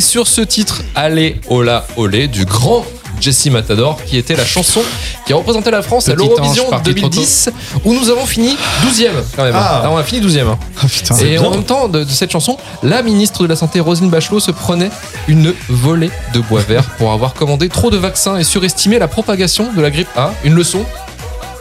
C'est 0.00 0.06
sur 0.06 0.26
ce 0.26 0.40
titre 0.40 0.80
Allez 0.94 1.36
Ola 1.50 1.84
Olé 1.98 2.26
du 2.26 2.46
grand 2.46 2.86
Jesse 3.20 3.48
Matador 3.48 4.02
qui 4.06 4.16
était 4.16 4.34
la 4.34 4.46
chanson 4.46 4.80
qui 5.26 5.34
a 5.34 5.36
représenté 5.36 5.70
la 5.70 5.82
France 5.82 6.08
à 6.08 6.14
l'Eurovision 6.14 6.64
ange 6.64 6.70
parti 6.70 6.94
trop 6.94 7.08
2010 7.10 7.50
où 7.84 7.92
nous 7.92 8.08
avons 8.08 8.24
fini 8.24 8.56
12e 8.82 9.10
quand 9.36 9.44
même. 9.44 9.52
Ah. 9.54 9.80
Là, 9.82 9.90
on 9.90 9.98
a 9.98 10.02
fini 10.02 10.26
12e. 10.26 10.46
hein. 10.46 10.58
Ah 10.82 10.86
putain. 10.86 11.16
Et 11.18 11.36
en 11.36 11.50
même 11.50 11.64
temps 11.64 11.86
de, 11.88 12.02
de 12.04 12.10
cette 12.10 12.30
chanson, 12.30 12.56
la 12.82 13.02
ministre 13.02 13.42
de 13.42 13.48
la 13.48 13.56
Santé 13.56 13.78
Roselyne 13.78 14.08
Bachelot 14.08 14.40
se 14.40 14.52
prenait 14.52 14.90
une 15.28 15.52
volée 15.68 16.10
de 16.32 16.40
bois 16.40 16.62
vert 16.66 16.84
pour 16.96 17.12
avoir 17.12 17.34
commandé 17.34 17.68
trop 17.68 17.90
de 17.90 17.98
vaccins 17.98 18.38
et 18.38 18.44
surestimé 18.44 18.98
la 18.98 19.06
propagation 19.06 19.70
de 19.70 19.82
la 19.82 19.90
grippe 19.90 20.08
A. 20.16 20.32
Une 20.44 20.54
leçon 20.54 20.82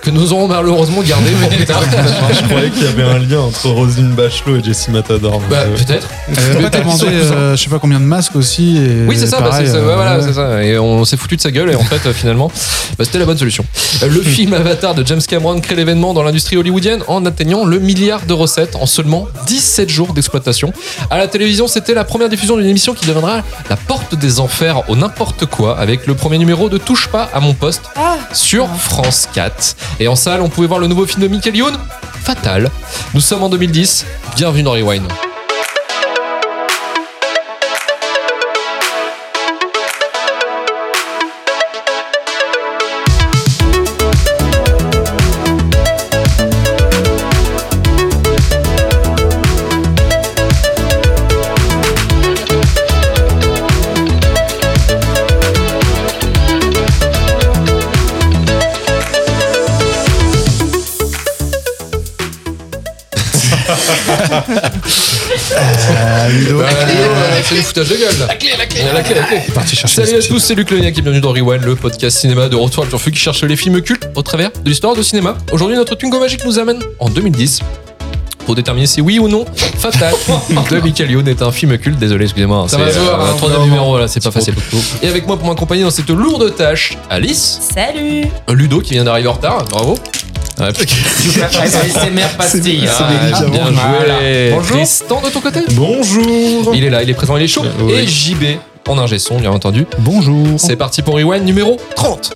que 0.10 0.16
nous 0.16 0.34
aurons 0.34 0.48
malheureusement 0.48 1.02
gardée 1.02 1.32
pour 1.32 1.50
plus 1.50 1.66
tard. 1.66 1.82
Je 2.34 2.48
croyais 2.48 2.70
qu'il 2.72 2.84
y 2.84 2.88
avait 2.88 3.04
un 3.04 3.20
lien 3.20 3.40
entre 3.40 3.70
Roselyne 3.70 4.14
Bachelot 4.14 4.58
et 4.58 4.64
Jessie 4.64 4.92
Matador. 4.92 5.42
Bah, 5.50 5.70
Euh, 5.70 5.78
peut-être. 5.78 6.08
Elle 6.28 6.70
pas 6.70 6.80
demandé, 6.80 7.06
euh, 7.08 7.56
je 7.56 7.64
sais 7.64 7.70
pas 7.70 7.80
combien 7.80 8.00
de 8.00 8.06
masques 8.06 8.36
aussi. 8.36 8.78
Et 8.78 9.06
Oui, 9.08 9.16
c'est 9.18 9.28
ça, 9.28 9.40
bah, 9.40 9.50
pareil, 9.50 9.68
euh, 9.70 9.88
ouais, 9.88 9.96
voilà, 9.96 10.18
ouais. 10.18 10.24
c'est 10.26 10.34
ça. 10.34 10.64
Et 10.64 10.78
on 10.78 11.06
s'est 11.06 11.18
foutu 11.18 11.36
de 11.36 11.42
sa 11.42 11.52
gueule, 11.52 11.72
et 11.72 11.76
en 11.76 11.84
fait, 11.84 12.12
finalement, 12.14 12.52
bah, 12.98 13.06
c'était 13.06 13.20
la 13.20 13.26
bonne 13.26 13.38
solution. 13.38 13.66
Le 14.02 14.22
film 14.22 14.54
Avatar 14.54 14.96
de 14.96 15.06
James 15.06 15.22
Cameron 15.22 15.60
crée 15.60 15.76
l'événement 15.76 16.14
dans 16.14 16.24
l'industrie 16.24 16.58
hollywoodienne 16.58 17.02
en 17.08 17.26
atteignant 17.26 17.66
le 17.66 17.80
milliard 17.80 18.26
de 18.26 18.34
recettes 18.34 18.76
en 18.76 18.86
seulement 18.86 19.28
17 19.48 19.90
jours 19.90 20.14
d'exploitation. 20.14 20.74
À 21.10 21.18
la 21.18 21.28
télévision, 21.28 21.68
c'était 21.68 21.94
la 21.94 22.04
première 22.04 22.30
diffusion 22.30 22.58
d'une 22.58 22.68
émission 22.68 22.94
qui 22.94 23.06
deviendra 23.06 23.42
la 23.70 23.76
porte 23.76 24.16
des 24.16 24.40
enfers 24.40 24.90
au 24.90 24.96
n'importe 24.96 25.46
quoi, 25.46 25.78
avec 25.78 26.08
le 26.08 26.16
premier 26.16 26.38
numéro 26.38 26.70
de 26.70 26.78
Touche 26.78 27.08
pas 27.08 27.30
à 27.34 27.40
mon 27.40 27.54
poste 27.54 27.84
sur 28.34 28.68
France 28.68 29.28
4. 29.34 29.76
Et 30.00 30.08
en 30.08 30.16
salle, 30.16 30.42
on 30.42 30.50
pouvait 30.50 30.67
voir 30.67 30.80
le 30.80 30.88
nouveau 30.88 31.05
film 31.05 31.22
de 31.22 31.28
Michael 31.28 31.58
Youn, 31.58 31.78
Fatal. 32.23 32.69
Nous 33.14 33.22
sommes 33.22 33.44
en 33.44 33.50
2010. 33.50 34.06
Bienvenue 34.36 34.64
dans 34.64 34.72
Rewind. 34.72 35.28
Ludo. 66.50 66.62
Bah, 66.62 66.68
euh, 66.72 67.42
c'est 67.44 67.56
du 67.56 67.62
foutage 67.62 67.90
de 67.90 67.96
gueule. 67.96 68.28
La 68.28 68.36
clé, 68.36 68.50
la 68.58 68.66
clé, 68.66 68.82
la 68.94 69.02
clé, 69.02 69.16
la 69.16 69.24
clé. 69.24 69.42
parti 69.54 69.76
chercher 69.76 70.06
Salut 70.06 70.20
à 70.20 70.28
tous, 70.28 70.40
c'est 70.40 70.56
Luc 70.56 70.72
Legnac 70.72 70.98
et 70.98 71.02
bienvenue 71.02 71.22
dans 71.22 71.32
Rewind, 71.32 71.64
le 71.64 71.76
podcast 71.76 72.18
cinéma 72.18 72.50
de 72.50 72.56
retour 72.56 72.84
à 72.84 72.86
le 72.86 72.90
turfu 72.92 73.12
qui 73.12 73.20
cherche 73.20 73.44
les 73.44 73.56
films 73.56 73.82
cultes 73.82 74.10
au 74.16 74.22
travers 74.22 74.52
de 74.52 74.70
l'histoire 74.70 74.96
du 74.96 75.04
cinéma. 75.04 75.38
Aujourd'hui, 75.52 75.76
notre 75.78 75.96
Tungo 75.96 76.20
Magique 76.20 76.44
nous 76.46 76.58
amène 76.58 76.80
en 77.00 77.10
2010 77.10 77.60
pour 78.46 78.56
déterminer 78.56 78.88
si 78.88 79.00
oui 79.00 79.20
ou 79.20 79.28
non 79.28 79.46
Fatal 79.78 80.14
de 80.72 80.80
Michael 80.80 81.12
Youn 81.12 81.28
est 81.28 81.42
un 81.44 81.52
film 81.52 81.78
culte. 81.78 82.00
Désolé, 82.00 82.26
excusez-moi. 82.26 82.66
Ça 82.68 82.78
c'est, 82.78 82.84
va 82.84 82.92
se 82.92 83.00
voir, 83.00 83.22
euh, 83.22 83.26
hein, 83.26 83.36
troisième 83.38 83.64
numéro 83.64 84.00
là, 84.00 84.08
c'est 84.08 84.24
pas 84.24 84.31
facile. 84.31 84.56
Et 85.04 85.08
avec 85.08 85.28
moi 85.28 85.38
pour 85.38 85.48
m'accompagner 85.48 85.84
dans 85.84 85.92
cette 85.92 86.10
lourde 86.10 86.56
tâche, 86.56 86.98
Alice, 87.12 87.60
Salut 87.74 88.26
Ludo 88.50 88.80
qui 88.80 88.94
vient 88.94 89.04
d'arriver 89.04 89.28
en 89.28 89.34
retard, 89.34 89.66
bravo. 89.66 90.00
Ouais, 90.59 90.72
C'est 92.02 92.09
mère 92.12 92.30
pastille. 92.38 92.88
ah, 93.00 93.44
bien 93.44 93.66
joué. 93.68 94.52
Bonjour. 94.52 94.78
Tristan 94.78 95.22
de 95.22 95.30
ton 95.30 95.40
côté 95.40 95.62
Bonjour 95.72 96.72
Il 96.75 96.84
est 96.84 96.90
là, 96.90 97.02
il 97.03 97.09
est 97.09 97.14
présent, 97.14 97.38
il 97.38 97.44
est 97.44 97.47
chaud. 97.47 97.64
Oui. 97.81 97.94
Et 97.94 98.08
JB 98.08 98.44
en 98.88 98.98
ingé 98.98 99.19
son, 99.19 99.38
bien 99.40 99.52
entendu. 99.52 99.86
Bonjour. 100.00 100.48
C'est 100.58 100.75
parti 100.75 101.02
pour 101.02 101.16
Rewind 101.16 101.46
numéro 101.46 101.78
30. 101.96 102.34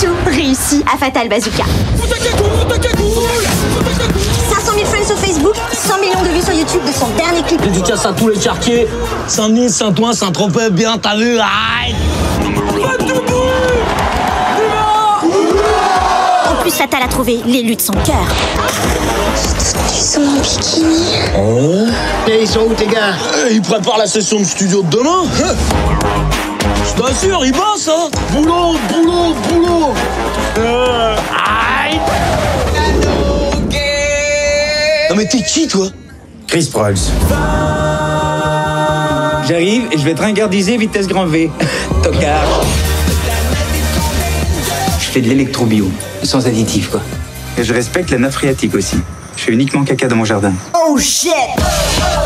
Tout 0.00 0.14
réussi 0.30 0.82
à 0.92 0.96
Fatal 0.98 1.28
Bazooka. 1.28 1.64
500 4.50 4.72
000 4.76 4.86
friends 4.86 5.06
sur 5.06 5.18
Facebook, 5.18 5.54
100 5.72 6.00
millions 6.00 6.22
de 6.22 6.28
vues 6.28 6.42
sur 6.42 6.52
YouTube 6.52 6.82
de 6.86 6.92
son 6.92 7.08
dernier 7.16 7.42
clip. 7.42 7.60
Dédicace 7.62 8.06
à 8.06 8.12
tous 8.12 8.28
les 8.28 8.38
quartiers. 8.38 8.86
Saint-Denis, 9.26 9.70
Saint-Ouen, 9.70 10.12
Saint-Tropez, 10.12 10.70
bien, 10.70 10.98
t'as 10.98 11.16
vu 11.16 11.38
aïe 11.38 11.94
En 16.74 16.76
plus, 16.76 16.82
Fatal 16.82 17.02
a 17.02 17.08
trouvé 17.08 17.40
l'élu 17.46 17.76
de 17.76 17.80
son 17.80 17.92
cœur. 17.92 18.26
Tu 19.88 19.94
sens 19.94 20.18
mon 20.18 20.40
bikini 20.40 21.04
Et 22.28 22.42
ils 22.42 22.48
sont 22.48 22.60
où 22.60 22.74
tes 22.74 22.86
gars 22.86 23.14
Ils 23.50 23.62
préparent 23.62 23.98
la 23.98 24.06
session 24.06 24.38
de 24.40 24.44
studio 24.44 24.82
de 24.82 24.90
demain. 24.90 25.24
Je 26.58 27.00
t'assure, 27.02 27.44
ils 27.44 27.52
bossent, 27.52 27.88
hein 27.88 28.08
Boulot, 28.32 28.74
boulot, 28.88 29.34
boulot 29.48 29.94
Euh, 30.58 31.16
Aïe 31.16 32.00
Non 35.10 35.16
mais 35.16 35.26
t'es 35.26 35.42
qui, 35.42 35.68
toi 35.68 35.86
Chris 36.48 36.68
Prolls. 36.72 36.96
J'arrive 39.48 39.84
et 39.92 39.98
je 39.98 40.04
vais 40.04 40.14
te 40.14 40.22
ringardiser 40.22 40.76
vitesse 40.76 41.06
grand 41.06 41.26
V. 41.26 41.50
Tocard. 42.02 42.62
Je 45.00 45.04
fais 45.06 45.20
de 45.20 45.28
l'électrobio, 45.28 45.90
sans 46.24 46.46
additif 46.46 46.90
quoi. 46.90 47.00
Et 47.58 47.64
je 47.64 47.72
respecte 47.72 48.10
la 48.10 48.18
nappe 48.18 48.32
phréatique 48.32 48.74
aussi. 48.74 48.96
Je 49.36 49.42
fais 49.42 49.52
uniquement 49.52 49.84
caca 49.84 50.06
dans 50.08 50.16
mon 50.16 50.24
jardin. 50.24 50.52
Oh 50.74 50.98
shit 50.98 51.32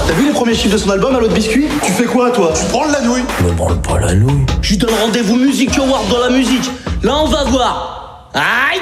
T'as 0.06 0.12
vu 0.14 0.26
les 0.26 0.32
premiers 0.32 0.54
chiffres 0.54 0.75
de 0.75 0.78
son 0.78 0.91
album 0.91 1.16
à 1.16 1.20
l'autre 1.20 1.34
biscuit? 1.34 1.66
Tu 1.84 1.92
fais 1.92 2.04
quoi, 2.04 2.31
toi? 2.31 2.53
Tu 2.58 2.64
prends 2.66 2.84
la 2.84 3.00
nouille 3.00 3.22
Me 3.44 3.53
branle 3.53 3.81
pas 3.81 3.98
la 3.98 4.14
nouille. 4.14 4.44
Je 4.62 4.70
lui 4.70 4.76
donne 4.78 4.94
rendez-vous 4.94 5.37
Music 5.37 5.76
Award 5.78 6.08
dans 6.08 6.19
la 6.19 6.31
musique. 6.31 6.70
Là, 7.03 7.19
on 7.22 7.28
va 7.28 7.44
voir. 7.44 8.31
Aïe 8.34 8.81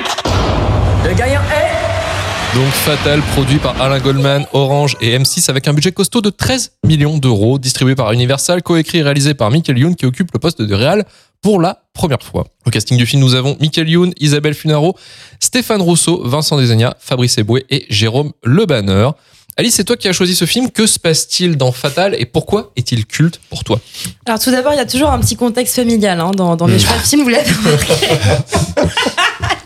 Le 1.05 1.15
gagnant 1.15 1.41
est. 1.53 2.57
Donc 2.57 2.69
Fatal, 2.73 3.21
produit 3.35 3.59
par 3.59 3.81
Alain 3.83 3.99
Goldman, 3.99 4.47
Orange 4.55 4.97
et 5.03 5.19
M6 5.19 5.51
avec 5.51 5.69
un 5.69 5.75
budget 5.75 5.93
costaud 5.93 6.23
de 6.23 6.31
13 6.31 6.73
millions 6.87 7.19
d'euros, 7.19 7.59
distribué 7.59 7.95
par 7.95 8.13
Universal, 8.13 8.63
coécrit 8.63 8.99
et 8.99 9.03
réalisé 9.03 9.35
par 9.35 9.51
Michael 9.51 9.79
Youn 9.79 9.95
qui 9.95 10.07
occupe 10.07 10.33
le 10.33 10.39
poste 10.39 10.63
de 10.63 10.75
réal 10.75 11.05
pour 11.47 11.61
la 11.61 11.79
première 11.93 12.21
fois. 12.21 12.49
Au 12.67 12.71
casting 12.71 12.99
du 12.99 13.07
film, 13.07 13.23
nous 13.23 13.37
avons 13.37 13.57
Michael 13.61 13.89
Youn, 13.89 14.13
Isabelle 14.19 14.53
Funaro, 14.55 14.97
Stéphane 15.39 15.81
Rousseau, 15.81 16.21
Vincent 16.25 16.57
Desagna, 16.57 16.97
Fabrice 16.99 17.39
Eboué 17.39 17.65
et 17.71 17.87
Jérôme 17.89 18.33
Le 18.43 18.67
Banner. 18.67 19.11
Alice, 19.57 19.77
c'est 19.77 19.85
toi 19.85 19.97
qui 19.97 20.09
as 20.09 20.13
choisi 20.13 20.35
ce 20.35 20.45
film. 20.45 20.73
Que 20.73 20.89
se 20.89 20.99
passe-t-il 20.99 21.57
dans 21.57 21.71
Fatal 21.71 22.17
et 22.19 22.27
pourquoi 22.27 22.73
est-il 22.75 23.07
culte 23.07 23.41
pour 23.49 23.63
toi? 23.63 23.79
Alors 24.27 24.41
tout 24.41 24.51
d'abord, 24.51 24.73
il 24.73 24.79
y 24.79 24.81
a 24.81 24.87
toujours 24.87 25.11
un 25.11 25.21
petit 25.21 25.37
contexte 25.37 25.77
familial 25.77 26.19
hein, 26.19 26.33
dans, 26.33 26.57
dans 26.57 26.67
mes 26.67 26.81
choix 26.81 26.97
de 26.97 27.03
films, 27.03 27.23
vous 27.23 27.29
l'avez 27.29 27.49
remarqué, 27.53 27.95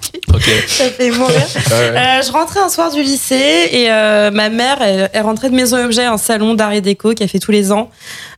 Ça 0.67 0.91
fait 0.91 1.11
mourir. 1.11 1.41
Euh, 1.73 2.23
je 2.23 2.33
rentrais 2.33 2.61
un 2.61 2.69
soir 2.69 2.91
du 2.91 3.03
lycée 3.03 3.69
et 3.73 3.91
euh, 3.91 4.31
ma 4.31 4.49
mère 4.49 4.81
elle, 4.81 5.11
elle 5.13 5.23
rentrait 5.23 5.51
de 5.51 5.55
Maison 5.55 5.85
Objet, 5.85 6.05
un 6.05 6.19
salon 6.19 6.55
d'art 6.55 6.73
et 6.73 6.81
déco 6.81 7.11
a 7.11 7.27
fait 7.27 7.39
tous 7.39 7.51
les 7.53 7.73
ans. 7.73 7.91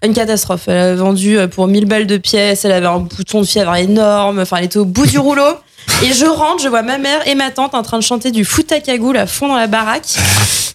Une 0.04 0.14
catastrophe. 0.14 0.68
Elle 0.68 0.76
a 0.76 0.94
vendu 0.94 1.38
euh, 1.38 1.48
pour 1.48 1.66
1000 1.66 1.86
balles 1.86 2.06
de 2.06 2.16
pièces, 2.16 2.64
elle 2.64 2.72
avait 2.72 2.86
un 2.86 2.98
bouton 2.98 3.40
de 3.40 3.46
fièvre 3.46 3.74
énorme, 3.74 4.40
enfin 4.40 4.58
elle 4.58 4.64
était 4.64 4.78
au 4.78 4.84
bout 4.84 5.06
du 5.06 5.18
rouleau. 5.18 5.56
Et 6.02 6.12
je 6.12 6.26
rentre, 6.26 6.62
je 6.62 6.68
vois 6.68 6.82
ma 6.82 6.98
mère 6.98 7.26
et 7.26 7.34
ma 7.34 7.50
tante 7.50 7.74
en 7.74 7.82
train 7.82 7.98
de 7.98 8.04
chanter 8.04 8.30
du 8.30 8.44
foot 8.44 8.70
à 8.72 8.80
cagoule 8.80 9.16
à 9.16 9.26
fond 9.26 9.48
dans 9.48 9.56
la 9.56 9.66
baraque. 9.66 10.06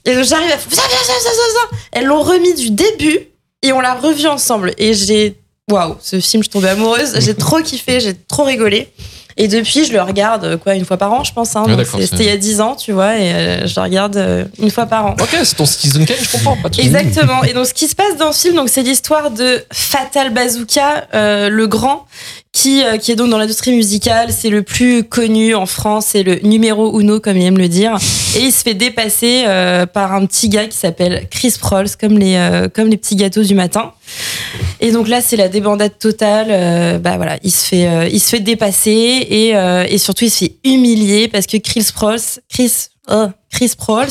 Et 0.05 0.13
j'arrive 0.23 0.51
à... 0.51 0.55
Viens, 0.55 0.67
viens, 0.69 0.83
viens, 0.87 1.15
viens, 1.21 1.31
viens, 1.31 1.31
viens. 1.33 1.79
Elles 1.91 2.05
l'ont 2.05 2.21
remis 2.21 2.53
du 2.53 2.71
début 2.71 3.19
et 3.61 3.73
on 3.73 3.79
l'a 3.79 3.93
revu 3.93 4.27
ensemble. 4.27 4.73
Et 4.77 4.93
j'ai... 4.93 5.35
Waouh, 5.69 5.97
ce 6.01 6.19
film, 6.21 6.43
je 6.43 6.47
suis 6.47 6.53
tombée 6.53 6.69
amoureuse. 6.69 7.19
J'ai 7.19 7.35
trop 7.35 7.61
kiffé, 7.61 7.99
j'ai 7.99 8.13
trop 8.13 8.43
rigolé. 8.43 8.89
Et 9.39 9.48
depuis, 9.48 9.86
je 9.86 9.94
le 9.94 10.01
regarde 10.01 10.44
euh, 10.44 10.57
quoi 10.57 10.74
une 10.74 10.84
fois 10.86 10.98
par 10.98 11.13
an, 11.13 11.24
je 11.24 11.31
pense. 11.31 11.56
Hein, 11.56 11.66
Ah, 11.68 11.84
C'était 12.01 12.24
il 12.24 12.30
y 12.30 12.30
a 12.30 12.38
10 12.38 12.60
ans, 12.62 12.75
tu 12.75 12.92
vois, 12.92 13.18
et 13.18 13.34
euh, 13.34 13.68
je 13.68 13.75
le 13.80 13.81
regarde 13.84 14.18
euh, 14.18 14.45
une 14.60 14.72
fois 14.72 14.88
par 14.88 15.06
an. 15.06 15.16
Ok, 15.22 15.30
c'est 15.44 15.56
ton 15.56 15.66
Citizen 15.66 16.06
Kane, 16.06 16.18
je 16.22 16.31
comprends. 16.31 16.57
Pas. 16.57 16.69
Exactement. 16.78 17.44
Et 17.44 17.54
donc, 17.54 17.68
ce 17.68 17.74
qui 17.74 17.88
se 17.88 17.95
passe 17.95 18.18
dans 18.18 18.31
ce 18.31 18.42
film, 18.42 18.56
donc, 18.56 18.69
c'est 18.69 18.81
l'histoire 18.81 19.30
de 19.30 19.63
Fatal 19.72 20.34
Bazooka, 20.34 21.06
euh, 21.13 21.50
le 21.50 21.68
grand, 21.68 22.06
qui, 22.57 22.83
euh, 22.83 22.98
qui 22.98 23.12
est 23.12 23.15
donc 23.15 23.30
dans 23.30 23.38
l'industrie 23.38 23.71
musicale. 23.71 24.30
C'est 24.31 24.50
le 24.50 24.63
plus 24.63 25.04
connu 25.04 25.54
en 25.54 25.68
France. 25.68 26.07
C'est 26.09 26.24
le 26.24 26.39
numéro 26.42 27.00
uno, 27.00 27.19
comme 27.19 27.38
il 27.38 27.45
aime 27.45 27.57
le 27.57 27.68
dire. 27.68 27.98
Et 28.36 28.42
il 28.42 28.51
se 28.51 28.63
fait 28.63 28.74
dépasser 28.74 29.44
euh, 29.45 29.86
par 29.86 30.13
un 30.13 30.25
petit 30.25 30.50
gars 30.50 30.65
qui 30.65 30.75
s'appelle 30.75 31.27
Chris 31.30 31.54
Prolls, 31.59 31.89
comme 32.00 32.18
les, 32.18 32.36
euh, 32.36 32.68
comme 32.68 32.88
les 32.88 32.98
petits 32.98 33.15
gâteaux 33.15 33.44
du 33.44 33.54
matin. 33.54 33.94
Et 34.80 34.92
donc 34.92 35.07
là, 35.07 35.21
c'est 35.21 35.36
la 35.36 35.50
débandade 35.50 36.00
totale. 36.00 37.00
Bah 37.01 37.18
voilà, 37.18 37.38
il 37.44 37.51
se 37.51 37.65
fait, 37.65 38.09
il 38.12 38.19
se 38.19 38.30
fait 38.30 38.39
dépasser 38.39 38.89
et, 38.89 39.50
et 39.50 39.98
surtout, 39.98 40.25
il 40.25 40.31
se 40.31 40.45
fait 40.45 40.56
humilier 40.63 41.27
parce 41.27 41.45
que 41.45 41.57
Chris 41.57 41.88
Prolls, 41.94 42.19
Chris, 42.50 42.71
oh, 43.09 43.27
Chris 43.51 43.74
Prolls. 43.77 44.09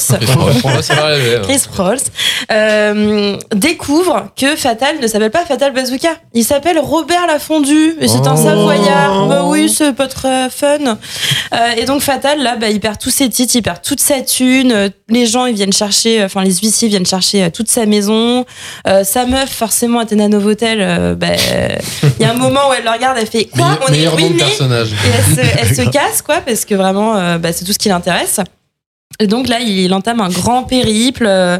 Chris 1.43 1.63
Prolls 1.73 1.99
euh, 2.51 3.37
découvre 3.55 4.29
que 4.37 4.57
Fatal 4.57 4.97
ne 5.01 5.07
s'appelle 5.07 5.31
pas 5.31 5.45
Fatal 5.45 5.73
Bazooka. 5.73 6.09
Il 6.35 6.45
s'appelle 6.45 6.79
Robert 6.79 7.27
Lafondu 7.27 7.95
et 8.01 8.09
c'est 8.09 8.27
un 8.27 8.35
Oh. 8.35 8.43
Savoyard. 8.43 9.27
Bah 9.29 9.43
oui, 9.45 9.69
c'est 9.69 9.93
pas 9.93 10.09
très 10.09 10.49
fun. 10.51 10.79
Euh, 11.53 11.57
et 11.77 11.85
donc 11.85 12.01
Fatal, 12.03 12.43
là, 12.43 12.57
bah, 12.57 12.69
il 12.71 12.81
perd 12.81 12.99
tous 12.99 13.11
ses 13.11 13.29
titres, 13.29 13.55
il 13.57 13.63
perd 13.63 13.83
toute 13.83 14.01
sa 14.01 14.21
thune. 14.21 14.73
Euh, 14.73 14.89
Les 15.09 15.27
gens, 15.27 15.47
ils 15.47 15.55
viennent 15.55 15.73
chercher, 15.73 16.25
enfin 16.25 16.43
les 16.43 16.55
huissiers 16.57 16.89
viennent 16.89 17.07
chercher 17.07 17.51
toute 17.51 17.69
sa 17.71 17.87
maison. 17.87 18.45
Euh, 18.89 19.05
sa 19.05 19.27
meuf, 19.27 19.51
forcément, 19.51 20.01
Athéna 20.01 20.29
Novotel, 20.29 20.79
euh, 20.81 21.15
bah, 21.15 21.29
il 22.19 22.23
y 22.23 22.25
a 22.25 22.31
un 22.31 22.35
moment 22.35 22.61
où 22.71 22.75
elle 22.77 22.85
le 22.85 22.91
regarde, 22.91 23.17
elle 23.21 23.27
fait 23.29 23.45
quoi 23.45 23.79
On 23.89 23.93
est 23.93 24.09
ruiné? 24.09 24.43
et 24.43 24.47
elle 24.61 25.37
se, 25.37 25.41
elle 25.61 25.77
se 25.77 25.91
casse, 25.91 26.23
quoi, 26.23 26.37
parce 26.45 26.65
que 26.65 26.75
vraiment, 26.75 27.17
euh, 27.17 27.39
bah, 27.39 27.53
c'est 27.53 27.65
tout 27.65 27.73
ce 27.73 27.79
qui 27.79 27.89
l'intéresse. 27.89 28.41
Et 29.19 29.27
donc 29.27 29.49
là, 29.49 29.61
il 29.61 29.93
entame 29.95 30.21
un 30.21 30.29
grand 30.29 30.65
périple. 30.65 31.25
euh, 31.27 31.59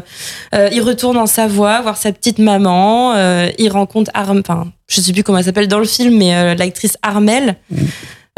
euh, 0.53 0.69
il 0.71 0.81
retourne 0.81 1.17
en 1.17 1.25
Savoie 1.25 1.81
voir 1.81 1.97
sa 1.97 2.11
petite 2.11 2.39
maman. 2.39 3.13
euh, 3.15 3.49
il 3.57 3.69
rencontre 3.71 4.11
Arm, 4.13 4.39
enfin, 4.39 4.67
je 4.87 5.01
sais 5.01 5.11
plus 5.13 5.23
comment 5.23 5.39
elle 5.39 5.45
s'appelle 5.45 5.67
dans 5.67 5.79
le 5.79 5.85
film, 5.85 6.17
mais 6.17 6.35
euh, 6.35 6.55
l'actrice 6.55 6.97
Armel. 7.01 7.55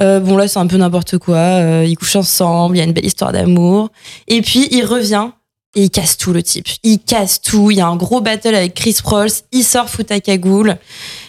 Euh, 0.01 0.21
bon 0.21 0.37
là, 0.37 0.47
c'est 0.47 0.59
un 0.59 0.67
peu 0.67 0.77
n'importe 0.77 1.17
quoi. 1.17 1.35
euh, 1.35 1.85
ils 1.85 1.97
couchent 1.97 2.15
ensemble. 2.15 2.77
Il 2.77 2.79
y 2.79 2.81
a 2.81 2.85
une 2.85 2.93
belle 2.93 3.05
histoire 3.05 3.33
d'amour. 3.33 3.89
Et 4.27 4.41
puis 4.41 4.67
il 4.71 4.85
revient. 4.85 5.27
Et 5.75 5.83
il 5.83 5.91
casse 5.91 6.17
tout 6.17 6.33
le 6.33 6.41
type. 6.41 6.67
Il 6.83 6.99
casse 6.99 7.41
tout. 7.41 7.69
Il 7.69 7.77
y 7.77 7.81
a 7.81 7.87
un 7.87 7.95
gros 7.95 8.21
battle 8.21 8.55
avec 8.55 8.73
Chris 8.73 8.97
Prolls. 9.03 9.29
Il 9.51 9.63
sort 9.63 9.87
fout 9.87 10.11
à 10.11 10.19
cagoule. 10.19 10.77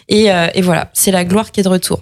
Et, 0.09 0.33
euh, 0.33 0.49
et 0.55 0.63
voilà, 0.63 0.91
c'est 0.93 1.13
la 1.13 1.25
gloire 1.25 1.53
qui 1.53 1.61
est 1.61 1.63
de 1.63 1.69
retour. 1.69 2.01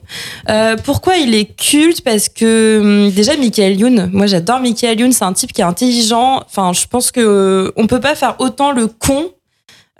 Euh, 0.48 0.76
pourquoi 0.82 1.16
il 1.16 1.34
est 1.34 1.44
culte? 1.44 2.02
Parce 2.02 2.28
que 2.28 2.78
hum, 2.80 3.10
déjà 3.10 3.36
Michael 3.36 3.78
Youn, 3.78 4.08
moi 4.12 4.26
j'adore 4.26 4.60
Michael 4.60 5.00
Youn, 5.00 5.12
c'est 5.12 5.24
un 5.24 5.32
type 5.34 5.52
qui 5.52 5.60
est 5.60 5.64
intelligent. 5.64 6.40
Enfin, 6.46 6.72
je 6.72 6.86
pense 6.86 7.10
que 7.10 7.20
euh, 7.20 7.72
on 7.76 7.86
peut 7.86 8.00
pas 8.00 8.14
faire 8.14 8.36
autant 8.38 8.72
le 8.72 8.86
con. 8.86 9.32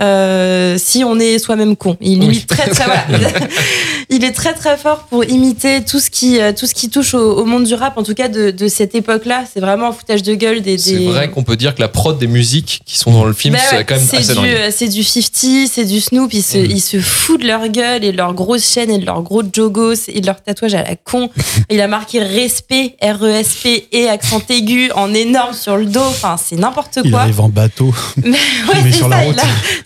Euh, 0.01 0.77
si 0.79 1.03
on 1.05 1.19
est 1.19 1.39
soi-même 1.39 1.77
con, 1.77 1.97
il 2.01 2.23
imite 2.23 2.47
très 2.47 2.69
très 2.69 2.85
voilà. 2.85 3.05
il 4.11 4.25
est 4.25 4.33
très 4.33 4.55
très 4.55 4.77
fort 4.77 5.07
pour 5.11 5.25
imiter 5.25 5.85
tout 5.85 5.99
ce 6.01 6.09
qui 6.11 6.41
euh, 6.41 6.53
tout 6.53 6.67
ce 6.67 6.75
qui 6.75 6.89
touche 6.89 7.15
au, 7.15 7.39
au 7.39 7.45
monde 7.45 7.65
du 7.65 7.75
rap 7.75 7.99
en 7.99 8.03
tout 8.03 8.15
cas 8.15 8.29
de, 8.29 8.51
de 8.51 8.69
cette 8.69 8.95
époque-là. 8.95 9.45
C'est 9.53 9.61
vraiment 9.61 9.89
un 9.89 9.93
foutage 9.93 10.23
de 10.23 10.35
gueule 10.35 10.61
des. 10.63 10.79
C'est 10.79 10.97
des- 10.97 11.07
vrai 11.07 11.31
qu'on 11.31 11.43
peut 11.43 11.57
dire 11.57 11.75
que 11.75 11.81
la 11.81 11.89
prod 11.89 12.17
des 12.19 12.27
musiques 12.27 12.81
qui 12.87 12.97
sont 12.99 13.11
dans 13.13 13.25
le 13.25 13.33
film, 13.33 13.55
bah 13.55 13.61
ouais, 13.61 13.79
c'est 13.79 13.85
quand 13.85 13.97
même 13.97 14.07
c'est 14.09 14.17
assez 14.19 14.29
du, 14.35 14.41
dingue. 14.41 14.47
euh, 14.49 14.71
c'est 14.75 14.89
du 14.89 15.03
50, 15.03 15.69
c'est 15.71 15.85
du 15.85 16.01
Snoop. 16.01 16.33
Ils 16.33 16.43
se, 16.43 16.59
ils 16.59 16.81
se 16.81 17.01
foutent 17.01 17.43
de 17.43 17.47
leur 17.47 17.67
gueule 17.69 18.05
et 18.05 18.13
de 18.13 18.17
leurs 18.17 18.35
grosses 18.35 18.71
chaînes 18.73 18.91
et 18.91 18.99
de 18.99 19.07
leurs 19.07 19.23
gros 19.23 19.43
jogos 19.53 19.95
et 20.09 20.21
de 20.21 20.27
leurs 20.27 20.43
tatouages 20.43 20.75
à 20.75 20.83
la 20.83 20.97
con. 20.97 21.29
Il 21.71 21.81
a 21.81 21.89
marqué 21.89 22.21
respect, 22.23 22.95
R-E-S-P 23.03 23.89
et 23.93 24.09
accent 24.09 24.41
aigu 24.49 24.91
en 24.95 25.13
énorme 25.13 25.55
sur 25.55 25.77
le 25.77 25.87
dos. 25.87 26.01
Enfin, 26.01 26.37
c'est 26.43 26.57
n'importe 26.57 26.99
Il 27.05 27.11
quoi. 27.11 27.23
arrive 27.23 27.41
en 27.41 27.49
bateau. 27.49 27.93
Mais 28.23 28.31
ouais, 28.31 28.37
Mais 28.85 28.93
c'est 28.93 28.99
sur 28.99 29.09
la 29.09 29.19
ça. 29.19 29.23
route. 29.25 29.37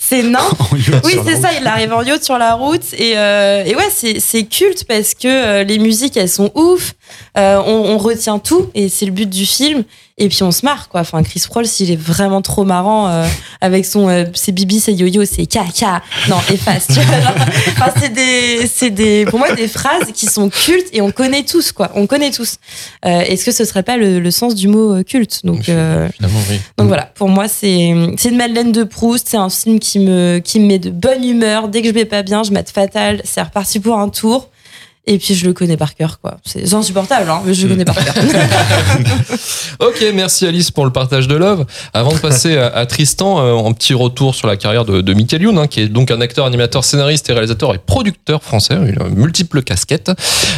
C'est 0.04 0.25
nain. 0.25 0.40
Oui, 1.04 1.16
c'est 1.25 1.40
ça. 1.40 1.50
Il 1.58 1.66
arrive 1.66 1.93
en 1.93 2.02
yacht 2.02 2.25
sur 2.25 2.37
la 2.37 2.54
route 2.54 2.82
et, 2.94 3.16
euh, 3.16 3.62
et 3.64 3.76
ouais, 3.76 3.88
c'est 3.94 4.19
c'est 4.19 4.43
culte 4.43 4.84
parce 4.84 5.14
que 5.14 5.28
euh, 5.28 5.62
les 5.64 5.78
musiques 5.78 6.16
elles 6.16 6.28
sont 6.28 6.50
ouf. 6.56 6.94
Euh, 7.38 7.62
on, 7.64 7.93
on 7.94 7.99
retient 7.99 8.40
tout 8.40 8.69
et 8.75 8.88
c'est 8.88 9.06
le 9.06 9.12
but 9.12 9.31
du 9.31 9.46
film. 9.46 9.84
Et 10.22 10.28
puis 10.28 10.44
on 10.44 10.52
se 10.52 10.64
marre 10.64 10.88
quoi. 10.88 11.00
Enfin, 11.00 11.22
Chris 11.24 11.42
Prolls, 11.48 11.66
il 11.80 11.90
est 11.90 12.00
vraiment 12.00 12.42
trop 12.42 12.64
marrant 12.64 13.08
euh, 13.08 13.26
avec 13.60 13.84
son 13.84 14.08
euh, 14.08 14.24
ses 14.34 14.52
bibi, 14.52 14.78
ses 14.78 14.92
yo-yo, 14.92 15.24
ses 15.24 15.46
caca. 15.46 16.00
Non, 16.28 16.36
efface. 16.52 16.86
Tu 16.86 16.94
vois. 16.94 17.02
Enfin, 17.72 17.92
c'est 18.00 18.12
des 18.12 18.66
c'est 18.72 18.90
des 18.90 19.24
pour 19.26 19.40
moi 19.40 19.52
des 19.52 19.66
phrases 19.66 20.12
qui 20.14 20.26
sont 20.26 20.48
cultes 20.48 20.86
et 20.92 21.00
on 21.00 21.10
connaît 21.10 21.42
tous 21.42 21.72
quoi. 21.72 21.90
On 21.96 22.06
connaît 22.06 22.30
tous. 22.30 22.58
Euh, 23.04 23.20
Est-ce 23.22 23.44
que 23.44 23.50
ce 23.50 23.64
serait 23.64 23.82
pas 23.82 23.96
le, 23.96 24.20
le 24.20 24.30
sens 24.30 24.54
du 24.54 24.69
mot 24.69 25.02
culte? 25.02 25.40
Donc 25.44 25.64
Finalement, 25.64 26.40
oui. 26.50 26.60
donc 26.78 26.86
voilà, 26.86 27.06
pour 27.14 27.28
moi, 27.28 27.48
c'est 27.48 27.92
c'est 28.16 28.28
une 28.28 28.36
Madeleine 28.36 28.70
de 28.70 28.84
Proust. 28.84 29.26
C'est 29.28 29.36
un 29.36 29.50
film 29.50 29.80
qui 29.80 29.98
me, 29.98 30.38
qui 30.38 30.60
me 30.60 30.66
met 30.66 30.78
de 30.78 30.90
bonne 30.90 31.25
humeur. 31.25 31.66
Dès 31.68 31.82
que 31.82 31.88
je 31.88 31.92
vais 31.94 32.04
pas 32.04 32.22
bien, 32.22 32.44
je 32.44 32.52
mate 32.52 32.70
Fatal. 32.70 33.20
C'est 33.25 33.42
reparti 33.42 33.80
pour 33.80 33.98
un 33.98 34.08
tour. 34.08 34.48
Et 35.04 35.19
puis 35.19 35.34
je 35.34 35.46
le 35.46 35.52
connais 35.52 35.76
par 35.76 35.96
cœur, 35.96 36.20
quoi. 36.20 36.38
C'est 36.44 36.75
insupportable, 36.75 37.28
hein, 37.28 37.43
mais 37.44 37.54
je 37.54 37.66
le 37.66 37.72
connais 37.72 37.84
par 37.84 37.96
cœur. 37.96 38.14
Ok, 39.81 40.04
merci 40.14 40.46
Alice 40.46 40.70
pour 40.70 40.84
le 40.84 40.93
partage 40.93 41.26
de 41.26 41.34
love. 41.34 41.64
Avant 41.93 42.12
de 42.12 42.19
passer 42.19 42.56
à, 42.56 42.87
Tristan, 42.87 43.40
euh, 43.40 43.69
un 43.69 43.72
petit 43.72 43.94
retour 43.94 44.34
sur 44.34 44.46
la 44.46 44.56
carrière 44.56 44.84
de, 44.84 45.00
de 45.00 45.14
Michael 45.14 45.43
Youn, 45.43 45.58
hein, 45.58 45.66
qui 45.66 45.81
est 45.81 45.88
donc 45.88 46.12
un 46.12 46.20
acteur, 46.20 46.46
animateur, 46.46 46.84
scénariste 46.84 47.28
et 47.31 47.32
réalisateur 47.32 47.75
et 47.75 47.78
producteur 47.78 48.43
français. 48.44 48.76
Il 48.87 49.00
a 49.00 49.08
multiples 49.08 49.62
casquettes. 49.62 50.12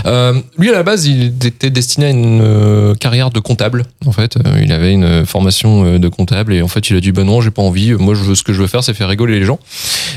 Euh, 0.05 0.35
lui, 0.59 0.69
à 0.69 0.73
la 0.73 0.83
base, 0.83 1.07
il 1.07 1.33
était 1.43 1.71
destiné 1.71 2.07
à 2.07 2.11
une 2.11 2.43
euh, 2.43 2.95
carrière 2.95 3.31
de 3.31 3.41
comptable. 3.41 3.85
En 4.05 4.13
fait, 4.13 4.37
Euh, 4.37 4.61
il 4.63 4.73
avait 4.73 4.93
une 4.93 5.25
formation 5.25 5.85
euh, 5.85 5.99
de 5.99 6.09
comptable 6.09 6.53
et 6.53 6.61
en 6.61 6.69
fait, 6.69 6.91
il 6.91 6.97
a 6.97 7.01
dit 7.01 7.13
ben 7.13 7.25
non, 7.25 7.41
j'ai 7.41 7.51
pas 7.51 7.63
envie. 7.63 7.93
Moi, 7.95 8.15
je 8.15 8.35
ce 8.35 8.43
que 8.43 8.53
je 8.53 8.61
veux 8.61 8.67
faire, 8.67 8.85
c'est 8.85 8.95
faire 8.95 9.09
rigoler 9.09 9.39
les 9.39 9.47
gens. 9.47 9.59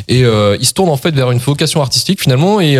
Et 0.09 0.21
il 0.21 0.65
se 0.65 0.73
tourne 0.73 0.89
en 0.89 0.97
fait 0.97 1.11
vers 1.11 1.31
une 1.31 1.39
vocation 1.39 1.81
artistique 1.81 2.21
finalement 2.21 2.59
et 2.59 2.77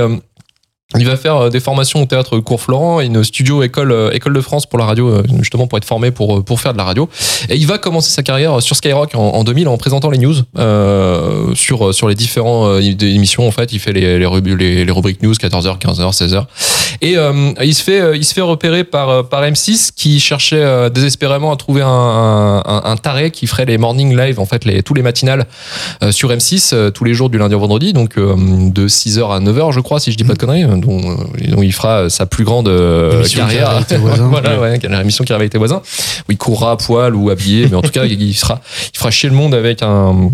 il 0.97 1.05
va 1.05 1.17
faire 1.17 1.35
euh, 1.35 1.49
des 1.49 1.59
formations 1.59 2.01
au 2.01 2.05
théâtre 2.05 2.39
Cours 2.39 2.61
Florent, 2.61 3.01
une 3.01 3.21
studio 3.21 3.61
école 3.61 3.91
euh, 3.91 4.09
école 4.11 4.33
de 4.33 4.39
France 4.39 4.65
pour 4.65 4.79
la 4.79 4.85
radio, 4.85 5.09
euh, 5.09 5.23
justement 5.39 5.67
pour 5.67 5.77
être 5.77 5.83
formé 5.85 6.11
pour 6.11 6.45
pour 6.45 6.61
faire 6.61 6.71
de 6.71 6.77
la 6.77 6.85
radio. 6.85 7.09
Et 7.49 7.55
il 7.57 7.67
va 7.67 7.77
commencer 7.77 8.09
sa 8.09 8.23
carrière 8.23 8.61
sur 8.61 8.77
Skyrock 8.77 9.13
en, 9.13 9.19
en 9.19 9.43
2000 9.43 9.67
en 9.67 9.77
présentant 9.77 10.09
les 10.09 10.17
news 10.17 10.35
euh, 10.57 11.53
sur 11.55 11.93
sur 11.93 12.07
les 12.07 12.15
différents 12.15 12.79
des 12.79 13.07
émissions. 13.07 13.45
En 13.45 13.51
fait, 13.51 13.73
il 13.73 13.79
fait 13.79 13.91
les 13.91 14.17
les, 14.17 14.25
rubriques 14.25 15.21
news 15.21 15.33
14h, 15.33 15.77
15h, 15.77 16.15
16h. 16.15 16.45
Et 17.01 17.17
euh, 17.17 17.51
il 17.61 17.75
se 17.75 17.83
fait 17.83 18.17
il 18.17 18.23
se 18.23 18.33
fait 18.33 18.41
repérer 18.41 18.85
par 18.85 19.27
par 19.27 19.43
M6 19.43 19.89
qui 19.93 20.21
cherchait 20.21 20.89
désespérément 20.89 21.51
à 21.51 21.57
trouver 21.57 21.81
un, 21.81 21.87
un, 22.65 22.81
un- 22.85 22.97
taré 22.97 23.29
qui 23.31 23.45
ferait 23.45 23.65
les 23.65 23.77
morning 23.77 24.15
live 24.17 24.39
en 24.39 24.45
fait 24.45 24.63
les 24.63 24.81
tous 24.83 24.93
les 24.93 25.01
matinales 25.03 25.45
sur 26.11 26.31
M6 26.31 26.73
euh, 26.73 26.89
tous 26.91 27.03
les 27.03 27.13
jours 27.13 27.29
du 27.29 27.37
lundi 27.37 27.53
au 27.55 27.59
vendredi 27.59 27.91
donc 27.93 28.15
de 28.15 28.87
6h 28.87 29.35
à 29.35 29.39
9h 29.39 29.73
je 29.73 29.79
crois 29.81 29.99
si 29.99 30.11
je 30.11 30.17
dis 30.17 30.23
pas 30.23 30.33
de 30.33 30.39
conneries 30.39 30.63
dont, 30.79 30.99
euh, 30.99 31.15
dont 31.49 31.61
il 31.61 31.73
fera 31.73 32.03
euh, 32.03 32.09
sa 32.09 32.25
plus 32.25 32.43
grande 32.43 32.67
euh, 32.67 33.23
qui 33.23 33.35
carrière 33.35 33.83
voisins. 33.99 34.27
voilà 34.31 34.59
ouais, 34.59 34.79
l'émission 34.79 35.23
qui 35.23 35.33
réveille 35.33 35.49
tes 35.49 35.57
voisins 35.57 35.81
où 36.27 36.31
il 36.31 36.37
courra 36.37 36.71
à 36.71 36.77
poil 36.77 37.15
ou 37.15 37.29
habillé 37.29 37.67
mais 37.67 37.75
en 37.75 37.81
tout 37.81 37.91
cas 37.91 38.05
il 38.05 38.33
sera 38.35 38.61
il 38.93 38.97
fera 38.97 39.11
chier 39.11 39.29
le 39.29 39.35
monde 39.35 39.53
avec 39.53 39.81
un 39.81 40.31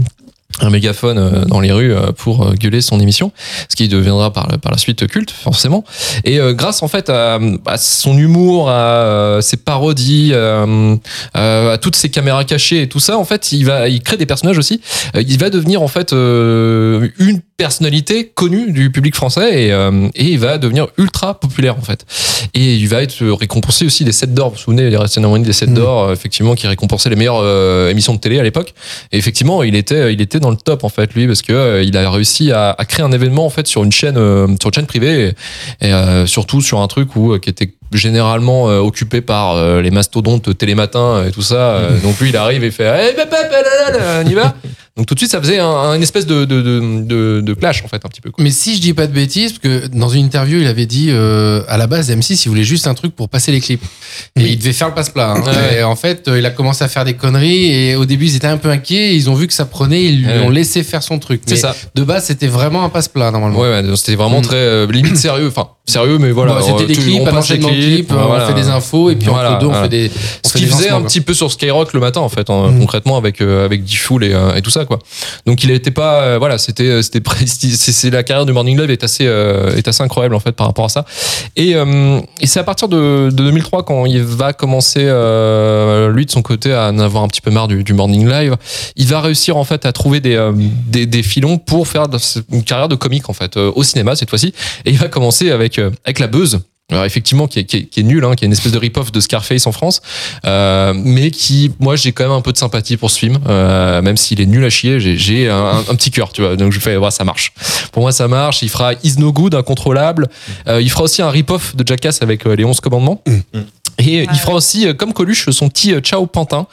un 0.59 0.69
mégaphone 0.69 1.17
euh, 1.17 1.45
dans 1.45 1.59
les 1.59 1.71
rues 1.71 1.93
euh, 1.93 2.11
pour 2.11 2.43
euh, 2.43 2.53
gueuler 2.53 2.81
son 2.81 2.99
émission, 2.99 3.31
ce 3.69 3.75
qui 3.75 3.87
deviendra 3.87 4.31
par, 4.31 4.47
la 4.47 4.77
suite 4.77 5.07
culte 5.07 5.31
forcément. 5.31 5.83
Et 6.25 6.39
grâce 6.53 6.83
en 6.83 6.87
fait 6.87 7.09
à, 7.09 7.39
à 7.65 7.77
son 7.77 8.17
humour, 8.17 8.69
à 8.69 9.39
ses 9.41 9.57
parodies, 9.57 10.31
euh, 10.33 10.95
à 11.33 11.77
toutes 11.77 11.95
ses 11.95 12.09
caméras 12.09 12.43
cachées 12.43 12.81
et 12.81 12.89
tout 12.89 12.99
ça, 12.99 13.17
en 13.17 13.25
fait, 13.25 13.51
il 13.51 13.65
va, 13.65 13.87
il 13.87 14.01
crée 14.01 14.17
des 14.17 14.25
personnages 14.25 14.57
aussi. 14.57 14.81
Il 15.15 15.37
va 15.37 15.49
devenir 15.49 15.81
en 15.81 15.87
fait 15.87 16.11
une 16.11 17.41
personnalité 17.57 18.31
connue 18.33 18.71
du 18.71 18.91
public 18.91 19.15
français 19.15 19.65
et, 19.65 19.69
et 20.15 20.31
il 20.31 20.39
va 20.39 20.57
devenir 20.57 20.87
ultra 20.97 21.39
populaire 21.39 21.77
en 21.77 21.81
fait. 21.81 22.05
Et 22.53 22.75
il 22.75 22.87
va 22.87 23.01
être 23.01 23.23
récompensé 23.25 23.85
aussi 23.85 24.03
des 24.03 24.11
7 24.11 24.33
d'or. 24.33 24.49
Vous 24.49 24.55
vous 24.55 24.61
souvenez, 24.61 24.95
a 24.95 25.07
cérémonie 25.07 25.45
des 25.45 25.53
7 25.53 25.73
d'or, 25.73 26.03
euh, 26.03 26.13
effectivement, 26.13 26.55
qui 26.55 26.67
récompensait 26.67 27.09
les 27.09 27.15
meilleures 27.15 27.41
euh, 27.41 27.89
émissions 27.89 28.13
de 28.13 28.19
télé 28.19 28.39
à 28.39 28.43
l'époque. 28.43 28.73
Et 29.11 29.17
effectivement, 29.17 29.63
il 29.63 29.75
était, 29.75 30.13
il 30.13 30.21
était 30.21 30.39
dans 30.39 30.51
le 30.51 30.57
top 30.57 30.83
en 30.83 30.89
fait, 30.89 31.13
lui, 31.13 31.27
parce 31.27 31.41
que 31.41 31.53
euh, 31.53 31.83
il 31.83 31.95
a 31.97 32.09
réussi 32.09 32.51
à, 32.51 32.71
à 32.71 32.85
créer 32.85 33.05
un 33.05 33.11
événement 33.11 33.45
en 33.45 33.49
fait 33.49 33.67
sur 33.67 33.83
une 33.83 33.91
chaîne, 33.91 34.17
euh, 34.17 34.47
sur 34.59 34.69
une 34.69 34.73
chaîne 34.73 34.85
privée 34.85 35.33
et, 35.81 35.87
et, 35.87 35.93
euh, 35.93 36.25
surtout 36.25 36.61
sur 36.61 36.79
un 36.79 36.87
truc 36.87 37.15
où 37.15 37.33
euh, 37.33 37.39
qui 37.39 37.49
était 37.49 37.73
généralement 37.97 38.69
euh, 38.69 38.79
occupé 38.79 39.21
par 39.21 39.55
euh, 39.55 39.81
les 39.81 39.91
mastodontes 39.91 40.57
télématin 40.57 41.25
et 41.25 41.31
tout 41.31 41.41
ça. 41.41 41.75
Euh, 41.75 41.99
donc 42.03 42.19
lui, 42.19 42.29
il 42.29 42.37
arrive 42.37 42.63
et 42.63 42.71
fait, 42.71 43.11
eh, 43.11 43.15
papa, 43.15 43.37
on 44.25 44.29
y 44.29 44.33
va. 44.33 44.55
Donc 44.95 45.07
tout 45.07 45.15
de 45.15 45.19
suite, 45.19 45.31
ça 45.31 45.41
faisait 45.41 45.57
un, 45.57 45.99
espèce 45.99 46.27
de, 46.27 46.45
de, 46.45 47.41
de, 47.41 47.53
clash 47.55 47.83
en 47.83 47.87
fait 47.87 47.95
un 48.05 48.09
petit 48.09 48.21
peu. 48.21 48.29
Quoi. 48.29 48.43
Mais 48.43 48.51
si 48.51 48.75
je 48.75 48.81
dis 48.81 48.93
pas 48.93 49.07
de 49.07 49.11
bêtises, 49.11 49.53
parce 49.53 49.59
que 49.59 49.87
dans 49.87 50.07
une 50.09 50.23
interview, 50.25 50.59
il 50.59 50.67
avait 50.67 50.85
dit 50.85 51.07
euh, 51.09 51.63
à 51.67 51.77
la 51.77 51.87
base, 51.87 52.11
M6, 52.11 52.43
il 52.45 52.49
voulait 52.49 52.63
juste 52.63 52.85
un 52.85 52.93
truc 52.93 53.15
pour 53.15 53.27
passer 53.27 53.51
les 53.51 53.59
clips. 53.59 53.81
Et 54.35 54.43
il 54.51 54.57
devait 54.59 54.71
faire 54.71 54.89
le 54.89 54.93
passe-plat. 54.93 55.31
hein. 55.31 55.41
Ouais. 55.41 55.79
Et 55.79 55.83
en 55.83 55.95
fait, 55.95 56.27
euh, 56.27 56.37
il 56.37 56.45
a 56.45 56.51
commencé 56.51 56.83
à 56.83 56.87
faire 56.89 57.05
des 57.05 57.15
conneries. 57.15 57.71
Et 57.73 57.95
au 57.95 58.05
début, 58.05 58.25
ils 58.27 58.35
étaient 58.35 58.45
un 58.45 58.57
peu 58.57 58.69
inquiets. 58.69 59.13
et 59.13 59.15
Ils 59.15 59.31
ont 59.31 59.33
vu 59.33 59.47
que 59.47 59.53
ça 59.53 59.65
prenait. 59.65 60.03
Ils 60.03 60.19
lui 60.21 60.27
Ouais. 60.27 60.39
ont 60.45 60.49
laissé 60.51 60.83
faire 60.83 61.01
son 61.01 61.17
truc. 61.17 61.41
C'est 61.47 61.55
Mais 61.55 61.59
ça. 61.59 61.75
De 61.95 62.03
base, 62.03 62.25
c'était 62.25 62.45
vraiment 62.47 62.83
un 62.85 62.89
passe-plat 62.89 63.31
normalement. 63.31 63.59
Ouais, 63.59 63.69
ouais, 63.69 63.95
c'était 63.95 64.15
vraiment 64.15 64.41
Mm. 64.41 64.45
très 64.45 64.57
euh, 64.57 64.91
limite 64.91 65.17
sérieux. 65.17 65.47
Enfin, 65.47 65.69
sérieux, 65.87 66.19
mais 66.19 66.29
voilà. 66.29 66.53
Bon, 66.59 66.61
c'était 66.77 66.85
des 66.93 66.93
clips, 67.01 67.21
on 67.23 67.35
enchaînement 67.35 67.69
de 67.69 67.73
clips, 67.73 68.11
on 68.11 68.27
voilà. 68.27 68.45
fait 68.45 68.53
des 68.53 68.67
infos, 68.69 69.09
et 69.09 69.15
puis 69.15 69.27
Voilà, 69.27 69.53
entre 69.53 69.59
deux, 69.59 69.65
on 69.65 69.69
voilà. 69.69 69.83
fait 69.85 69.89
des. 69.89 70.11
on 70.45 70.47
Ce 70.49 70.53
qu'il 70.53 70.67
faisait 70.67 70.89
un 70.89 70.99
quoi. 70.99 71.07
petit 71.07 71.21
peu 71.21 71.33
sur 71.33 71.51
Skyrock 71.51 71.93
le 71.93 71.99
matin 71.99 72.21
en 72.21 72.29
fait, 72.29 72.49
hein, 72.51 72.69
Mm. 72.71 72.79
concrètement 72.79 73.17
avec 73.17 73.41
euh, 73.41 73.65
avec 73.65 73.83
Diffoul 73.83 74.23
et, 74.23 74.35
et 74.55 74.61
tout 74.61 74.69
ça 74.69 74.82
Donc 75.45 75.63
il 75.63 75.71
était 75.71 75.91
pas 75.91 76.21
euh, 76.23 76.37
voilà, 76.37 76.57
c'était 76.57 77.01
c'était 77.01 77.19
presti- 77.29 77.75
c'est 77.75 78.09
la 78.09 78.23
carrière 78.23 78.45
du 78.45 78.53
Morning 78.53 78.79
Live 78.79 78.91
est 78.91 79.03
assez 79.03 79.25
euh, 79.27 79.75
est 79.75 79.87
assez 79.87 80.03
incroyable 80.03 80.35
en 80.35 80.39
fait 80.39 80.53
par 80.53 80.67
rapport 80.67 80.85
à 80.85 80.89
ça. 80.89 81.05
Et 81.55 81.75
euh, 81.75 82.19
c'est 82.43 82.59
à 82.59 82.63
partir 82.63 82.87
de, 82.87 83.29
de 83.31 83.43
2003 83.43 83.83
quand 83.83 84.05
il 84.05 84.21
va 84.23 84.53
commencer 84.53 85.03
euh, 85.03 86.09
lui 86.11 86.25
de 86.25 86.31
son 86.31 86.41
côté 86.41 86.73
à 86.73 86.89
en 86.89 86.99
avoir 86.99 87.23
un 87.23 87.27
petit 87.27 87.41
peu 87.41 87.51
marre 87.51 87.67
du, 87.67 87.93
Morning 87.93 88.27
Live, 88.27 88.55
il 88.95 89.07
va 89.07 89.21
réussir 89.21 89.57
en 89.57 89.63
fait 89.63 89.85
à 89.85 89.91
trouver 89.91 90.19
des 90.19 90.35
euh, 90.35 90.51
des, 90.87 91.05
des 91.05 91.23
filons 91.23 91.57
pour 91.57 91.87
faire 91.87 92.05
une 92.51 92.63
carrière 92.63 92.87
de 92.87 92.95
comique 92.95 93.29
en 93.29 93.33
fait 93.33 93.57
euh, 93.57 93.71
au 93.75 93.83
cinéma 93.83 94.15
cette 94.15 94.29
fois-ci. 94.29 94.53
Et 94.85 94.89
il 94.91 94.97
va 94.97 95.07
commencer 95.07 95.51
avec 95.51 95.79
euh, 95.79 95.91
avec 96.05 96.19
la 96.19 96.27
buzz 96.27 96.59
alors 96.91 97.05
effectivement 97.05 97.47
qui 97.47 97.59
est, 97.59 97.63
qui 97.63 97.77
est, 97.77 97.83
qui 97.85 98.01
est 98.01 98.03
nul 98.03 98.23
hein, 98.25 98.35
qui 98.35 98.43
est 98.43 98.47
une 98.47 98.51
espèce 98.51 98.73
de 98.73 98.77
rip-off 98.77 99.11
de 99.11 99.19
Scarface 99.21 99.65
en 99.67 99.71
France 99.71 100.01
euh, 100.45 100.93
mais 100.95 101.31
qui 101.31 101.71
moi 101.79 101.95
j'ai 101.95 102.11
quand 102.11 102.23
même 102.25 102.33
un 102.33 102.41
peu 102.41 102.51
de 102.51 102.57
sympathie 102.57 102.97
pour 102.97 103.09
ce 103.09 103.19
film 103.19 103.39
euh, 103.47 104.01
même 104.01 104.17
s'il 104.17 104.41
est 104.41 104.45
nul 104.45 104.63
à 104.65 104.69
chier 104.69 104.99
j'ai- 104.99 105.17
j'ai 105.17 105.49
un, 105.49 105.77
un 105.89 105.95
petit 105.95 106.11
cœur 106.11 106.33
tu 106.33 106.41
vois. 106.41 106.57
Donc 106.57 106.71
je 106.73 106.79
fais 106.79 106.97
ouais, 106.97 107.09
ça 107.11 107.23
marche. 107.23 107.53
Pour 107.93 108.01
moi 108.03 108.11
ça 108.11 108.27
marche. 108.27 108.61
Il 108.63 108.69
fera 108.69 108.93
Is 109.03 109.15
No 109.17 109.31
Good 109.31 109.55
incontrôlable. 109.55 110.27
Euh, 110.67 110.81
il 110.81 110.89
fera 110.89 111.03
aussi 111.03 111.21
un 111.21 111.29
rip-off 111.29 111.75
de 111.75 111.87
Jackass 111.87 112.21
avec 112.21 112.45
euh, 112.45 112.55
les 112.55 112.65
11 112.65 112.79
commandements 112.81 113.23
et 113.99 114.23
il 114.23 114.39
fera 114.39 114.53
aussi, 114.53 114.87
euh, 114.87 114.93
comme 114.93 115.13
Coluche, 115.13 115.49
son 115.49 115.69
petit 115.69 115.93
euh, 115.93 115.99
Ciao 115.99 116.25
Pantin. 116.25 116.67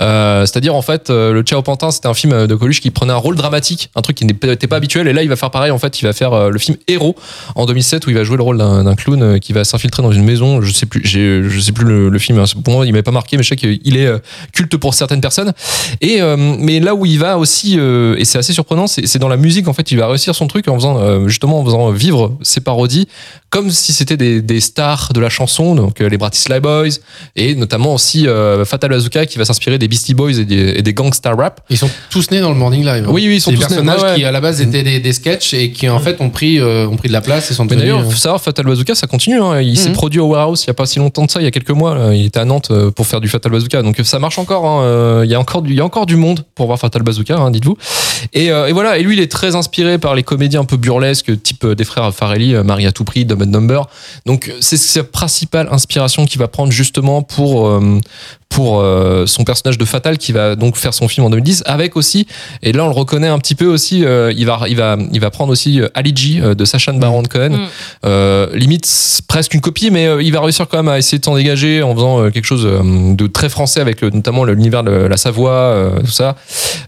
Euh, 0.00 0.46
C'est-à-dire, 0.46 0.74
en 0.74 0.82
fait, 0.82 1.10
le 1.10 1.42
Ciao 1.42 1.62
Pantin, 1.62 1.90
c'était 1.90 2.08
un 2.08 2.14
film 2.14 2.46
de 2.46 2.54
Coluche 2.54 2.80
qui 2.80 2.90
prenait 2.90 3.12
un 3.12 3.16
rôle 3.16 3.36
dramatique, 3.36 3.90
un 3.94 4.02
truc 4.02 4.16
qui 4.16 4.24
n'était 4.24 4.66
pas 4.66 4.76
habituel. 4.76 5.08
Et 5.08 5.12
là, 5.12 5.22
il 5.22 5.28
va 5.28 5.36
faire 5.36 5.50
pareil. 5.50 5.70
En 5.70 5.78
fait, 5.78 6.00
il 6.00 6.04
va 6.04 6.12
faire 6.12 6.50
le 6.50 6.58
film 6.58 6.76
Héros 6.88 7.16
en 7.54 7.66
2007 7.66 8.06
où 8.06 8.10
il 8.10 8.16
va 8.16 8.24
jouer 8.24 8.36
le 8.36 8.42
rôle 8.42 8.58
d'un 8.58 8.94
clown 8.94 9.38
qui 9.40 9.52
va 9.52 9.64
s'infiltrer 9.64 10.02
dans 10.02 10.12
une 10.12 10.24
maison. 10.24 10.60
Je 10.60 10.72
sais 10.72 10.86
plus, 10.86 11.02
je 11.04 11.60
sais 11.60 11.72
plus 11.72 11.84
le, 11.84 12.08
le 12.08 12.18
film. 12.18 12.38
hein. 12.38 12.44
Pour 12.64 12.74
moi, 12.74 12.86
il 12.86 12.92
m'avait 12.92 13.02
pas 13.02 13.10
marqué, 13.10 13.36
mais 13.36 13.42
je 13.42 13.48
sais 13.48 13.56
qu'il 13.56 13.96
est 13.96 14.08
culte 14.52 14.76
pour 14.76 14.94
certaines 14.94 15.20
personnes. 15.20 15.52
Et 16.00 16.20
euh, 16.20 16.36
mais 16.36 16.80
là 16.80 16.94
où 16.94 17.06
il 17.06 17.18
va 17.18 17.38
aussi, 17.38 17.78
euh, 17.78 18.16
et 18.18 18.24
c'est 18.24 18.38
assez 18.38 18.52
surprenant, 18.52 18.86
c'est 18.86 19.18
dans 19.18 19.28
la 19.28 19.36
musique. 19.36 19.68
En 19.68 19.72
fait, 19.72 19.90
il 19.90 19.98
va 19.98 20.06
réussir 20.08 20.34
son 20.34 20.46
truc 20.46 20.68
en 20.68 20.74
faisant 20.74 21.28
justement 21.28 21.60
en 21.60 21.64
faisant 21.64 21.90
vivre 21.90 22.36
ses 22.42 22.60
parodies 22.60 23.08
comme 23.50 23.70
si 23.70 23.92
c'était 23.92 24.16
des, 24.16 24.42
des 24.42 24.60
stars 24.60 25.12
de 25.14 25.20
la 25.20 25.28
chanson, 25.28 25.76
donc 25.76 26.00
les 26.00 26.18
Bratislava 26.18 26.63
Boys, 26.64 26.96
et 27.36 27.54
notamment 27.54 27.94
aussi 27.94 28.26
euh, 28.26 28.64
Fatal 28.64 28.90
Bazooka 28.90 29.26
qui 29.26 29.38
va 29.38 29.44
s'inspirer 29.44 29.78
des 29.78 29.86
Beastie 29.88 30.14
Boys 30.14 30.32
et 30.38 30.44
des, 30.44 30.74
et 30.78 30.82
des 30.82 30.94
gangsta 30.94 31.32
rap. 31.34 31.60
Ils 31.70 31.78
sont 31.78 31.90
tous 32.10 32.30
nés 32.30 32.40
dans 32.40 32.48
le 32.50 32.56
Morning 32.56 32.84
Live. 32.84 33.04
hein. 33.06 33.10
Oui, 33.12 33.24
oui, 33.28 33.36
ils 33.36 33.40
sont 33.40 33.50
tous 33.50 33.58
des 33.58 33.66
personnages 33.66 34.02
ouais. 34.02 34.14
qui 34.16 34.24
à 34.24 34.32
la 34.32 34.40
base 34.40 34.60
étaient 34.60 34.82
des, 34.82 34.98
des 35.00 35.12
sketchs 35.12 35.52
et 35.54 35.70
qui 35.70 35.88
en 35.88 35.98
fait 36.00 36.20
ont 36.20 36.30
pris, 36.30 36.58
euh, 36.58 36.86
ont 36.88 36.96
pris 36.96 37.08
de 37.08 37.12
la 37.12 37.20
place 37.20 37.50
et 37.50 37.54
sont 37.54 37.64
Mais 37.64 37.70
devenus. 37.76 37.84
d'ailleurs, 37.92 38.06
euh, 38.06 38.10
faut 38.10 38.16
savoir, 38.16 38.40
Fatal 38.40 38.64
Bazooka, 38.66 38.94
ça 38.94 39.06
continue. 39.06 39.40
hein. 39.40 39.60
Il 39.60 39.78
s'est 39.78 39.88
Mhm. 39.90 39.94
produit 39.94 40.20
au 40.20 40.26
Warehouse 40.28 40.64
il 40.64 40.68
y 40.68 40.70
a 40.70 40.74
pas 40.74 40.86
si 40.86 40.98
longtemps 40.98 41.24
de 41.26 41.30
ça, 41.30 41.40
il 41.40 41.44
y 41.44 41.46
a 41.46 41.50
quelques 41.50 41.70
mois. 41.70 41.94
là. 41.96 42.14
Il 42.14 42.24
était 42.26 42.40
à 42.40 42.44
Nantes 42.44 42.72
pour 42.96 43.06
faire 43.06 43.20
du 43.20 43.28
Fatal 43.28 43.52
Bazooka. 43.52 43.82
Donc 43.82 44.00
ça 44.04 44.18
marche 44.18 44.38
encore. 44.38 44.64
hein. 44.66 45.22
Il 45.24 45.30
y 45.30 45.34
a 45.34 45.40
encore 45.40 45.62
du, 45.62 45.70
il 45.72 45.76
y 45.76 45.80
a 45.80 45.84
encore 45.84 46.06
du 46.06 46.16
monde 46.16 46.44
pour 46.54 46.66
voir 46.66 46.78
Fatal 46.78 47.02
Bazooka, 47.02 47.36
hein, 47.36 47.50
dites-vous. 47.50 47.76
Et, 48.32 48.50
euh, 48.50 48.66
et 48.68 48.72
voilà. 48.72 48.98
Et 48.98 49.02
lui, 49.02 49.16
il 49.16 49.20
est 49.20 49.30
très 49.30 49.54
inspiré 49.54 49.98
par 49.98 50.14
les 50.14 50.22
comédies 50.22 50.56
un 50.56 50.64
peu 50.64 50.76
burlesques, 50.76 51.42
type 51.42 51.66
des 51.66 51.84
frères 51.84 52.12
Farelli, 52.14 52.54
Marie 52.64 52.86
à 52.86 52.92
tout 52.92 53.04
prix, 53.04 53.24
Dumb 53.24 53.42
and 53.42 53.46
Number. 53.46 53.86
Donc 54.26 54.52
c'est 54.60 54.76
sa 54.76 55.02
principale 55.04 55.68
inspiration 55.70 56.24
qu'il 56.26 56.38
va 56.38 56.48
prendre 56.54 56.70
justement 56.70 57.22
pour 57.22 57.66
euh, 57.66 57.98
pour 58.54 58.80
euh, 58.80 59.26
son 59.26 59.42
personnage 59.42 59.78
de 59.78 59.84
Fatal 59.84 60.16
qui 60.16 60.30
va 60.30 60.54
donc 60.54 60.76
faire 60.76 60.94
son 60.94 61.08
film 61.08 61.26
en 61.26 61.30
2010 61.30 61.64
avec 61.66 61.96
aussi 61.96 62.26
et 62.62 62.72
là 62.72 62.84
on 62.84 62.88
le 62.88 62.94
reconnaît 62.94 63.26
un 63.26 63.38
petit 63.40 63.56
peu 63.56 63.66
aussi 63.66 64.04
euh, 64.04 64.32
il 64.36 64.46
va 64.46 64.60
il 64.68 64.76
va 64.76 64.96
il 65.12 65.20
va 65.20 65.30
prendre 65.30 65.50
aussi 65.52 65.80
euh, 65.80 65.88
Ali 65.94 66.12
G 66.14 66.38
euh, 66.40 66.54
de 66.54 66.64
Sacha 66.64 66.92
Baron 66.92 67.24
Cohen 67.24 67.50
Mm. 67.50 67.66
euh, 68.06 68.46
limite 68.54 68.86
presque 69.28 69.54
une 69.54 69.60
copie 69.60 69.90
mais 69.90 70.06
il 70.24 70.32
va 70.32 70.40
réussir 70.40 70.68
quand 70.68 70.76
même 70.76 70.88
à 70.88 70.98
essayer 70.98 71.18
de 71.18 71.24
s'en 71.24 71.34
dégager 71.36 71.82
en 71.82 71.94
faisant 71.94 72.30
quelque 72.30 72.44
chose 72.44 72.62
de 72.64 73.26
très 73.26 73.48
français 73.48 73.80
avec 73.80 74.02
euh, 74.04 74.10
notamment 74.12 74.44
le- 74.44 74.54
l'univers 74.54 74.84
de 74.84 74.92
la 74.92 75.16
Savoie 75.16 75.50
euh, 75.50 76.00
tout 76.00 76.12
ça 76.12 76.36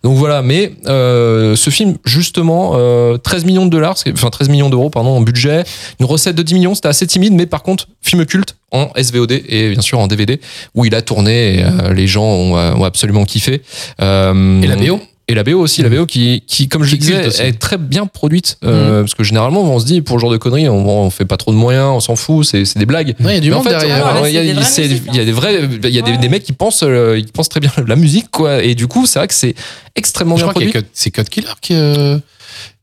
donc 0.05 0.17
voilà 0.17 0.43
mais 0.43 0.73
euh, 0.87 1.57
ce 1.57 1.71
film 1.71 1.97
justement 2.05 2.73
euh, 2.77 3.17
13 3.19 3.45
millions 3.45 3.65
de 3.67 3.71
dollars 3.71 3.97
enfin 4.13 4.31
13 4.31 4.49
millions 4.51 4.71
d'euros 4.71 4.91
pardon 4.91 5.11
en 5.17 5.21
budget 5.21 5.65
une 5.99 6.07
recette 6.07 6.37
de 6.37 6.43
10 6.43 6.55
millions 6.55 6.75
c'était 6.77 6.89
assez 6.89 7.07
timide 7.09 7.33
mais 7.33 7.47
par 7.47 7.63
contre 7.65 7.89
film 8.03 8.25
culte 8.25 8.55
en 8.73 8.91
SVOD 9.01 9.31
et 9.49 9.71
bien 9.71 9.81
sûr 9.81 9.99
en 10.01 10.07
DVD 10.09 10.41
où 10.75 10.85
il 10.85 10.95
a 10.95 11.01
tourné 11.03 11.56
et 11.59 11.65
euh, 11.65 11.93
les 11.95 12.07
gens 12.07 12.25
ont, 12.25 12.57
euh, 12.57 12.73
ont 12.75 12.85
absolument 12.85 13.25
kiffé 13.25 13.63
Euh, 14.01 14.63
Et 14.63 14.67
la 14.67 14.77
BO 14.77 15.01
et 15.29 15.35
la 15.35 15.43
BO 15.43 15.59
aussi, 15.59 15.83
la 15.83 15.89
BO 15.89 16.07
qui, 16.07 16.45
qui 16.47 16.69
comme 16.69 16.85
je 16.85 16.95
disais, 16.95 17.27
aussi. 17.27 17.43
est 17.43 17.59
très 17.59 17.79
bien 17.79 18.07
produite. 18.07 18.59
euh, 18.65 19.01
Parce 19.01 19.15
que 19.17 19.25
généralement, 19.25 19.63
on 19.63 19.81
se 19.81 19.85
dit, 19.85 20.01
pour 20.01 20.19
ce 20.19 20.21
genre 20.21 20.31
de 20.31 20.37
conneries, 20.37 20.69
on, 20.69 20.87
on 20.89 21.11
fait 21.11 21.25
pas 21.25 21.37
trop 21.37 21.51
de 21.51 21.57
moyens, 21.57 21.89
on 21.97 21.99
s'en 21.99 22.15
fout, 22.15 22.47
c'est 22.47 22.65
c'est 22.65 22.79
des 22.79 22.87
blagues. 22.87 23.17
Ouais, 23.19 23.33
il 23.33 23.35
y 23.35 23.39
a 23.39 23.41
du 23.41 23.49
Mais 23.49 23.55
en 23.55 23.59
monde 23.59 23.67
fait, 23.67 23.71
derrière. 23.77 23.97
il 24.25 24.33
y 24.33 24.39
a- 24.39 24.63
c'est 24.63 24.87
des 24.87 25.03
y 25.13 25.19
a 25.29 25.33
vrais, 25.33 25.59
il 25.83 25.91
y 25.91 25.99
a 25.99 26.03
des, 26.03 26.13
Ouais. 26.13 26.19
des 26.19 26.29
mecs 26.29 26.45
qui 26.45 26.53
pensent, 26.53 26.85
euh, 26.85 27.21
qui 27.21 27.33
pensent 27.33 27.49
très 27.49 27.59
bien 27.59 27.73
la 27.89 27.97
musique, 27.97 28.31
quoi. 28.31 28.63
Et 28.63 28.77
du 28.77 28.87
coup, 28.87 29.05
c'est 29.07 29.19
vrai 29.19 29.27
que 29.27 29.35
c'est 29.35 29.57
extrêmement 29.97 30.37
Je 30.37 30.45
bien 30.45 30.53
crois 30.53 30.63
qu'il 30.63 30.69
y 30.69 30.71
a 30.71 30.75
produit. 30.75 30.91
C'est 30.95 31.11
Cut 31.11 31.25
Killer 31.25 31.49
qui, 31.61 31.73
euh, 31.75 32.19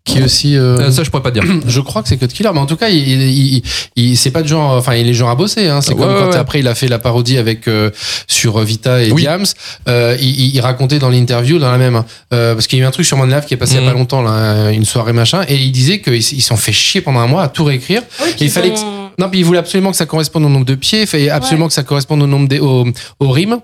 qui 0.06 0.18
est 0.20 0.24
aussi. 0.24 0.58
euh, 0.58 0.78
Euh, 0.80 0.92
Ça, 0.92 1.04
je 1.04 1.10
pourrais 1.10 1.24
pas 1.24 1.32
te 1.32 1.40
dire. 1.40 1.50
Je 1.68 1.80
crois 1.80 2.02
que 2.04 2.10
c'est 2.10 2.18
Cut 2.18 2.28
Killer, 2.28 2.50
mais 2.54 2.60
en 2.60 2.66
tout 2.66 2.76
cas, 2.76 2.90
il, 2.90 3.08
il, 3.08 3.22
il- 3.56 3.64
il- 3.96 4.18
c'est 4.18 4.32
pas 4.32 4.42
de 4.42 4.48
genre, 4.48 4.72
enfin, 4.74 4.96
il 4.96 5.08
est 5.08 5.14
genre 5.14 5.30
à 5.30 5.36
bosser. 5.36 5.68
Hein. 5.70 5.82
C'est 5.82 5.94
Ouais, 5.94 6.00
comme 6.02 6.14
ouais, 6.14 6.20
quand 6.20 6.30
ouais. 6.32 6.36
après 6.36 6.60
il 6.60 6.68
a 6.68 6.76
fait 6.76 6.88
la 6.88 7.00
parodie 7.00 7.38
avec 7.38 7.68
euh, 7.68 7.90
sur 8.28 8.60
Vita 8.60 9.02
et 9.02 9.12
Oui. 9.12 9.22
Diams. 9.22 9.46
Euh, 9.88 10.18
il, 10.20 10.60
racontait 10.62 11.00
dans 11.00 11.10
l'interview 11.10 11.58
dans 11.60 11.72
la 11.72 11.78
même, 11.78 11.96
hein, 11.96 12.06
euh, 12.34 12.54
parce 12.54 12.68
qu'il 12.68 12.80
y 12.80 12.82
a 12.82 12.86
eu 12.86 12.88
un 12.88 12.92
truc 12.92 13.06
sur 13.06 13.18
Mon 13.18 13.26
Live 13.26 13.46
qui 13.48 13.54
est 13.54 13.58
passé 13.58 13.76
il 13.76 13.80
y 13.80 13.82
Mhm. 13.82 13.88
a 13.88 13.92
pas 13.92 13.98
longtemps, 13.98 14.22
là, 14.22 14.72
une 14.72 14.86
soirée 14.86 15.14
machin, 15.14 15.44
et 15.48 15.56
il 15.56 15.72
disait 15.72 16.00
qu'ils 16.02 16.16
ils 16.16 16.42
s'en 16.42 16.58
fait 16.58 16.72
chier 16.74 17.02
pendant 17.02 17.20
un 17.20 17.28
mois 17.28 17.44
à 17.44 17.48
tout 17.48 17.64
réécrire. 17.64 18.02
Oui, 18.24 18.34
il 18.42 18.50
fallait 18.50 18.72
que- 18.72 18.80
Non, 19.20 19.30
puis 19.30 19.40
il 19.40 19.46
voulait 19.46 19.60
absolument 19.60 19.92
que 19.92 19.98
ça 19.98 20.06
corresponde 20.06 20.44
au 20.46 20.50
nombre 20.50 20.66
de 20.66 20.76
pieds, 20.76 21.02
il 21.02 21.08
fallait 21.08 21.30
absolument 21.30 21.68
que 21.68 21.74
ça 21.74 21.84
corresponde 21.84 22.22
au 22.24 22.28
nombre 22.28 22.48
des, 22.48 22.60
au, 22.60 22.86
au 23.20 23.30
rimes. 23.32 23.60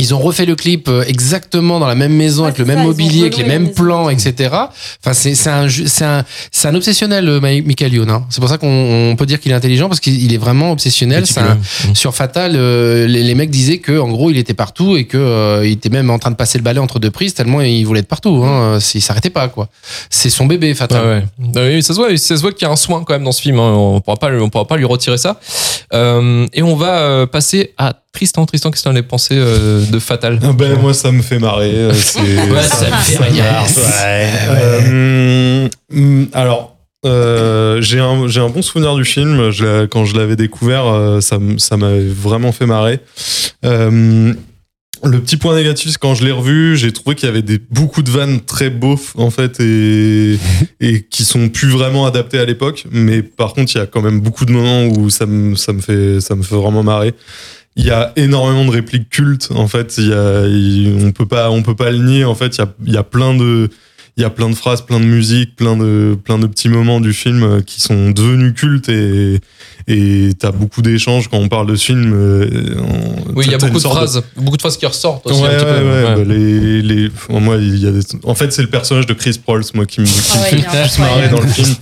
Ils 0.00 0.12
ont 0.12 0.18
refait 0.18 0.44
le 0.44 0.56
clip 0.56 0.88
euh, 0.88 1.04
exactement 1.06 1.78
dans 1.78 1.86
la 1.86 1.94
même 1.94 2.12
maison, 2.12 2.42
Ouais, 2.42 2.48
avec 2.48 2.58
le 2.58 2.64
même 2.64 2.82
mobilier, 2.82 3.20
avec 3.22 3.36
les 3.36 3.44
mêmes 3.44 3.72
plans, 3.72 4.08
etc. 4.10 4.50
Enfin, 4.50 5.12
c'est 5.12 5.36
c'est 5.36 5.50
un, 5.50 5.66
un, 5.68 6.24
c'est 6.50 6.66
un 6.68 6.74
obsessionnel, 6.74 7.28
euh, 7.28 7.40
Mi- 7.40 7.62
Michael 7.62 7.94
Youn. 7.94 8.10
hein. 8.10 8.24
C'est 8.28 8.40
pour 8.40 8.48
ça 8.48 8.58
qu'on 8.58 8.66
on 9.12 9.14
peut 9.16 9.24
dire 9.26 9.38
qu'il 9.38 9.52
est 9.52 9.54
intelligent 9.54 9.88
parce 9.88 10.00
qu'il 10.00 10.20
il 10.20 10.34
est 10.34 10.38
vraiment 10.38 10.72
obsessionnel. 10.72 11.26
C'est 11.28 11.38
un- 11.40 11.58
sur 11.94 12.12
Fatal, 12.12 12.54
euh, 12.56 13.06
les, 13.06 13.22
les 13.22 13.34
mecs 13.36 13.50
disaient 13.50 13.78
que 13.78 13.96
en 14.00 14.08
gros, 14.08 14.30
il 14.30 14.36
était 14.38 14.52
partout 14.54 14.96
et 14.96 15.04
que 15.04 15.16
euh, 15.16 15.64
il 15.64 15.72
était 15.72 15.90
même 15.90 16.10
en 16.10 16.18
train 16.18 16.32
de 16.32 16.36
passer 16.36 16.58
le 16.58 16.64
balai 16.64 16.80
entre 16.80 16.98
deux 16.98 17.12
prises 17.12 17.34
tellement 17.34 17.60
il 17.60 17.84
voulait 17.84 18.00
être 18.00 18.08
partout. 18.08 18.42
Hein. 18.44 18.78
Il 18.94 19.00
s'arrêtait 19.02 19.30
pas, 19.30 19.46
quoi. 19.48 19.68
C'est 20.10 20.30
son 20.30 20.46
bébé, 20.46 20.74
Fatal. 20.74 21.04
Ouais, 21.06 21.22
ouais. 21.62 21.74
Oui, 21.76 21.82
ça 21.84 21.94
se 21.94 21.98
voit, 22.00 22.16
ça 22.16 22.36
se 22.36 22.40
voit 22.42 22.50
qu'il 22.52 22.66
y 22.66 22.68
a 22.68 22.72
un 22.72 22.76
soin 22.76 23.04
quand 23.04 23.14
même 23.14 23.22
dans 23.24 23.30
ce 23.32 23.40
film. 23.42 23.60
hein. 23.60 23.72
On 23.72 24.00
pourra 24.00 24.16
pas, 24.16 24.30
on 24.32 24.48
pourra 24.50 24.66
pas 24.66 24.76
lui 24.76 24.86
retirer 24.86 25.18
ça. 25.18 25.38
Euh, 25.92 26.46
et 26.52 26.62
on 26.64 26.74
va 26.74 26.98
euh, 26.98 27.26
passer 27.26 27.74
à 27.78 27.94
Tristan. 28.12 28.46
Tristan, 28.46 28.70
qu'est-ce 28.70 28.82
que 28.84 28.88
tu 28.88 28.92
en 28.94 28.96
as 28.98 29.02
pensé 29.02 29.34
euh, 29.36 29.83
de 29.90 29.98
Fatal 29.98 30.38
Ah 30.42 30.52
ben, 30.52 30.78
moi, 30.78 30.94
ça 30.94 31.10
me 31.12 31.22
fait 31.22 31.38
marrer. 31.38 31.70
euh, 31.74 31.92
c'est- 31.92 32.20
Ouais, 32.50 32.62
ça 32.62 32.90
me 32.90 32.96
fait 32.96 33.24
rire. 33.24 33.44
Euh, 34.04 35.68
hum, 35.92 36.26
alors, 36.32 36.76
euh, 37.06 37.80
j'ai 37.82 38.00
un, 38.00 38.26
j'ai 38.28 38.40
un 38.40 38.48
bon 38.48 38.62
souvenir 38.62 38.94
du 38.96 39.04
film. 39.04 39.50
Je 39.50 39.86
quand 39.86 40.04
je 40.04 40.16
l'avais 40.16 40.36
découvert, 40.36 40.86
euh, 40.86 41.20
ça 41.20 41.38
ça 41.58 41.76
m'avait 41.76 42.06
vraiment 42.08 42.52
fait 42.52 42.66
marrer. 42.66 43.00
Euh, 43.64 44.32
le 45.02 45.20
petit 45.20 45.36
point 45.36 45.54
négatif, 45.54 45.90
c'est 45.90 45.98
quand 45.98 46.14
je 46.14 46.24
l'ai 46.24 46.30
revu, 46.32 46.78
j'ai 46.78 46.90
trouvé 46.90 47.14
qu'il 47.14 47.26
y 47.26 47.30
avait 47.30 47.42
des, 47.42 47.58
beaucoup 47.70 48.00
de 48.02 48.10
vannes 48.10 48.40
très 48.40 48.70
beaufs, 48.70 49.12
en 49.18 49.28
fait, 49.30 49.60
et, 49.60 50.38
et 50.80 51.02
qui 51.02 51.24
sont 51.24 51.50
plus 51.50 51.68
vraiment 51.68 52.06
adaptées 52.06 52.38
à 52.38 52.46
l'époque. 52.46 52.86
Mais 52.90 53.22
par 53.22 53.52
contre, 53.52 53.72
il 53.74 53.78
y 53.78 53.80
a 53.82 53.86
quand 53.86 54.00
même 54.00 54.20
beaucoup 54.20 54.46
de 54.46 54.52
moments 54.52 54.86
où 54.86 55.10
ça 55.10 55.26
me, 55.26 55.56
ça 55.56 55.74
me, 55.74 55.82
fait, 55.82 56.22
ça 56.22 56.34
me 56.34 56.42
fait 56.42 56.54
vraiment 56.56 56.82
marrer. 56.82 57.12
Il 57.76 57.84
y 57.84 57.90
a 57.90 58.12
énormément 58.16 58.64
de 58.64 58.70
répliques 58.70 59.10
cultes, 59.10 59.48
en 59.54 59.66
fait. 59.66 59.94
Il 59.98 60.08
y 60.08 60.12
a, 60.12 60.46
il- 60.46 60.96
on 61.04 61.10
peut 61.12 61.26
pas, 61.26 61.50
on 61.50 61.62
peut 61.62 61.74
pas 61.74 61.90
le 61.90 61.98
nier. 61.98 62.24
En 62.24 62.34
fait, 62.34 62.56
il 62.56 62.58
y 62.58 62.62
a, 62.62 62.68
il 62.86 62.92
y 62.92 62.96
a 62.96 63.02
plein 63.02 63.34
de, 63.34 63.68
il 64.16 64.22
y 64.22 64.24
a 64.24 64.30
plein 64.30 64.48
de 64.48 64.54
phrases, 64.54 64.82
plein 64.82 65.00
de 65.00 65.04
musique, 65.06 65.56
plein 65.56 65.76
de, 65.76 66.16
plein 66.22 66.38
de 66.38 66.46
petits 66.46 66.68
moments 66.68 67.00
du 67.00 67.12
film 67.12 67.42
euh, 67.42 67.60
qui 67.62 67.80
sont 67.80 68.10
devenus 68.12 68.54
cultes 68.54 68.88
et, 68.88 69.40
et 69.88 70.30
t'as 70.38 70.52
beaucoup 70.52 70.82
d'échanges 70.82 71.26
quand 71.26 71.38
on 71.38 71.48
parle 71.48 71.66
de 71.66 71.74
ce 71.74 71.84
film. 71.86 72.12
euh, 72.14 72.46
Oui, 73.34 73.44
il 73.46 73.50
y 73.50 73.54
a 73.54 73.58
beaucoup 73.58 73.74
de 73.74 73.82
phrases, 73.82 74.22
beaucoup 74.36 74.56
de 74.56 74.62
phrases 74.62 74.76
qui 74.76 74.86
ressortent 74.86 75.26
aussi 75.26 75.42
Ouais, 75.42 75.48
un 75.48 75.58
petit 75.58 75.64
ouais, 75.64 75.80
peu. 75.80 75.84
ouais, 75.84 76.04
Ouais. 76.04 76.24
bah, 76.24 76.32
les, 76.32 76.82
les, 76.82 77.10
moi, 77.40 77.56
il 77.56 77.76
y 77.82 77.88
a 77.88 77.90
des- 77.90 78.00
en 78.22 78.36
fait, 78.36 78.52
c'est 78.52 78.62
le 78.62 78.68
personnage 78.70 79.06
de 79.06 79.14
Chris 79.14 79.40
Prolls, 79.42 79.64
moi, 79.74 79.84
qui 79.84 80.00
me, 80.00 80.06
qui 80.06 80.12
Ah 80.32 80.36
me 80.36 80.42
ouais, 80.42 80.48
fait 80.50 80.56
le 80.58 80.62
plus 80.62 80.98
marrer 81.00 81.28
dans 81.28 81.40
le 81.40 81.48
film. 81.48 81.74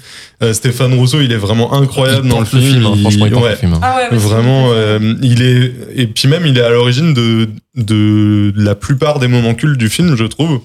Euh, 0.43 0.53
Stéphane 0.53 0.95
Rousseau, 0.95 1.21
il 1.21 1.31
est 1.33 1.37
vraiment 1.37 1.73
incroyable 1.75 2.23
Il 2.25 2.31
dans 2.31 2.41
le 2.41 2.45
porte 2.47 2.63
film. 2.63 2.85
hein. 2.87 2.93
Il- 2.97 3.01
franchement, 3.03 3.27
il 3.27 3.35
ouais. 3.37 3.51
le 3.51 3.57
film. 3.57 3.75
hein. 3.75 3.81
Ah 3.83 3.97
ouais, 3.97 4.03
ouais, 4.03 4.09
c'est- 4.11 4.17
Vraiment, 4.17 4.71
euh, 4.73 5.15
il 5.23 5.43
est 5.43 5.73
et 5.95 6.07
puis 6.09 6.27
même 6.29 6.45
il 6.47 6.59
est 6.59 6.63
à 6.63 6.71
l'origine 6.71 7.15
de 7.15 7.49
de 7.75 8.53
la 8.55 8.75
plupart 8.75 9.19
des 9.19 9.29
moments 9.29 9.55
cultes 9.55 9.79
du 9.79 9.89
film, 9.89 10.15
je 10.15 10.25
trouve. 10.25 10.61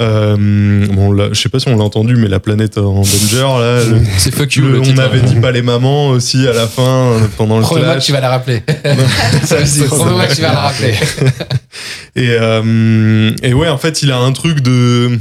Euh, 0.00 0.86
bon, 0.90 1.12
là, 1.12 1.28
je 1.32 1.38
sais 1.40 1.48
pas 1.50 1.58
si 1.58 1.68
on 1.68 1.76
l'a 1.76 1.84
entendu, 1.84 2.16
mais 2.16 2.28
la 2.28 2.40
planète 2.40 2.78
en 2.78 2.94
danger, 3.02 3.42
là, 3.42 3.80
C'est 4.18 4.34
fuck 4.34 4.54
you. 4.54 4.64
le- 4.64 4.72
le 4.74 4.80
on 4.80 4.96
avait 4.98 5.20
dit 5.20 5.34
pas 5.34 5.50
les 5.50 5.60
mamans 5.62 6.08
aussi 6.10 6.46
à 6.48 6.52
la 6.54 6.66
fin 6.66 6.82
euh, 6.82 7.18
pendant 7.36 7.58
le 7.58 7.64
que 7.66 7.74
clash. 7.74 8.06
tu 8.06 8.12
vas 8.12 8.20
la 8.20 8.30
rappeler. 8.30 8.62
Ça 9.42 9.60
aussi, 9.60 9.82
tu 9.82 10.42
vas 10.42 10.52
la 10.52 10.60
rappeler. 10.60 10.94
Et, 12.16 12.30
euh, 12.30 13.30
et 13.42 13.52
ouais, 13.52 13.68
en 13.68 13.76
fait, 13.76 14.02
il 14.02 14.10
a 14.10 14.16
un 14.18 14.32
truc 14.32 14.60
de 14.60 15.18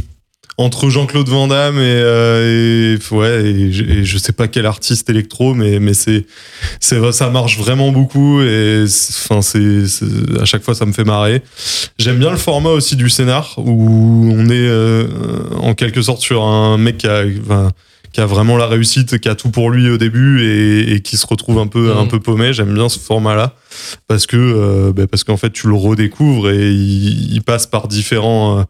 entre 0.58 0.90
Jean-Claude 0.90 1.28
Van 1.28 1.48
Damme 1.48 1.78
et, 1.78 1.82
euh, 1.82 2.96
et 2.98 3.14
ouais, 3.14 3.44
et, 3.46 3.72
je- 3.74 3.84
et 3.84 4.06
je 4.06 4.18
sais 4.18 4.32
pas 4.32 4.48
quel 4.48 4.66
artiste 4.66 5.10
électro, 5.10 5.54
mais 5.54 5.80
mais 5.80 5.94
c'est 5.94 6.26
c'est 6.80 7.12
ça 7.12 7.30
marche 7.30 7.58
vraiment 7.58 7.92
beaucoup 7.92 8.42
et 8.42 8.86
enfin 8.86 9.42
c'est 9.42 9.84
à 10.40 10.46
chaque 10.46 10.64
fois 10.64 10.74
ça 10.74 10.86
me 10.86 10.94
fait 10.94 11.04
marrer. 11.04 11.42
J'aime 12.00 12.20
bien 12.20 12.32
le 12.32 12.38
format 12.38 12.70
aussi 12.70 12.96
du 12.96 13.10
scénar 13.10 13.56
où 13.58 14.32
on 14.34 14.46
est 14.48 14.52
euh, 14.68 15.08
en 15.58 15.74
quelque 15.74 16.02
sorte 16.02 16.22
sur 16.22 16.44
un 16.44 16.78
mec 16.78 17.00
qui 17.00 17.08
a 17.08 17.24
enfin, 17.44 17.72
qui 18.14 18.22
a 18.22 18.26
vraiment 18.26 18.56
la 18.56 18.68
réussite, 18.68 19.18
qui 19.20 19.28
a 19.28 19.36
tout 19.36 19.50
pour 19.50 19.70
lui 19.72 19.90
au 19.90 19.98
début 19.98 20.42
et, 20.42 20.94
et 20.94 21.02
qui 21.02 21.18
se 21.18 21.28
retrouve 21.28 21.60
un 21.60 21.68
peu 21.68 21.92
Mhm. 21.92 21.98
un 21.98 22.06
peu 22.06 22.22
paumé. 22.22 22.54
J'aime 22.54 22.74
bien 22.74 22.88
ce 22.88 22.98
format-là 23.00 23.56
parce 24.08 24.26
que 24.26 24.38
euh, 24.38 24.94
bah, 24.94 25.06
parce 25.06 25.26
qu'en 25.26 25.36
fait 25.36 25.52
tu 25.52 25.68
le 25.68 25.76
redécouvres 25.76 26.50
et 26.50 26.72
il, 26.72 27.34
il 27.34 27.42
passe 27.42 27.68
par 27.68 27.90
différents 27.90 28.60
euh, 28.60 28.64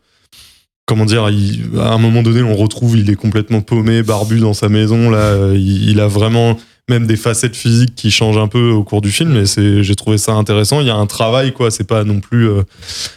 comment 0.85 1.05
dire 1.05 1.25
à 1.25 1.93
un 1.93 1.97
moment 1.97 2.21
donné 2.21 2.41
on 2.41 2.55
retrouve 2.55 2.97
il 2.97 3.09
est 3.09 3.15
complètement 3.15 3.61
paumé 3.61 4.03
barbu 4.03 4.39
dans 4.39 4.53
sa 4.53 4.69
maison 4.69 5.09
là 5.09 5.53
il, 5.53 5.99
a 5.99 6.07
vraiment 6.07 6.57
même 6.89 7.07
des 7.07 7.15
facettes 7.15 7.55
physiques 7.55 7.95
qui 7.95 8.11
changent 8.11 8.37
un 8.37 8.47
peu 8.47 8.69
au 8.69 8.83
cours 8.83 9.01
du 9.01 9.11
film 9.11 9.35
et 9.37 9.47
c'est 9.47 9.81
j'ai 9.81 9.95
trouvé 9.95 10.19
ça 10.19 10.33
intéressant. 10.33 10.81
Il 10.81 10.87
y 10.87 10.91
a 10.91 10.95
un 10.95 11.07
travail 11.07 11.51
quoi 11.51 11.71
c'est 11.71 11.87
pas 11.87 12.03
non 12.03 12.19
plus 12.19 12.47
euh, 12.47 12.61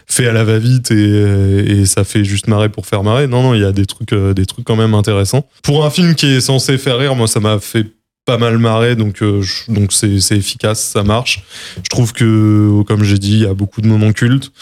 fait 0.06 0.26
à 0.26 0.32
la 0.32 0.44
va-vite 0.44 0.90
et, 0.90 1.80
et 1.80 1.86
ça 1.86 2.04
fait 2.04 2.24
juste 2.24 2.48
marrer 2.48 2.70
pour 2.70 2.86
faire 2.86 3.02
marrer. 3.02 3.26
Non 3.26 3.42
non 3.42 3.54
il 3.54 3.60
y 3.60 3.64
a 3.64 3.72
des 3.72 3.84
trucs 3.84 4.14
euh, 4.14 4.32
des 4.32 4.46
trucs 4.46 4.64
quand 4.64 4.76
même 4.76 4.94
intéressants. 4.94 5.46
Pour 5.62 5.84
un 5.84 5.90
film 5.90 6.14
qui 6.14 6.26
est 6.26 6.40
censé 6.40 6.78
faire 6.78 6.96
rire 6.96 7.14
moi 7.14 7.26
ça 7.26 7.40
m'a 7.40 7.58
fait 7.58 7.86
pas 8.28 8.36
mal 8.36 8.58
marrer 8.58 8.94
donc 8.94 9.22
euh, 9.22 9.40
je- 9.40 9.72
donc 9.72 9.90
c'est 9.92 10.20
c'est 10.20 10.36
efficace 10.36 10.80
ça 10.94 11.02
marche 11.02 11.42
je 11.82 11.88
trouve 11.88 12.12
que 12.12 12.82
comme 12.86 13.02
j'ai 13.02 13.16
dit 13.18 13.32
il 13.32 13.42
y 13.44 13.46
a 13.46 13.54
beaucoup 13.54 13.80
de 13.80 13.86
moments 13.86 14.12
cultes 14.12 14.52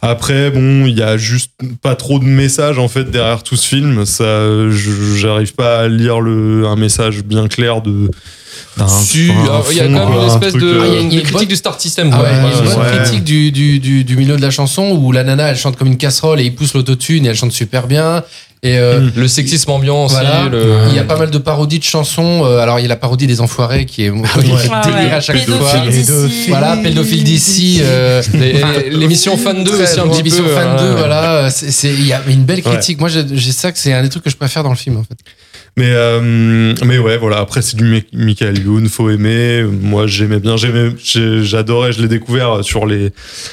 après 0.00 0.50
bon 0.50 0.86
il 0.86 0.96
y 0.98 1.02
a 1.02 1.18
juste 1.18 1.52
pas 1.82 1.96
trop 1.96 2.18
de 2.18 2.24
messages 2.24 2.78
en 2.78 2.88
fait 2.88 3.10
derrière 3.10 3.42
tout 3.42 3.56
ce 3.56 3.66
film 3.68 4.06
ça 4.06 4.24
je- 4.70 5.16
j'arrive 5.16 5.52
pas 5.54 5.80
à 5.80 5.88
lire 5.88 6.20
le 6.20 6.66
un 6.66 6.76
message 6.76 7.22
bien 7.22 7.46
clair 7.46 7.82
de 7.82 8.10
Si, 8.88 9.30
alors, 9.30 9.66
il 9.70 9.76
y 9.76 9.80
a 9.80 9.84
quand 9.84 9.90
même 9.90 10.12
une 10.14 10.18
un 10.20 10.26
espèce 10.26 10.54
de, 10.54 10.66
euh, 10.66 10.80
Ah, 10.82 10.86
il 10.86 10.92
y 10.94 10.96
a 10.96 11.00
une- 11.00 11.08
de 11.08 11.12
il 11.12 11.14
y 11.14 11.16
a 11.16 11.20
une 11.20 11.26
critique 11.26 11.32
bonne- 11.32 11.48
du 11.48 11.56
star 11.56 11.80
system. 11.80 12.10
Ah 12.12 12.22
ouais, 12.22 12.28
il 12.30 12.36
y 12.36 12.38
a 12.38 12.38
une 12.62 12.68
Ouais, 12.68 12.74
bonne 12.74 12.84
ouais. 12.84 12.98
critique 13.02 13.24
du, 13.24 13.52
du, 13.52 13.78
du, 13.78 14.04
du 14.04 14.16
milieu 14.16 14.36
de 14.36 14.42
la 14.42 14.50
chanson 14.50 14.98
où 15.00 15.12
la 15.12 15.22
nana 15.24 15.48
elle 15.50 15.56
chante 15.56 15.76
comme 15.76 15.88
une 15.88 15.96
casserole 15.98 16.40
et 16.40 16.44
il 16.44 16.54
pousse 16.54 16.74
l'autotune 16.74 17.26
et 17.26 17.28
elle 17.28 17.36
chante 17.36 17.52
super 17.52 17.86
bien. 17.86 18.22
Et 18.62 18.76
euh, 18.76 19.08
Le 19.16 19.26
sexisme 19.26 19.70
ambiant 19.70 20.04
aussi. 20.04 20.16
voilà, 20.16 20.46
le- 20.50 20.76
il 20.90 20.94
y 20.94 20.98
a 20.98 21.04
pas 21.04 21.16
mal 21.16 21.30
de 21.30 21.38
parodies 21.38 21.78
de 21.78 21.84
chansons. 21.84 22.44
Euh, 22.44 22.58
alors 22.58 22.78
il 22.78 22.82
y 22.82 22.84
a 22.84 22.88
la 22.88 22.96
parodie 22.96 23.26
des 23.26 23.40
enfoirés 23.40 23.86
qui 23.86 24.04
est, 24.04 24.10
qui 24.12 24.18
est 24.50 24.70
Ah 24.70 24.82
délire 24.84 25.00
ouais. 25.08 25.12
à 25.12 25.20
chaque 25.22 25.36
Pédophile 25.38 25.66
fois. 25.66 25.88
d'ici. 25.90 26.44
Voilà, 26.48 26.76
pédophile 26.76 27.24
d'ici. 27.24 27.78
euh, 27.82 28.22
Les- 28.34 28.90
L'émission 28.90 29.38
Fan 29.38 29.64
2 29.64 29.82
aussi 29.82 29.98
un 29.98 30.08
petit 30.08 30.22
peu. 30.24 30.46
Fan 30.46 30.76
2, 30.76 30.84
euh, 30.84 30.94
voilà. 30.98 31.50
c'est- 31.50 31.70
c'est- 31.70 31.88
Il 31.88 32.06
y 32.06 32.12
a 32.12 32.20
une 32.28 32.42
belle 32.44 32.60
critique. 32.62 33.00
Moi, 33.00 33.08
j'ai 33.08 33.24
j'ai 33.32 33.52
ça 33.52 33.72
que 33.72 33.78
c'est 33.78 33.94
un 33.94 34.02
des 34.02 34.10
trucs 34.10 34.24
que 34.24 34.30
je 34.30 34.36
préfère 34.36 34.62
dans 34.62 34.70
le 34.70 34.76
film, 34.76 34.98
en 34.98 35.04
fait. 35.04 35.16
Mais, 35.76 35.90
euh, 35.92 36.74
mais 36.84 36.98
ouais, 36.98 37.16
voilà. 37.16 37.38
Après, 37.38 37.62
c'est 37.62 37.76
du 37.76 37.84
Mi- 37.84 38.04
Michael 38.12 38.58
Youn, 38.58 38.88
faut 38.88 39.08
aimer. 39.08 39.62
Moi, 39.64 40.06
j'aimais 40.06 40.40
bien. 40.40 40.56
J'aimais, 40.56 40.90
j'ai- 41.02 41.42
j'adorais. 41.42 41.92
Je 41.92 42.02
l'ai 42.02 42.08
découvert 42.08 42.62
sur 42.62 42.86
les 42.86 43.12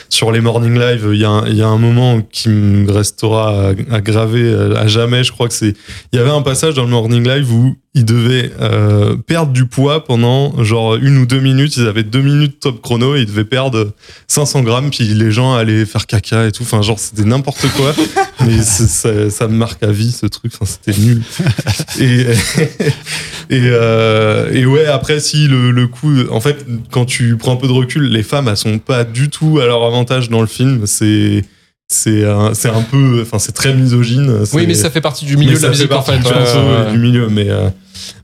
sur 0.10 0.32
les 0.32 0.42
morning 0.42 0.78
live. 0.78 1.08
Il 1.14 1.20
y 1.20 1.26
a 1.26 1.30
un, 1.30 1.48
il 1.48 1.56
y 1.56 1.62
a 1.62 1.68
un 1.68 1.78
moment 1.78 2.22
qui 2.22 2.50
me 2.50 2.92
restera 2.92 3.70
à, 3.70 3.96
à 3.96 4.02
graver 4.02 4.54
à 4.76 4.88
jamais. 4.88 5.24
Je 5.24 5.32
crois 5.32 5.48
que 5.48 5.54
c'est. 5.54 5.74
Il 6.12 6.18
y 6.18 6.20
avait 6.20 6.32
un 6.32 6.42
passage 6.42 6.74
dans 6.74 6.84
le 6.84 6.90
morning 6.90 7.26
live 7.28 7.52
où 7.54 7.76
ils 7.94 8.06
devaient 8.06 8.52
euh, 8.62 9.16
perdre 9.16 9.52
du 9.54 9.66
poids 9.66 10.04
pendant 10.04 10.64
genre 10.64 10.96
une 10.96 11.18
ou 11.20 11.26
deux 11.26 11.40
minutes. 11.40 11.78
Ils 11.78 11.88
avaient 11.88 12.04
deux 12.04 12.22
minutes 12.22 12.60
top 12.60 12.82
chrono. 12.82 13.16
Ils 13.16 13.26
devaient 13.26 13.46
perdre 13.46 13.94
500 14.28 14.64
grammes. 14.64 14.90
Puis 14.90 15.06
les 15.06 15.32
gens 15.32 15.54
allaient 15.54 15.86
faire 15.86 16.06
caca 16.08 16.48
et 16.48 16.52
tout. 16.52 16.64
Enfin, 16.64 16.82
genre, 16.82 17.00
c'était 17.00 17.24
n'importe 17.24 17.66
quoi. 17.76 17.94
mais 18.46 18.62
ça, 18.62 19.30
ça 19.30 19.48
me 19.48 19.56
marque 19.56 19.82
à 19.84 19.92
vie 19.92 20.12
ce 20.12 20.26
truc. 20.26 20.52
Enfin, 20.60 20.66
c'était 20.72 21.00
nul. 21.00 21.22
Et, 22.00 22.22
et, 23.50 23.62
euh, 23.66 24.52
et 24.54 24.66
ouais, 24.66 24.86
après, 24.86 25.20
si 25.20 25.48
le, 25.48 25.72
le 25.72 25.88
coup, 25.88 26.14
en 26.30 26.40
fait, 26.40 26.66
quand 26.92 27.06
tu 27.06 27.38
prends 27.38 27.54
un 27.54 27.58
peu 27.58 27.68
de 27.68 27.72
recul, 27.74 28.04
les 28.04 28.24
femmes, 28.24 28.48
elles 28.48 28.58
sont 28.58 28.78
pas 28.80 29.04
du 29.04 29.30
tout 29.30 29.60
à 29.60 29.66
leur 29.66 29.84
avantage 29.84 30.30
dans 30.30 30.42
le 30.42 30.48
film. 30.48 30.82
C'est, 30.86 31.44
c'est 31.88 32.26
un, 32.26 32.54
c'est 32.54 32.70
un 32.70 32.82
peu, 32.82 33.22
enfin, 33.22 33.40
c'est 33.40 33.54
très 33.54 33.74
misogyne. 33.74 34.44
Oui, 34.54 34.66
mais 34.68 34.74
ça 34.76 34.90
fait 34.90 35.02
partie 35.02 35.26
du 35.26 35.38
milieu 35.38 35.52
de 35.52 35.56
la 35.56 35.60
ça 35.62 35.68
fait 35.68 35.74
musique 35.74 35.92
en 35.92 36.04
partie 36.04 36.12
fait. 36.12 36.92
du 36.92 36.92
du 36.94 37.00
milieu, 37.00 37.30
mais. 37.30 37.50
euh, 37.50 37.70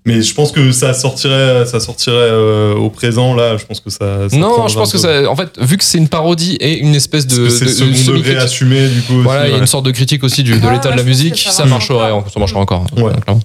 mais 0.05 0.21
je 0.21 0.33
pense 0.33 0.51
que 0.51 0.71
ça 0.71 0.93
sortirait, 0.93 1.65
ça 1.65 1.79
sortirait 1.79 2.15
euh, 2.17 2.75
au 2.75 2.89
présent 2.89 3.33
là. 3.35 3.57
Je 3.57 3.65
pense 3.65 3.79
que 3.79 3.89
ça. 3.89 4.29
ça 4.29 4.37
Non, 4.37 4.67
je 4.67 4.75
pense 4.75 4.91
que 4.91 4.97
ça. 4.97 5.29
En 5.29 5.35
fait, 5.35 5.49
vu 5.59 5.77
que 5.77 5.83
c'est 5.83 5.97
une 5.97 6.07
parodie 6.09 6.55
et 6.59 6.77
une 6.79 6.95
espèce 6.95 7.25
de. 7.27 7.43
Parce 7.43 7.59
que 7.59 7.67
c'est 7.67 7.73
second 7.93 8.11
de 8.13 8.17
degré 8.17 8.35
assumé 8.37 8.87
du 8.87 9.01
coup. 9.01 9.21
Voilà, 9.21 9.41
aussi, 9.41 9.49
il 9.49 9.53
y 9.53 9.55
a 9.55 9.59
une 9.59 9.67
sorte 9.67 9.85
de 9.85 9.91
critique 9.91 10.23
aussi 10.23 10.43
du, 10.43 10.51
de 10.59 10.67
Ah, 10.67 10.73
l'état 10.73 10.91
de 10.91 10.97
la 10.97 11.03
musique. 11.03 11.33
que 11.33 11.39
ça 11.39 11.51
Ça 11.51 11.65
marche 11.65 11.89
marcherait, 11.89 12.11
encore. 12.11 12.31
ça 12.33 12.39
marcherait 12.39 12.59
encore. 12.59 12.85
Ouais. 12.97 13.11
clairement. 13.23 13.41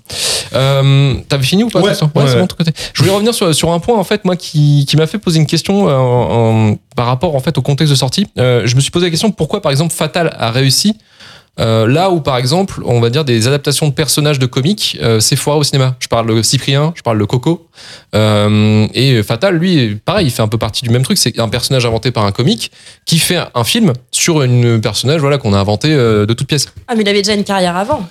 Euh, 0.55 1.15
T'avais 1.29 1.43
fini 1.45 1.65
ou 1.65 1.69
pas 1.69 1.81
Ouais, 1.81 1.91
ouais, 1.91 1.97
bon 2.11 2.23
de 2.43 2.47
ton 2.47 2.57
côté. 2.57 2.73
Je 2.93 3.03
voulais 3.03 3.13
revenir 3.15 3.35
sur, 3.35 3.55
sur 3.55 3.73
un 3.73 3.79
point 3.79 3.97
en 3.99 4.05
fait, 4.05 4.25
moi 4.25 4.37
qui, 4.37 4.87
qui 4.89 4.97
m'a 4.97 5.07
fait 5.07 5.19
poser 5.19 5.39
une 5.39 5.47
question 5.47 5.89
euh, 5.89 5.93
en- 5.95 6.77
par 6.97 7.07
rapport 7.07 7.35
en 7.37 7.41
fait 7.41 7.57
au 7.59 7.63
contexte 7.63 7.93
de 7.93 7.97
sortie. 7.99 8.27
Euh, 8.39 8.63
je 8.65 8.75
me 8.75 8.81
suis 8.81 8.91
posé 8.91 9.07
la 9.07 9.11
question 9.11 9.31
pourquoi 9.31 9.61
par 9.63 9.71
exemple 9.71 9.95
Fatal 9.95 10.35
a 10.39 10.51
réussi 10.51 10.97
euh, 11.61 11.87
là 11.87 12.11
où 12.11 12.21
par 12.21 12.37
exemple 12.37 12.81
on 12.85 13.01
va 13.01 13.11
dire 13.11 13.25
des 13.25 13.47
adaptations 13.49 13.89
de 13.89 13.93
personnages 13.93 14.39
de 14.39 14.47
comics 14.47 14.97
euh, 15.03 15.21
c'est 15.21 15.37
foiré 15.37 15.59
au 15.59 15.65
cinéma. 15.65 15.97
Je 16.01 16.09
parle 16.09 16.35
de 16.35 16.43
Cyprien, 16.43 16.93
je 16.97 17.03
parle 17.03 17.19
de 17.19 17.25
Coco 17.25 17.67
euh, 18.15 18.87
et 18.95 19.23
Fatal 19.23 19.57
lui 19.57 19.97
pareil 20.05 20.27
il 20.27 20.31
fait 20.31 20.43
un 20.43 20.49
peu 20.49 20.59
partie 20.59 20.83
du 20.83 20.91
même 20.91 21.03
truc. 21.03 21.19
C'est 21.19 21.39
un 21.39 21.49
personnage 21.49 21.85
inventé 21.87 22.11
par 22.11 22.25
un 22.25 22.33
comique 22.33 22.71
qui 23.07 23.19
fait 23.19 23.39
un 23.55 23.65
film 23.65 23.93
sur 24.11 24.43
une 24.43 24.81
personnage 24.81 25.21
voilà 25.21 25.39
qu'on 25.39 25.53
a 25.55 25.59
inventé 25.59 25.89
euh, 25.93 26.27
de 26.27 26.33
toutes 26.35 26.49
pièces. 26.49 26.67
Ah, 26.87 26.95
mais 26.95 27.03
il 27.03 27.09
avait 27.09 27.23
déjà 27.23 27.35
une 27.35 27.45
carrière 27.45 27.77
avant. 27.77 28.07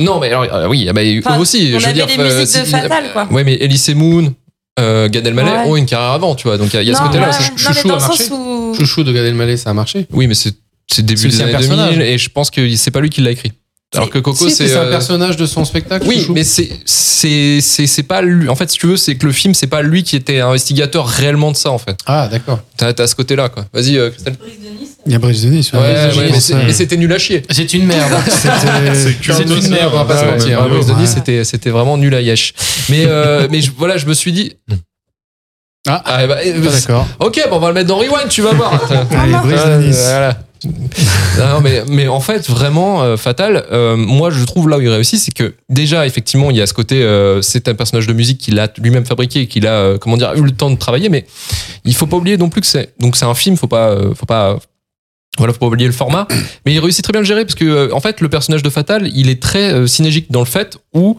Non, 0.00 0.18
mais 0.18 0.26
alors, 0.26 0.42
euh, 0.52 0.66
oui, 0.66 0.86
ah 0.88 0.92
bah, 0.92 1.02
Enfin, 1.18 1.38
eux 1.38 1.40
aussi. 1.42 1.70
on 1.74 1.78
je 1.78 1.84
veux 1.84 1.84
avait 1.84 1.92
dire, 1.94 2.06
les 2.08 2.18
euh, 2.18 2.40
musiques 2.40 2.60
de 2.62 2.66
Fatal, 2.66 3.04
quoi. 3.12 3.28
Ouais, 3.30 3.44
mais 3.44 3.54
Elise 3.60 3.94
Moon, 3.94 4.34
euh, 4.80 5.08
Gad 5.08 5.24
Elmaleh 5.24 5.50
Ouais. 5.52 5.68
ont 5.68 5.76
une 5.76 5.86
carrière 5.86 6.10
avant, 6.10 6.34
tu 6.34 6.48
vois. 6.48 6.58
Donc 6.58 6.72
il 6.72 6.74
y 6.74 6.78
a, 6.80 6.82
il 6.82 6.88
y 6.88 6.92
a 6.92 6.96
ce 6.96 7.02
côté-là. 7.02 7.28
Non, 7.30 7.32
mais 7.38 7.56
Chouchou 7.56 7.86
dans 7.86 7.94
a 7.94 7.98
le 7.98 8.00
sens 8.00 8.18
marché. 8.28 8.32
où. 8.32 8.74
Chouchou 8.74 9.04
de 9.04 9.12
Gad 9.12 9.24
Elmaleh, 9.24 9.56
ça 9.56 9.70
a 9.70 9.72
marché. 9.72 10.08
Oui, 10.12 10.26
mais 10.26 10.34
c'est 10.34 10.52
c'est 10.90 11.04
début 11.04 11.28
des 11.28 11.40
années 11.40 11.52
personnage. 11.52 11.94
2000 11.96 12.02
et 12.08 12.18
je 12.18 12.28
pense 12.28 12.50
que 12.50 12.74
c'est 12.76 12.90
pas 12.90 13.00
lui 13.00 13.10
qui 13.10 13.20
l'a 13.20 13.30
écrit. 13.30 13.52
Alors 13.94 14.10
que 14.10 14.18
Coco, 14.18 14.48
Si, 14.48 14.50
c'est. 14.50 14.74
un 14.74 14.80
euh, 14.80 14.90
personnage 14.90 15.36
de 15.36 15.46
son 15.46 15.64
spectacle. 15.64 16.04
Oui, 16.08 16.26
mais 16.30 16.42
c'est 16.42 16.68
c'est 16.84 17.60
c'est 17.60 17.86
c'est 17.86 18.02
pas 18.02 18.22
lui. 18.22 18.48
En 18.48 18.56
fait, 18.56 18.68
si 18.68 18.76
tu 18.76 18.88
veux, 18.88 18.96
c'est 18.96 19.14
que 19.14 19.24
le 19.24 19.30
film, 19.30 19.54
c'est 19.54 19.68
pas 19.68 19.82
lui 19.82 20.02
qui 20.02 20.16
était 20.16 20.40
investigateur 20.40 21.06
réellement 21.06 21.52
de 21.52 21.56
ça, 21.56 21.70
en 21.70 21.78
fait. 21.78 21.96
Ah, 22.06 22.26
d'accord. 22.28 22.60
T'as 22.76 22.92
as 22.98 23.06
ce 23.06 23.14
côté-là, 23.14 23.50
quoi. 23.50 23.66
Vas-y, 23.72 23.96
euh, 23.96 24.10
Christelle. 24.10 24.34
Il 25.06 25.12
y 25.12 25.14
a 25.14 25.18
Brice 25.20 25.42
Denis. 25.42 25.70
Ouais, 25.74 25.78
ouais, 25.78 26.30
mais 26.66 26.72
c'était 26.72 26.96
nul 26.96 27.12
à 27.12 27.18
chier. 27.18 27.42
C'est 27.50 27.72
une 27.74 27.86
merde. 27.86 28.10
C'est 28.24 29.44
une 29.44 29.68
merde, 29.68 29.92
on 29.94 29.98
va 29.98 30.04
pas 30.06 30.20
se 30.20 30.24
mentir. 30.24 30.60
Ah, 30.62 30.66
ouais. 30.66 30.84
Denis, 30.84 31.06
c'était 31.06 31.44
c'était 31.44 31.70
vraiment 31.70 31.96
nul 31.96 32.14
à 32.16 32.20
yesh. 32.20 32.52
Mais 32.88 33.04
euh, 33.06 33.46
mais 33.50 33.60
voilà, 33.78 33.96
je 33.96 34.06
me 34.06 34.14
suis 34.14 34.32
dit. 34.32 34.54
Ah, 35.86 36.02
bah, 36.26 36.38
euh, 36.44 36.64
Pas 36.64 36.70
d'accord. 36.70 37.06
Ok, 37.20 37.40
bon, 37.50 37.56
on 37.56 37.58
va 37.60 37.68
le 37.68 37.74
mettre 37.74 37.88
dans 37.88 37.98
Rewind, 37.98 38.28
tu 38.30 38.40
vas 38.42 38.54
voir. 38.54 38.72
Allez, 39.12 39.32
Brice 39.34 39.60
Euh, 39.64 39.78
Denis. 39.82 39.92
voilà. 39.92 40.38
Non, 41.38 41.60
mais, 41.62 41.82
mais 41.88 42.08
en 42.08 42.20
fait, 42.20 42.48
vraiment, 42.48 43.02
euh, 43.02 43.16
Fatal, 43.16 43.64
euh, 43.70 43.96
moi 43.96 44.30
je 44.30 44.44
trouve 44.44 44.68
là 44.68 44.78
où 44.78 44.80
il 44.80 44.88
réussit, 44.88 45.18
c'est 45.18 45.34
que 45.34 45.54
déjà, 45.68 46.06
effectivement, 46.06 46.50
il 46.50 46.56
y 46.56 46.60
a 46.60 46.66
ce 46.66 46.74
côté, 46.74 47.02
euh, 47.02 47.42
c'est 47.42 47.68
un 47.68 47.74
personnage 47.74 48.06
de 48.06 48.12
musique 48.12 48.38
qu'il 48.38 48.58
a 48.58 48.68
lui-même 48.78 49.04
fabriqué 49.04 49.42
et 49.42 49.46
qu'il 49.46 49.66
a, 49.66 49.98
comment 49.98 50.16
dire, 50.16 50.34
eu 50.34 50.42
le 50.42 50.52
temps 50.52 50.70
de 50.70 50.76
travailler, 50.76 51.08
mais 51.08 51.26
il 51.84 51.94
faut 51.94 52.06
pas 52.06 52.16
oublier 52.16 52.36
non 52.36 52.48
plus 52.48 52.60
que 52.60 52.66
c'est. 52.66 52.94
Donc 52.98 53.16
c'est 53.16 53.26
un 53.26 53.34
film, 53.34 53.56
faut 53.56 53.66
pas. 53.66 53.96
faut 54.14 54.26
pas 54.26 54.58
voilà, 55.38 55.52
faut 55.52 55.58
pas 55.58 55.66
oublier 55.66 55.86
le 55.86 55.92
format, 55.92 56.28
mais 56.64 56.72
il 56.74 56.78
réussit 56.78 57.02
très 57.02 57.12
bien 57.12 57.20
le 57.20 57.26
gérer 57.26 57.44
parce 57.44 57.54
que 57.56 57.64
euh, 57.64 57.88
en 57.92 58.00
fait 58.00 58.20
le 58.20 58.28
personnage 58.28 58.62
de 58.62 58.70
Fatal, 58.70 59.10
il 59.14 59.28
est 59.28 59.42
très 59.42 59.72
euh, 59.72 59.86
synergique 59.86 60.30
dans 60.30 60.40
le 60.40 60.46
fait 60.46 60.78
où 60.92 61.18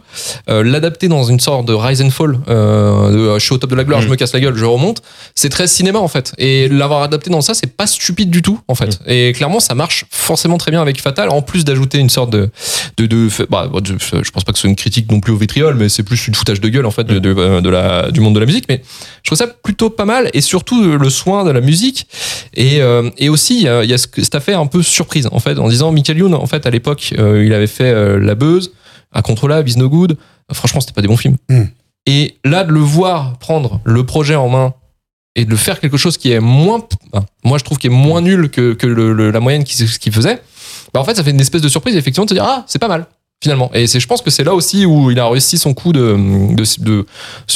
euh, 0.50 0.64
l'adapter 0.64 1.08
dans 1.10 1.24
une 1.26 1.40
sorte 1.40 1.66
de 1.68 1.74
rise 1.74 2.02
and 2.02 2.12
fall, 2.12 2.40
euh, 2.48 3.12
de, 3.12 3.18
euh, 3.18 3.40
je 3.40 3.46
suis 3.46 3.54
au 3.54 3.58
top 3.58 3.70
de 3.72 3.76
la 3.76 3.84
gloire, 3.84 4.02
je 4.02 4.08
me 4.08 4.16
casse 4.16 4.34
la 4.34 4.40
gueule, 4.40 4.56
je 4.56 4.64
remonte, 4.66 5.02
c'est 5.36 5.50
très 5.50 5.68
cinéma 5.68 6.00
en 6.00 6.08
fait. 6.08 6.34
Et 6.38 6.70
l'avoir 6.70 7.02
adapté 7.04 7.30
dans 7.30 7.42
ça, 7.42 7.54
c'est 7.54 7.68
pas 7.76 7.88
stupide 7.88 8.30
du 8.30 8.42
tout 8.42 8.60
en 8.68 8.76
fait. 8.76 9.00
Et 9.06 9.34
clairement, 9.34 9.60
ça 9.60 9.76
marche 9.76 10.06
forcément 10.12 10.58
très 10.58 10.72
bien 10.72 10.82
avec 10.82 11.02
Fatal, 11.02 11.30
en 11.30 11.42
plus 11.42 11.66
d'ajouter 11.66 11.98
une 11.98 12.10
sorte 12.10 12.30
de, 12.30 12.50
de, 12.98 13.06
de, 13.06 13.28
bah, 13.50 13.70
de- 13.74 13.98
je 14.00 14.32
pense 14.32 14.44
pas 14.46 14.52
que 14.54 14.58
ce 14.58 14.62
soit 14.62 14.70
une 14.70 14.76
critique 14.78 15.12
non 15.12 15.20
plus 15.20 15.34
au 15.34 15.38
vitriol, 15.38 15.76
mais 15.76 15.90
c'est 15.90 16.04
plus 16.04 16.28
une 16.28 16.36
foutage 16.36 16.62
de 16.62 16.70
gueule 16.70 16.86
en 16.86 16.92
fait 16.92 17.04
de, 17.04 17.20
de, 17.20 17.36
euh, 17.38 17.60
de 17.62 17.70
la, 17.70 18.12
du 18.12 18.22
monde 18.22 18.36
de 18.36 18.40
la 18.40 18.46
musique. 18.46 18.66
Mais 18.70 18.82
je 19.24 19.30
trouve 19.30 19.38
ça 19.38 19.48
plutôt 19.48 19.90
pas 19.90 20.06
mal 20.06 20.30
et 20.34 20.40
surtout 20.42 20.82
le 20.98 21.10
soin 21.10 21.44
de 21.44 21.52
la 21.52 21.60
musique 21.62 22.08
et, 22.54 22.82
euh, 22.82 23.10
et 23.18 23.28
aussi 23.30 23.56
il 23.58 23.62
y 23.64 23.68
a, 23.68 23.84
il 23.84 23.90
y 24.06 24.08
a 24.08 24.12
ce- 24.16 24.24
cette 24.24 24.36
affaire 24.36 24.60
un 24.60 24.68
peu 24.68 24.82
surprise 24.84 25.28
en 25.32 25.40
fait 25.40 25.58
en 25.60 25.68
disant 25.68 25.92
Michael 25.92 26.18
Youn 26.20 26.34
en 26.34 26.46
fait 26.48 26.66
à 26.66 26.70
l'époque 26.70 27.14
euh, 27.18 27.44
il 27.46 27.54
avait 27.54 27.68
fait 27.68 27.92
euh, 27.92 28.20
La 28.20 28.36
Buzz, 28.36 28.72
Incontrôlable, 29.14 29.70
Is 29.70 29.78
No 29.78 29.90
Good. 29.90 30.12
Euh, 30.14 30.54
Franchement 30.54 30.82
c'était 30.82 30.94
pas 30.94 31.02
des 31.02 31.08
bons 31.08 31.18
films. 31.18 31.38
Mm. 31.50 31.64
Et 32.08 32.38
là 32.46 32.64
de 32.64 32.72
le 32.72 32.80
voir 32.80 33.38
prendre 33.40 33.82
le 33.84 34.06
projet 34.06 34.36
en 34.36 34.50
main 34.50 34.74
et 35.36 35.44
de 35.46 35.56
faire 35.56 35.80
quelque 35.80 35.98
chose 35.98 36.18
qui 36.18 36.32
est 36.32 36.40
moins, 36.40 36.82
enfin, 37.12 37.26
moi 37.44 37.58
je 37.58 37.64
trouve 37.64 37.78
qui 37.78 37.88
est 37.88 37.90
moins 37.90 38.22
nul 38.22 38.50
que, 38.50 38.74
que 38.74 38.88
le- 38.88 39.12
le- 39.14 39.32
la 39.32 39.40
moyenne 39.40 39.64
qu'il 39.64 40.14
faisait, 40.14 40.40
bah 40.94 41.00
en 41.02 41.04
fait 41.04 41.16
ça 41.16 41.24
fait 41.24 41.32
une 41.32 41.42
espèce 41.42 41.62
de 41.62 41.68
surprise 41.70 41.96
effectivement 41.98 42.26
de 42.26 42.30
se 42.30 42.36
dire 42.36 42.44
ah 42.46 42.64
c'est 42.68 42.80
pas 42.80 42.88
mal 42.88 43.06
finalement. 43.44 43.70
Et 43.74 43.86
c'est, 43.86 44.00
je 44.00 44.08
pense 44.08 44.22
que 44.22 44.30
c'est 44.32 44.46
là 44.46 44.54
aussi 44.56 44.86
où 44.86 45.12
il 45.12 45.20
a 45.20 45.28
réussi 45.28 45.58
son 45.58 45.74
coup 45.74 45.92
de, 45.92 46.16
de, 46.56 46.64
de- 46.84 47.06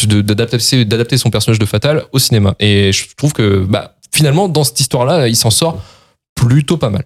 de- 0.07 0.21
d'adapter, 0.21 0.83
d'adapter 0.83 1.17
son 1.17 1.29
personnage 1.29 1.57
de 1.57 1.65
Fatal 1.65 2.03
au 2.12 2.19
cinéma. 2.19 2.53
Et 2.59 2.91
je 2.91 3.05
trouve 3.15 3.31
que 3.33 3.59
bah, 3.67 3.95
finalement 4.12 4.49
dans 4.49 4.63
cette 4.65 4.79
histoire-là 4.81 5.27
il 5.29 5.35
s'en 5.38 5.49
sort 5.51 5.81
plutôt 6.39 6.78
pas 6.78 6.89
mal. 6.89 7.06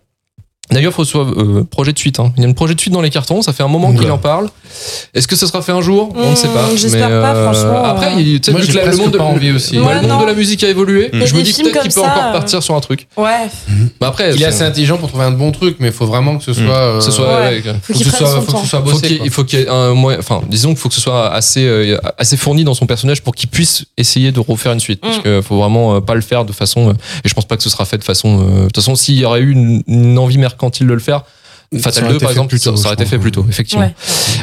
D'ailleurs, 0.72 0.94
faut 0.94 1.04
soit 1.04 1.26
euh, 1.28 1.64
projet 1.70 1.92
de 1.94 2.00
suite. 2.00 2.20
hein. 2.20 2.32
Il 2.38 2.44
y 2.44 2.46
a 2.46 2.50
un 2.50 2.54
projet 2.54 2.74
de 2.74 2.80
suite 2.80 2.94
dans 2.94 3.02
les 3.02 3.10
cartons. 3.10 3.42
Ça 3.42 3.52
fait 3.54 3.64
un 3.64 3.68
moment 3.68 3.94
qu'il 3.94 4.10
en 4.10 4.18
parle. 4.18 4.48
Est-ce 5.14 5.28
que 5.28 5.36
ce 5.36 5.46
sera 5.46 5.62
fait 5.62 5.74
un 5.74 5.82
jour 5.82 6.12
On 6.16 6.32
ne 6.32 6.36
sait 6.36 6.48
pas. 6.48 6.64
Mmh, 6.68 6.78
j'espère 6.78 7.10
pas, 7.10 7.36
euh, 7.36 7.52
franchement, 7.52 7.84
Après, 7.84 8.08
euh. 8.16 8.20
il- 8.22 8.40
tu 8.40 8.46
sais, 8.46 8.52
Moi, 8.54 8.62
vu 8.62 8.74
que 8.74 8.80
le 8.90 8.96
monde, 8.98 9.12
de, 9.12 9.18
pas 9.18 9.24
envie 9.26 9.52
aussi. 9.52 9.78
ouais, 9.78 9.86
Ouais, 9.86 9.96
le 9.96 10.02
monde 10.02 10.10
non. 10.12 10.22
de 10.22 10.26
la 10.26 10.34
musique 10.34 10.64
a 10.64 10.70
évolué. 10.70 11.10
Il 11.14 11.28
Je 11.28 11.36
me 11.36 11.42
dis 11.44 11.54
peut-être 11.54 11.82
qu'il 11.82 11.92
peut 11.94 12.02
ça, 12.02 12.08
encore 12.08 12.24
euh. 12.30 12.32
partir 12.32 12.64
sur 12.64 12.76
un 12.76 12.80
truc. 12.80 13.08
Ouais. 13.18 13.50
Mais 14.02 14.08
après, 14.08 14.34
Il 14.34 14.42
est 14.42 14.46
assez 14.46 14.64
intelligent 14.64 14.98
pour 14.98 15.10
trouver 15.10 15.26
un 15.26 15.32
bon 15.32 15.52
truc, 15.52 15.78
mais 15.80 15.88
il 15.88 15.94
faut 15.94 16.06
vraiment 16.08 16.38
que 16.38 16.44
ce 16.44 16.54
soit. 16.54 16.64
euh, 16.64 17.02
ce 17.02 17.12
soit, 17.12 17.26
Ouais. 17.28 17.62
ouais, 17.66 17.76
Faut 17.84 17.94
que 17.94 18.00
ce 18.00 18.10
soit, 18.10 18.28
son 18.28 18.42
faut 18.42 18.46
que 18.48 18.52
temps. 18.54 18.64
ce 18.64 18.70
soit 18.70 18.80
faut 18.80 18.86
bossé. 18.92 19.08
qu'il 19.08 19.18
quoi. 19.18 19.26
il 19.28 19.32
faut 19.32 19.44
qu'il 19.44 19.60
y 19.60 19.62
ait 19.64 19.70
un 19.70 19.94
moyen, 19.94 20.18
enfin, 20.20 20.42
disons 20.48 20.70
qu'il 20.70 20.78
faut 20.78 20.90
que 20.90 20.96
ce 20.96 21.02
soit 21.02 21.32
assez, 21.32 21.98
assez 22.18 22.38
fourni 22.38 22.64
dans 22.64 22.74
son 22.74 22.86
personnage 22.88 23.22
pour 23.22 23.36
qu'il 23.36 23.50
puisse 23.50 23.86
essayer 23.98 24.32
de 24.32 24.40
refaire 24.40 24.72
une 24.72 24.80
suite. 24.80 25.02
Parce 25.02 25.18
Mm. 25.18 25.22
qu'il 25.24 25.42
faut 25.44 25.58
vraiment 25.58 26.02
pas 26.02 26.16
le 26.16 26.22
faire 26.22 26.46
de 26.46 26.54
façon, 26.54 26.92
et 26.94 27.28
je 27.30 27.34
pense 27.34 27.46
pas 27.46 27.58
que 27.58 27.64
ce 27.64 27.70
sera 27.70 27.86
fait 27.86 27.98
de 27.98 28.04
façon, 28.04 28.40
de 28.40 28.64
toute 28.64 28.78
façon, 28.78 28.96
s'il 28.96 29.16
y 29.20 29.26
aurait 29.26 29.42
eu 29.42 29.52
une, 29.52 29.84
une 29.88 30.18
envie 30.18 30.38
mercantile 30.38 30.53
de 30.88 30.94
le 30.94 31.00
faire, 31.00 31.24
Fatal 31.80 32.04
aurait 32.04 32.12
2 32.14 32.16
été 32.18 32.24
par 32.26 32.32
exemple, 32.32 32.50
plus 32.50 32.60
ça, 32.60 32.72
tôt, 32.72 32.78
ça 32.78 32.86
aurait 32.88 32.94
été 32.96 33.06
fait 33.06 33.18
plus 33.18 33.32
tôt, 33.32 33.46
effectivement. 33.50 33.86
Ouais. 33.86 33.94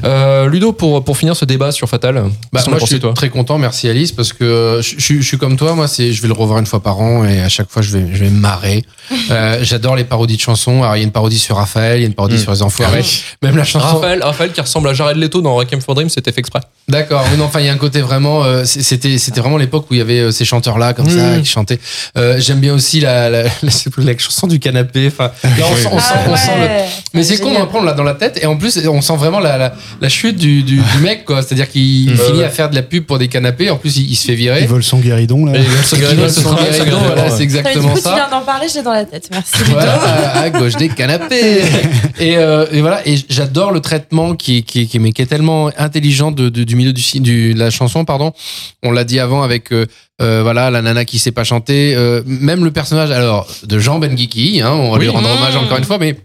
Euh, 0.05 0.49
Ludo, 0.49 0.73
pour, 0.73 1.05
pour 1.05 1.17
finir 1.17 1.37
ce 1.37 1.45
débat 1.45 1.73
sur 1.73 1.89
Fatal, 1.89 2.15
Bah, 2.53 2.63
moi, 2.69 2.79
je 2.81 2.87
suis 2.87 3.01
toi 3.01 3.13
très 3.15 3.29
content, 3.29 3.59
merci 3.59 3.89
Alice, 3.89 4.13
parce 4.13 4.33
que 4.33 4.45
euh, 4.45 4.83
je, 4.83 4.95
je- 4.99 5.15
je 5.21 5.23
suis 5.27 5.39
comme 5.39 5.57
toi, 5.57 5.75
moi, 5.75 5.89
c'est, 5.89 6.13
je 6.13 6.23
vais 6.23 6.29
le 6.29 6.35
revoir 6.35 6.59
une 6.59 6.67
fois 6.67 6.83
par 6.83 7.01
an 7.01 7.25
et 7.25 7.41
à 7.41 7.49
chaque 7.49 7.71
fois, 7.71 7.83
je 7.83 7.91
vais, 7.97 8.07
je 8.13 8.25
vais 8.25 8.31
me 8.31 8.41
marrer. 8.41 8.85
Euh, 9.31 9.59
j'adore 9.63 9.97
les 9.97 10.05
parodies 10.05 10.37
de 10.37 10.41
chansons. 10.41 10.83
Alors, 10.83 10.97
il 10.97 11.01
y 11.01 11.03
a 11.03 11.05
une 11.05 11.13
parodie 11.13 11.39
sur 11.39 11.57
Raphaël, 11.57 11.99
il 11.99 12.03
y 12.03 12.05
a 12.05 12.07
une 12.09 12.15
parodie 12.15 12.37
Mm. 12.37 12.39
sur 12.39 12.53
les 12.53 12.63
Enfoirés. 12.63 13.03
Ah 13.05 13.37
Même 13.47 13.57
la 13.57 13.65
chanson. 13.65 13.87
Raphaël, 13.99 14.23
Raphaël 14.23 14.53
qui 14.53 14.61
ressemble 14.61 14.89
à 14.89 14.95
Jared 14.95 15.17
Leto 15.17 15.41
dans 15.43 15.55
Requiem 15.55 15.81
for 15.81 15.95
Dream, 15.95 16.09
c'était 16.09 16.33
fait 16.33 16.41
exprès. 16.41 16.61
D'accord. 16.89 17.25
Oui, 17.31 17.37
non, 17.39 17.45
enfin, 17.45 17.61
il 17.61 17.67
y 17.67 17.69
a 17.69 17.73
un 17.73 17.77
côté 17.79 18.01
vraiment. 18.01 18.45
euh, 18.45 18.65
c'était, 18.65 19.19
c'était 19.19 19.41
vraiment 19.41 19.57
l'époque 19.57 19.87
où 19.91 19.95
il 19.95 19.99
y 19.99 20.01
avait 20.01 20.31
ces 20.33 20.45
chanteurs-là 20.45 20.93
comme 20.95 21.09
ça 21.09 21.37
Mm. 21.39 21.43
qui 21.43 21.49
chantaient. 21.51 21.81
Euh, 22.17 22.37
j'aime 22.41 22.61
bien 22.61 22.75
aussi 22.75 23.01
la, 23.01 23.29
la, 23.31 23.43
la, 23.45 23.51
la 23.99 24.19
chanson 24.19 24.47
du 24.47 24.59
canapé. 24.59 25.09
Enfin, 25.09 25.31
là, 25.45 25.51
on, 25.71 25.77
sent, 25.77 25.89
on 25.93 25.99
sent- 25.99 26.05
Ah 26.15 26.21
on 26.29 26.37
sent 26.37 26.51
le- 26.59 26.63
ouais. 26.67 26.85
Mais 27.21 27.37
c'est 27.37 27.41
con, 27.43 27.53
on 27.75 27.83
l'a 27.83 27.93
dans 27.93 28.03
la 28.03 28.15
tête 28.15 28.39
et 28.43 28.47
en 28.47 28.57
plus 28.57 28.79
on 28.89 29.01
sent 29.01 29.17
vraiment 29.17 29.41
la, 29.41 29.57
la, 29.59 29.75
la 30.01 30.09
chute 30.09 30.37
du, 30.37 30.63
du, 30.63 30.77
du 30.77 30.99
mec 31.03 31.25
quoi. 31.25 31.43
C'est-à-dire 31.43 31.69
qu'il 31.71 32.11
Mm. 32.13 32.17
finit 32.17 32.39
Ouais. 32.41 32.45
à 32.45 32.51
faire 32.51 32.71
de 32.71 32.75
la 32.75 32.83
pub 32.83 33.05
pour 33.05 33.19
des 33.19 33.29
canapés. 33.29 33.71
En 33.71 33.77
plus 33.77 33.97
il, 33.99 34.11
il 34.11 34.15
se 34.17 34.27
fait 34.27 34.35
virer. 34.35 34.61
Il 34.63 34.69
vole 34.69 34.83
son 34.83 34.99
guéridon 34.99 35.45
là. 35.45 35.53
Et 35.57 35.61
il 35.61 35.65
vole 35.65 35.85
son 35.85 35.97
guéridon, 35.97 36.99
voilà, 37.05 37.25
ouais. 37.25 37.29
c'est 37.31 37.37
Ah, 37.39 37.43
exactement 37.43 37.89
coup, 37.91 37.97
tu 37.97 38.03
ça. 38.03 38.15
viens 38.15 38.29
d'en 38.31 38.45
parler, 38.45 38.67
je 38.69 38.77
l'ai 38.77 38.83
dans 38.83 38.93
la 38.93 39.05
tête. 39.05 39.29
Merci. 39.31 39.53
Voilà, 39.71 39.95
à 40.41 40.51
gauche 40.51 40.77
des 40.77 40.89
canapés. 40.89 41.63
et, 42.21 42.37
euh, 42.37 42.67
et 42.73 42.81
voilà, 42.81 43.07
et 43.07 43.17
j'adore 43.29 43.73
le 43.73 43.81
traitement 43.81 44.35
qui, 44.35 44.63
qui, 44.63 44.87
qui, 44.89 44.99
mais 44.99 45.13
qui 45.13 45.23
est 45.23 45.27
tellement 45.27 45.71
intelligent 45.79 46.31
de, 46.31 46.49
de- 46.49 46.65
du 46.65 46.77
milieu 46.77 46.93
du, 46.93 47.03
du, 47.21 47.55
de 47.55 47.59
la 47.59 47.71
chanson, 47.71 48.05
pardon. 48.05 48.33
On 48.83 48.91
l'a 48.93 49.05
dit 49.05 49.19
avant 49.21 49.43
avec 49.43 49.73
euh, 49.73 49.87
euh, 50.23 50.41
voilà 50.43 50.71
la 50.71 50.83
nana 50.83 51.05
qui 51.05 51.19
sait 51.19 51.33
pas 51.33 51.45
chanter, 51.45 51.95
euh, 51.97 52.23
même 52.27 52.65
le 52.65 52.71
personnage 52.71 53.11
alors 53.11 53.47
de 53.65 53.79
Jean 53.79 53.99
Benguigui, 53.99 54.61
hein, 54.61 54.73
on 54.73 54.91
va 54.93 54.99
lui 54.99 55.09
rendre 55.09 55.29
hommage 55.31 55.57
encore 55.57 55.79
une 55.79 55.85
fois, 55.85 55.99
mais 55.99 56.17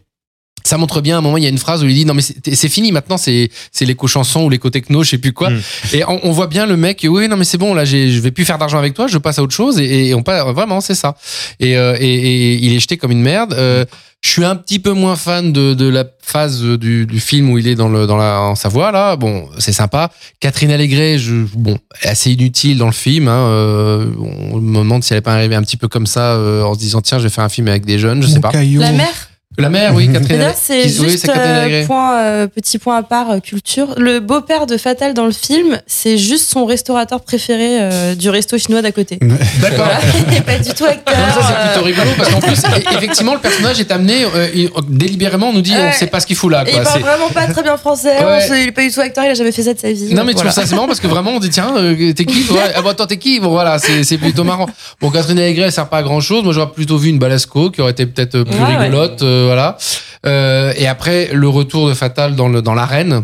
ça 0.65 0.78
montre 0.78 0.99
bien 1.01 1.15
à 1.15 1.19
un 1.19 1.21
moment 1.21 1.38
il 1.38 1.43
y 1.43 1.47
a 1.47 1.49
une 1.49 1.58
phrase 1.58 1.84
où 1.84 1.88
il 1.88 1.93
dit 1.95 2.06
non 2.06 2.13
mais 2.13 2.21
c'est 2.21 2.69
fini 2.69 2.91
maintenant 2.91 3.17
c'est 3.17 3.49
c'est 3.71 3.86
l'éco 3.86 4.08
chanson 4.08 4.41
ou 4.43 4.49
l'éco 4.49 4.69
techno 4.69 5.04
je 5.04 5.12
sais 5.12 5.17
plus 5.17 5.32
quoi. 5.34 5.49
Mm. 5.51 5.62
et 5.93 6.04
on, 6.06 6.19
on 6.28 6.32
voit 6.32 6.47
bien 6.47 6.65
le 6.65 6.75
mec 6.75 7.06
oui 7.10 7.28
non 7.30 7.38
mais 7.38 7.45
c'est 7.45 7.58
bon 7.58 7.73
là 7.73 7.86
j'ai- 7.86 8.12
je 8.12 8.19
vais 8.19 8.32
plus 8.32 8.43
faire 8.45 8.58
d'argent 8.58 8.78
avec 8.80 8.93
toi 8.93 9.08
je 9.08 9.17
passe 9.17 9.39
à 9.39 9.43
autre 9.43 9.54
chose 9.56 9.80
et, 9.80 10.08
et 10.10 10.13
on 10.15 10.23
passe 10.23 10.43
vraiment 10.54 10.82
c'est 10.82 10.95
ça. 10.95 11.15
Et, 11.60 11.78
euh, 11.78 11.95
et, 11.99 12.06
et 12.13 12.54
il 12.56 12.73
est 12.73 12.80
jeté 12.80 12.97
comme 12.97 13.12
une 13.12 13.21
merde. 13.21 13.54
Euh, 13.54 13.86
je 14.21 14.30
suis 14.32 14.43
un 14.45 14.56
petit 14.56 14.80
peu 14.80 14.91
moins 14.93 15.15
fan 15.15 15.54
de, 15.54 15.75
de 15.75 15.88
la 15.88 16.04
phase 16.23 16.63
du, 16.63 17.06
du 17.06 17.19
film 17.19 17.51
où 17.51 17.60
il 17.60 17.67
est 17.67 17.75
dans 17.75 17.89
le 17.89 18.08
dans 18.08 18.17
la 18.17 18.39
en 18.41 18.56
Savoie 18.56 18.91
là. 18.91 19.15
Bon 19.17 19.47
c'est 19.60 19.71
sympa. 19.71 20.10
Catherine 20.39 20.71
Allégret 20.71 21.19
je, 21.19 21.45
bon 21.56 21.78
assez 22.01 22.32
inutile 22.32 22.78
dans 22.80 22.88
le 22.88 22.91
film 22.91 23.28
hein, 23.28 23.38
euh, 23.49 24.08
on 24.51 24.58
me 24.60 24.80
demande 24.80 25.04
si 25.04 25.13
elle 25.13 25.19
est 25.19 25.21
pas 25.21 25.34
arrivée 25.36 25.56
un 25.56 25.62
petit 25.62 25.78
peu 25.78 25.88
comme 25.88 26.08
ça 26.08 26.32
euh, 26.34 26.63
en 26.63 26.73
se 26.73 26.80
disant 26.80 27.01
tiens 27.01 27.19
je 27.19 27.23
vais 27.23 27.30
faire 27.30 27.43
un 27.43 27.49
film 27.49 27.67
avec 27.67 27.86
des 27.86 27.99
jeunes 27.99 28.23
je 28.23 28.28
sais 28.28 28.39
pas. 28.39 28.49
Caillou. 28.49 28.82
La 28.82 28.91
mère? 28.93 29.30
La 29.57 29.69
mère 29.69 29.93
oui 29.95 30.07
Catherine 30.13 30.37
D'ailleurs, 30.39 30.53
c'est 30.59 30.81
qui- 30.81 30.99
oui, 30.99 31.09
juste 31.09 31.25
c'est 31.25 31.27
Catherine 31.33 31.73
euh, 31.73 31.85
point, 31.85 32.17
euh, 32.19 32.47
petit 32.47 32.77
point 32.77 32.97
à 32.97 33.03
part 33.03 33.31
euh, 33.31 33.39
culture. 33.39 33.93
Le 33.97 34.19
beau-père 34.19 34.65
de 34.65 34.77
Fatal 34.77 35.13
dans 35.13 35.25
le 35.25 35.31
film, 35.31 35.79
c'est 35.87 36.17
juste 36.17 36.49
son 36.49 36.65
restaurateur 36.65 37.21
préféré 37.21 37.77
euh, 37.81 38.15
du 38.15 38.29
resto 38.29 38.57
chinois 38.57 38.81
d'à 38.81 38.91
côté. 38.91 39.17
D'accord. 39.61 39.85
Voilà. 39.85 39.99
Il 40.27 40.33
n'est 40.33 40.41
pas 40.41 40.57
du 40.57 40.73
tout 40.73 40.85
acteur. 40.85 41.13
Ça, 41.15 41.41
c'est 41.47 41.69
plutôt 41.71 41.85
rigolo 41.85 42.09
parce 42.17 42.29
qu'en 42.29 42.39
plus, 42.39 42.51
e- 42.63 42.95
effectivement, 42.97 43.33
le 43.33 43.39
personnage 43.39 43.79
est 43.79 43.91
amené 43.91 44.25
euh, 44.35 44.47
il- 44.53 44.69
délibérément. 44.89 45.49
On 45.49 45.53
nous 45.53 45.61
dit, 45.61 45.71
Ouais. 45.71 45.89
on 45.89 45.91
sait 45.93 46.07
pas 46.07 46.19
ce 46.19 46.27
qu'il 46.27 46.35
fout 46.35 46.51
là. 46.51 46.63
Quoi. 46.63 46.71
il 46.73 46.81
parle 46.83 46.87
C'est- 46.95 46.99
vraiment 46.99 47.29
pas 47.29 47.47
très 47.47 47.63
bien 47.63 47.77
français. 47.77 48.17
Ouais. 48.23 48.39
on 48.49 48.53
il 48.55 48.67
est 48.67 48.71
pas 48.71 48.81
du 48.83 48.91
tout 48.91 49.01
acteur, 49.01 49.23
il 49.25 49.29
a 49.31 49.33
jamais 49.33 49.51
fait 49.51 49.63
ça 49.63 49.73
de 49.73 49.79
sa 49.79 49.91
vie. 49.91 50.13
Non 50.13 50.23
mais 50.23 50.31
tu 50.33 50.37
Voilà. 50.37 50.51
trouves 50.51 50.63
ça 50.63 50.65
c'est 50.69 50.75
marrant 50.75 50.87
parce 50.87 50.99
que 50.99 51.07
vraiment 51.07 51.31
on 51.31 51.39
dit 51.39 51.49
tiens 51.49 51.73
euh, 51.77 52.13
t'es 52.13 52.25
qui 52.25 52.43
toi? 52.43 52.59
Ah 52.75 52.81
bon 52.81 52.89
attends 52.89 53.05
t'es 53.07 53.17
qui? 53.17 53.39
Bon 53.39 53.49
voilà 53.49 53.79
c'est 53.79 54.03
c'est 54.03 54.17
plutôt 54.17 54.43
marrant 54.43 54.67
bon 55.01 55.09
Catherine 55.09 55.37
Allégret 55.39 55.65
elle 55.65 55.71
sert 55.71 55.87
pas 55.89 55.97
à 55.97 56.03
grand 56.03 56.21
chose 56.21 56.43
moi 56.43 56.53
j'aurais 56.53 56.71
plutôt 56.71 56.97
vu 56.97 57.09
une 57.09 57.19
Balasco 57.19 57.69
qui 57.71 57.81
aurait 57.81 57.91
été 57.91 58.05
peut-être 58.05 58.43
plus 58.43 58.55
Ouais, 58.55 58.61
ouais. 58.77 58.77
rigolote 58.85 59.21
euh, 59.23 59.44
voilà. 59.45 59.77
Euh, 60.25 60.73
et 60.75 60.88
après 60.88 61.29
le 61.34 61.47
retour 61.47 61.88
de 61.88 61.93
Fatal 61.93 62.36
dans 62.36 62.73
l'arène 62.73 63.23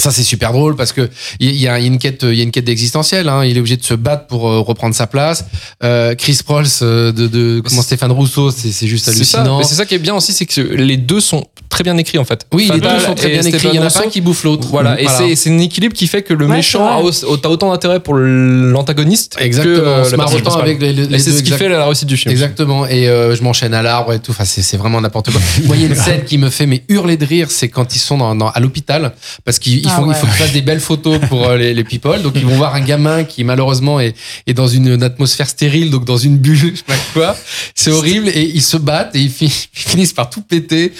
ça 0.00 0.10
c'est 0.10 0.22
super 0.22 0.52
drôle 0.52 0.74
parce 0.74 0.92
que 0.92 1.08
il 1.38 1.54
y 1.56 1.68
a 1.68 1.78
une 1.78 1.98
quête 1.98 2.22
il 2.22 2.34
y 2.34 2.40
a 2.40 2.44
une 2.44 2.50
quête 2.50 2.68
existentielle 2.68 3.28
hein. 3.28 3.44
il 3.44 3.56
est 3.56 3.60
obligé 3.60 3.76
de 3.76 3.84
se 3.84 3.94
battre 3.94 4.26
pour 4.26 4.48
euh, 4.48 4.60
reprendre 4.60 4.94
sa 4.94 5.06
place 5.06 5.44
euh, 5.84 6.14
Chris 6.14 6.40
Prols 6.44 6.64
euh, 6.82 7.12
de, 7.12 7.26
de 7.26 7.60
comment 7.64 7.82
Stéphane 7.82 8.10
Rousseau 8.12 8.50
c'est 8.50 8.86
juste 8.86 9.08
hallucinant 9.08 9.58
mais 9.58 9.64
c'est 9.64 9.74
ça 9.74 9.84
qui 9.86 9.94
est 9.94 9.98
bien 9.98 10.14
aussi, 10.14 10.32
c'est 10.32 10.46
que 10.46 10.60
les 10.60 10.96
deux 10.96 11.20
sont 11.20 11.44
très 11.68 11.84
bien 11.84 11.96
écrits 11.98 12.18
en 12.18 12.24
fait. 12.24 12.46
oui 12.52 12.70
les 12.72 12.80
deux 12.80 12.98
sont 13.00 13.14
très 13.14 13.28
bien 13.30 13.42
écrits 13.42 13.68
il 13.72 13.76
y 13.76 13.78
en 13.78 13.82
a 13.86 13.90
pas 13.90 14.04
un 14.06 14.08
qui 14.08 14.20
bouffe 14.20 14.44
l'autre 14.44 14.66
Voilà, 14.68 15.00
et 15.00 15.06
c'est 15.08 15.36
c'est 15.36 15.50
un 15.50 15.58
équilibre 15.58 15.94
qui 15.94 16.06
fait 16.06 16.22
que 16.22 16.34
le 16.34 16.46
Ouais, 16.46 16.56
méchant 16.56 16.86
a, 16.86 17.00
autant 17.02 17.70
d'intérêt 17.70 18.00
pour 18.00 18.14
l'antagoniste 18.14 19.36
que 19.36 19.42
exactement 19.44 19.86
euh, 19.86 20.10
la 20.10 20.16
personne 20.16 20.40
autant 20.40 20.56
avec 20.58 20.80
les, 20.80 20.92
les 20.92 21.14
Et 21.14 21.18
c'est 21.18 21.32
ce 21.32 21.42
qui 21.42 21.52
fait 21.52 21.68
la 21.68 21.84
réussite 21.84 22.08
du 22.08 22.16
film. 22.16 22.32
Exactement. 22.32 22.86
Et 22.86 23.08
euh, 23.08 23.34
je 23.36 23.42
m'enchaîne 23.42 23.74
à 23.74 23.82
l'arbre 23.82 24.12
et 24.12 24.18
tout. 24.20 24.32
Enfin, 24.32 24.44
c'est 24.44 24.76
vraiment 24.76 25.00
n'importe 25.00 25.30
quoi. 25.30 25.40
Y 25.76 25.84
a 25.84 25.86
une 25.86 25.94
scène 25.94 26.24
qui 26.24 26.38
me 26.38 26.50
fait 26.50 26.66
mais 26.66 26.84
hurler 26.88 27.16
de 27.16 27.24
rire, 27.24 27.50
c'est 27.50 27.68
quand 27.68 27.94
ils 27.94 27.98
sont 27.98 28.18
dans, 28.18 28.34
dans- 28.34 28.48
à 28.50 28.60
l'hôpital 28.60 29.12
parce 29.44 29.58
qu'il 29.58 29.81
il 29.82 29.88
Ah 29.90 29.96
faut, 29.96 30.02
ouais. 30.04 30.14
il 30.14 30.18
faut 30.20 30.26
qu'ils 30.26 30.36
fassent 30.36 30.52
des 30.52 30.62
belles 30.62 30.80
photos 30.80 31.18
pour 31.28 31.46
euh, 31.46 31.56
les, 31.56 31.74
les 31.74 31.84
people. 31.84 32.22
Donc, 32.22 32.34
ils 32.36 32.44
vont 32.46 32.56
voir 32.56 32.74
un 32.74 32.80
gamin 32.80 33.24
qui 33.24 33.44
malheureusement 33.44 34.00
est, 34.00 34.14
est 34.46 34.54
dans 34.54 34.66
une, 34.68 34.88
une 34.88 35.02
atmosphère 35.02 35.48
stérile, 35.48 35.90
donc 35.90 36.04
dans 36.04 36.16
une 36.16 36.36
bulle, 36.38 36.56
je 36.56 36.66
sais 36.76 36.82
pas 36.86 36.94
quoi. 37.12 37.36
C'est 37.74 37.90
horrible 37.90 38.28
et 38.28 38.42
ils 38.54 38.62
se 38.62 38.76
battent 38.76 39.14
et 39.16 39.20
ils, 39.20 39.30
fi- 39.30 39.46
ils 39.76 39.80
finissent 39.90 40.12
par 40.12 40.30
tout 40.30 40.42
péter. 40.42 40.92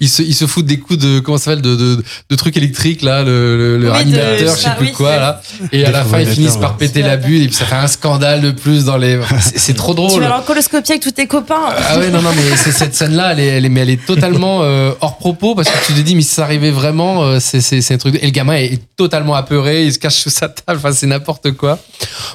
Ils 0.00 0.08
se, 0.08 0.22
ils 0.22 0.34
se 0.34 0.46
foutent 0.46 0.66
des 0.66 0.78
coups 0.78 0.98
de 0.98 1.20
comment 1.20 1.38
ça 1.38 1.44
s'appelle 1.46 1.62
de, 1.62 1.76
de, 1.76 2.04
de 2.30 2.36
trucs 2.36 2.56
électriques 2.56 3.02
là, 3.02 3.22
le, 3.22 3.56
le, 3.56 3.78
le 3.78 3.92
Oui, 3.92 4.04
de- 4.06 4.18
je 4.40 4.46
sais 4.46 4.56
ça, 4.56 4.70
plus 4.72 4.86
oui, 4.88 4.92
quoi 4.92 5.16
là. 5.16 5.40
Et 5.72 5.84
à 5.84 5.90
la 5.90 6.04
fin, 6.04 6.18
ils 6.20 6.26
finissent 6.26 6.56
par 6.56 6.76
péter 6.76 7.02
la 7.02 7.16
bulle 7.16 7.42
et 7.42 7.46
puis 7.46 7.54
ça 7.54 7.64
fait 7.64 7.74
un 7.76 7.86
scandale 7.86 8.40
de 8.40 8.50
plus 8.50 8.84
dans 8.84 8.96
les. 8.96 9.18
C'est 9.40 9.74
trop 9.74 9.92
Tu 9.92 9.96
drôle. 9.96 10.20
vas 10.20 10.26
aller 10.26 10.34
en 10.34 10.42
coloscopie 10.42 10.90
avec 10.92 11.02
tous 11.02 11.12
tes 11.12 11.26
copains. 11.26 11.54
Ah 11.76 11.98
ouais, 11.98 12.10
non, 12.10 12.20
non, 12.22 12.30
mais 12.34 12.56
c'est- 12.56 12.72
cette 12.72 12.94
scène-là, 12.94 13.32
elle 13.32 13.40
est, 13.40 13.46
elle 13.46 13.64
est, 13.64 13.68
mais 13.68 13.80
elle 13.80 13.90
est 13.90 14.04
totalement 14.04 14.60
euh, 14.62 14.90
hors 15.00 15.16
propos 15.18 15.54
parce 15.54 15.68
que 15.70 15.86
tu 15.86 15.92
te 15.94 16.00
dis, 16.00 16.16
mais 16.16 16.22
si 16.22 16.34
ça 16.34 16.42
arrivait 16.44 16.70
vraiment, 16.72 17.22
euh, 17.22 17.38
c'est, 17.40 17.60
c'est, 17.60 17.80
c'est 17.80 17.94
un 17.94 17.98
truc. 17.98 18.18
Et 18.24 18.28
le 18.28 18.32
gamin 18.32 18.54
est 18.54 18.80
totalement 18.96 19.34
apeuré, 19.34 19.84
il 19.84 19.92
se 19.92 19.98
cache 19.98 20.14
sous 20.14 20.30
sa 20.30 20.48
table, 20.48 20.78
enfin, 20.78 20.92
c'est 20.92 21.06
n'importe 21.06 21.52
quoi. 21.52 21.78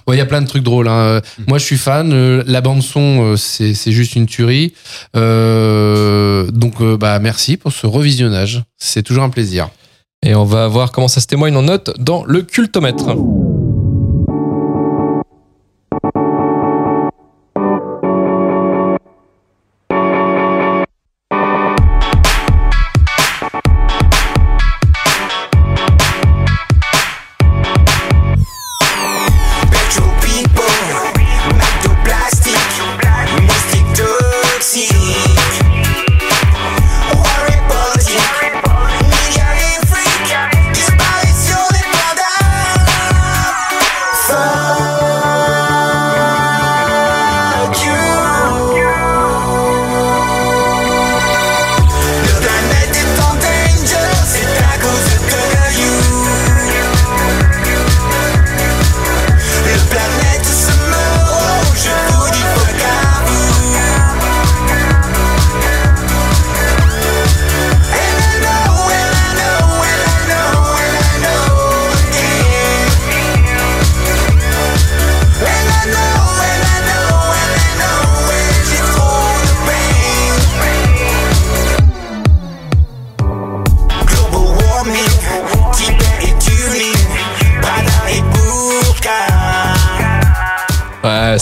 Bon, 0.05 0.13
il 0.13 0.17
y 0.17 0.21
a 0.21 0.25
plein 0.27 0.39
de 0.39 0.47
trucs 0.47 0.61
drôles. 0.61 0.87
Hein. 0.87 1.19
Moi, 1.47 1.57
je 1.57 1.65
suis 1.65 1.79
fan. 1.79 2.13
euh, 2.13 2.43
la 2.45 2.61
bande-son, 2.61 3.31
euh, 3.31 3.37
c'est, 3.37 3.73
juste 3.91 4.15
une 4.15 4.27
tuerie. 4.27 4.73
Euh, 5.15 6.51
donc, 6.51 6.83
bah, 6.83 7.17
merci 7.17 7.57
pour 7.57 7.73
ce 7.73 7.87
revisionnage. 7.87 8.61
C'est 8.77 9.01
toujours 9.01 9.23
un 9.23 9.31
plaisir. 9.31 9.69
Et 10.23 10.35
on 10.35 10.45
va 10.45 10.67
voir 10.67 10.91
comment 10.91 11.07
ça 11.07 11.21
se 11.21 11.27
témoigne 11.27 11.55
en 11.55 11.63
note 11.63 11.99
dans 11.99 12.23
le 12.23 12.43
cultomètre. 12.43 13.15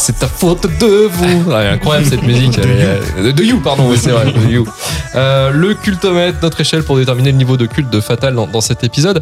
C'est 0.08 0.20
ta 0.20 0.28
faute 0.28 0.65
de 0.80 1.08
vous. 1.12 1.43
Ouais, 1.52 1.67
incroyable 1.67 2.08
cette 2.08 2.24
musique. 2.24 2.58
Euh, 2.60 3.34
de 3.34 3.43
You, 3.43 3.60
pardon, 3.60 3.89
oui, 3.89 3.98
c'est 4.02 4.12
vrai, 4.12 4.32
de 4.32 4.50
You. 4.50 4.65
Euh, 5.15 5.52
le 5.52 5.74
cultomètre, 5.74 6.38
notre 6.41 6.62
échelle 6.62 6.84
pour 6.84 6.96
déterminer 6.96 7.32
le 7.32 7.38
niveau 7.38 7.58
de 7.58 7.65
culte 7.65 7.89
de 7.89 8.00
Fatal 8.00 8.34
dans, 8.36 8.48
dans 8.48 8.62
cet 8.62 8.84
épisode. 8.86 9.22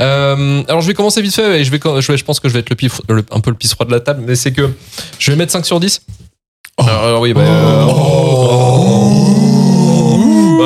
Euh, 0.00 0.62
alors 0.68 0.82
je 0.82 0.86
vais 0.88 0.94
commencer 0.94 1.22
vite 1.22 1.34
fait 1.34 1.60
et 1.60 1.64
je, 1.64 1.70
vais, 1.70 1.80
je, 2.00 2.12
vais- 2.12 2.18
je 2.18 2.24
pense 2.24 2.38
que 2.40 2.48
je 2.48 2.52
vais 2.52 2.60
être 2.60 2.68
le 2.70 2.76
pif- 2.76 3.00
le- 3.08 3.24
un 3.30 3.40
peu 3.40 3.50
le 3.50 3.56
pisse 3.56 3.72
froid 3.72 3.86
de 3.86 3.92
la 3.92 4.00
table, 4.00 4.22
mais 4.26 4.34
c'est 4.36 4.52
que 4.52 4.68
je 5.18 5.30
vais 5.30 5.36
mettre 5.38 5.52
5 5.52 5.64
sur 5.64 5.80
10. 5.80 6.02
Alors, 6.78 7.04
alors 7.04 7.20
oui, 7.22 7.32
bah, 7.32 7.40
euh, 7.40 7.84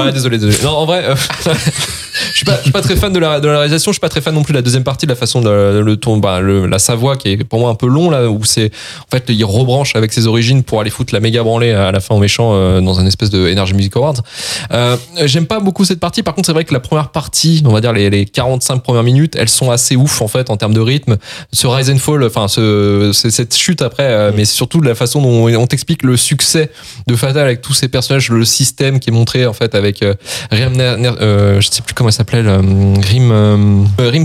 Ouais, 0.05 0.13
désolé, 0.13 0.39
désolé. 0.39 0.57
Non, 0.65 0.71
en 0.79 0.87
vrai, 0.87 1.05
suis 2.41 2.45
pas, 2.47 2.57
je 2.59 2.63
suis 2.65 2.71
pas 2.73 2.81
très 2.83 2.97
fan 2.97 3.13
de 3.13 3.19
la, 3.19 3.41
de 3.41 3.49
la 3.49 3.59
réalisation. 3.59 3.91
Je 3.93 3.95
suis 3.95 4.01
pas 4.01 4.09
très 4.09 4.21
fan 4.21 4.35
non 4.35 4.43
plus 4.43 4.53
de 4.53 4.59
la 4.59 4.63
deuxième 4.63 4.85
partie, 4.85 5.07
de 5.07 5.11
la 5.11 5.17
façon 5.17 5.41
de 5.41 5.81
le 5.85 5.97
ton, 5.97 6.19
bah, 6.19 6.41
le- 6.41 6.67
la 6.67 6.79
Savoie 6.79 7.17
qui 7.17 7.29
est 7.31 7.45
pour 7.45 7.61
moi 7.61 7.71
un 7.71 7.75
peu 7.75 7.87
long 7.87 8.11
là, 8.11 8.29
où 8.31 8.45
c'est 8.45 8.71
en 9.01 9.11
fait 9.17 9.25
il 9.29 9.45
rebranche 9.45 9.97
avec 9.97 10.13
ses 10.13 10.27
origines 10.27 10.63
pour 10.63 10.81
aller 10.81 10.91
foutre 10.91 11.15
la 11.15 11.21
méga 11.21 11.43
branlée 11.43 11.73
à 11.73 11.91
la 11.93 12.01
fin 12.01 12.15
au 12.15 12.19
méchant 12.19 12.51
euh, 12.55 12.81
dans 12.81 12.99
un 13.01 13.07
espèce 13.07 13.31
de 13.31 13.51
Energy 13.51 13.75
Music 13.75 13.97
Awards. 13.97 14.15
Euh, 14.73 14.97
J'aime 15.25 15.47
pas 15.47 15.61
beaucoup 15.61 15.85
cette 15.85 16.01
partie. 16.01 16.23
Par 16.23 16.35
contre, 16.35 16.47
c'est 16.47 16.53
vrai 16.53 16.65
que 16.65 16.73
la 16.75 16.81
première 16.81 17.09
partie, 17.11 17.63
on 17.67 17.73
va 17.73 17.81
dire 17.81 17.93
les, 17.93 18.11
les 18.11 18.25
45 18.27 18.83
premières 18.83 19.03
minutes, 19.03 19.37
elles 19.37 19.49
sont 19.49 19.71
assez 19.71 19.97
ouf 19.97 20.21
en 20.23 20.29
fait 20.29 20.51
en 20.51 20.57
termes 20.57 20.75
de 20.75 20.81
rythme. 20.81 21.17
Ce 21.53 21.67
rise 21.67 21.91
and 21.91 21.99
fall, 21.99 22.25
enfin 22.25 22.49
ce, 22.49 23.11
cette 23.13 23.57
chute 23.57 23.83
après, 23.83 24.05
euh, 24.05 24.33
mais 24.37 24.45
surtout 24.45 24.81
de 24.81 24.87
la 24.87 24.95
façon 24.95 25.21
dont 25.23 25.49
on 25.49 25.67
t'explique 25.67 26.03
le 26.03 26.17
succès 26.17 26.71
de 27.07 27.17
Fatal 27.17 27.43
avec 27.45 27.61
tous 27.61 27.75
ces 27.75 27.89
personnages, 27.89 28.31
le 28.31 28.45
système 28.45 29.01
qui 29.01 29.11
est 29.11 29.13
montré 29.13 29.47
en 29.47 29.53
fait 29.53 29.75
avec 29.75 30.03
euh, 30.03 30.15
Ner- 30.53 31.13
euh, 31.21 31.61
je 31.61 31.69
sais 31.71 31.83
plus 31.83 31.95
comment 31.95 32.09
elle 32.09 32.15
s'appelait, 32.15 32.30
euh, 32.35 32.95
Rim, 33.03 33.31
euh, 33.33 33.57
euh, 34.01 34.11
Rim 34.11 34.25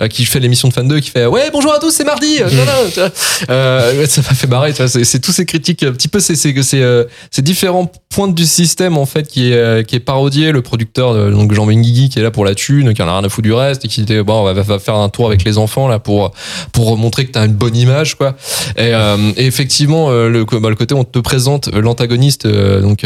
euh, 0.00 0.08
qui 0.08 0.24
fait 0.24 0.40
l'émission 0.40 0.68
de 0.68 0.72
Fan 0.72 0.86
2, 0.88 1.00
qui 1.00 1.10
fait 1.10 1.26
ouais 1.26 1.50
bonjour 1.52 1.72
à 1.72 1.78
tous, 1.78 1.90
c'est 1.90 2.04
mardi. 2.04 2.38
euh, 2.42 2.48
vois. 2.94 3.10
Euh, 3.50 4.06
ça 4.06 4.22
m'a 4.22 4.34
fait 4.34 4.46
marrer. 4.46 4.72
C'est 4.72 5.20
tous 5.20 5.32
ces 5.32 5.44
critiques, 5.44 5.82
un 5.82 5.92
petit 5.92 6.08
peu 6.08 6.20
ces 6.20 6.36
ces 6.36 6.62
ces, 6.62 7.04
ces 7.30 7.42
différents 7.42 7.90
points 8.08 8.28
du 8.28 8.46
système 8.46 8.96
en 8.96 9.06
fait 9.06 9.26
qui 9.28 9.52
est 9.52 9.86
qui 9.86 9.96
est 9.96 10.00
parodié. 10.00 10.52
Le 10.52 10.62
producteur 10.62 11.14
donc 11.30 11.52
Jean 11.52 11.66
Benguigui 11.66 12.08
qui 12.08 12.18
est 12.18 12.22
là 12.22 12.30
pour 12.30 12.44
la 12.44 12.54
thune, 12.54 12.94
qui 12.94 13.02
en 13.02 13.08
a 13.08 13.12
rien 13.18 13.24
à 13.24 13.28
foutre 13.28 13.42
du 13.46 13.52
reste 13.52 13.84
et 13.84 13.88
qui 13.88 14.02
dit 14.02 14.20
bon 14.22 14.40
on 14.40 14.44
va, 14.44 14.52
va 14.52 14.78
faire 14.78 14.94
un 14.96 15.08
tour 15.08 15.26
avec 15.26 15.44
les 15.44 15.58
enfants 15.58 15.88
là 15.88 15.98
pour 15.98 16.32
pour 16.72 16.96
montrer 16.96 17.26
que 17.26 17.32
t'as 17.32 17.46
une 17.46 17.52
bonne 17.54 17.76
image 17.76 18.14
quoi. 18.16 18.36
Et, 18.76 18.92
euh, 18.94 19.16
et 19.36 19.46
effectivement 19.46 20.10
le, 20.10 20.44
bah, 20.44 20.68
le 20.68 20.74
côté 20.76 20.94
on 20.94 21.04
te 21.04 21.18
présente 21.18 21.68
l'antagoniste 21.74 22.46
donc 22.46 23.04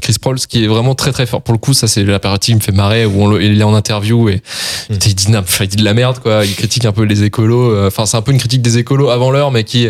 Chris 0.00 0.16
Prols 0.20 0.38
qui 0.48 0.64
est 0.64 0.68
vraiment 0.68 0.94
très 0.94 1.12
très 1.12 1.26
fort 1.26 1.42
pour 1.42 1.52
le 1.52 1.58
coup 1.58 1.74
ça 1.74 1.86
c'est 1.88 2.04
la 2.04 2.18
partie 2.18 2.52
qui 2.52 2.56
me 2.56 2.60
fait 2.60 2.72
marrer 2.72 3.06
où 3.06 3.13
on 3.16 3.26
le- 3.28 3.42
il 3.42 3.60
est 3.60 3.64
en 3.64 3.74
interview 3.74 4.28
et 4.28 4.42
il 4.90 4.98
dit, 4.98 5.30
na- 5.30 5.40
enfin, 5.40 5.64
il 5.64 5.68
dit 5.68 5.76
de 5.76 5.84
la 5.84 5.94
merde 5.94 6.18
quoi. 6.20 6.44
Il 6.44 6.54
critique 6.54 6.84
un 6.84 6.92
peu 6.92 7.02
les 7.02 7.22
écolos 7.22 7.70
euh, 7.72 7.88
enfin 7.88 8.06
c'est 8.06 8.16
un 8.16 8.22
peu 8.22 8.32
une 8.32 8.38
critique 8.38 8.62
des 8.62 8.78
écolos 8.78 9.10
avant 9.10 9.30
l'heure 9.30 9.50
mais 9.50 9.64
qui 9.64 9.88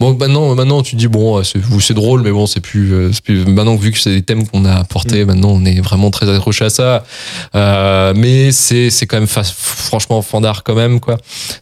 bon 0.00 0.14
maintenant 0.16 0.54
maintenant 0.54 0.82
tu 0.82 0.96
dis 0.96 1.08
bon 1.08 1.42
c'est 1.44 1.94
drôle 1.94 2.22
mais 2.22 2.30
bon 2.30 2.46
c'est 2.46 2.60
plus, 2.60 2.92
euh, 2.92 3.10
plus 3.24 3.44
maintenant 3.46 3.76
vu 3.76 3.90
que 3.92 3.98
c'est 3.98 4.10
des 4.14 4.22
thèmes 4.22 4.46
qu'on 4.46 4.64
a 4.64 4.74
apportés 4.74 5.24
maintenant 5.24 5.50
on 5.50 5.64
est 5.64 5.80
vraiment 5.80 6.10
très 6.10 6.28
accroché 6.34 6.64
à 6.64 6.70
ça. 6.70 7.04
Euh, 7.54 8.12
mais 8.16 8.52
c'est 8.52 8.90
c'est 8.90 9.06
quand 9.06 9.18
même 9.18 9.26
franchement 9.26 10.22
fandard 10.22 10.62
quand 10.62 10.74
même 10.74 11.00
quoi. 11.00 11.16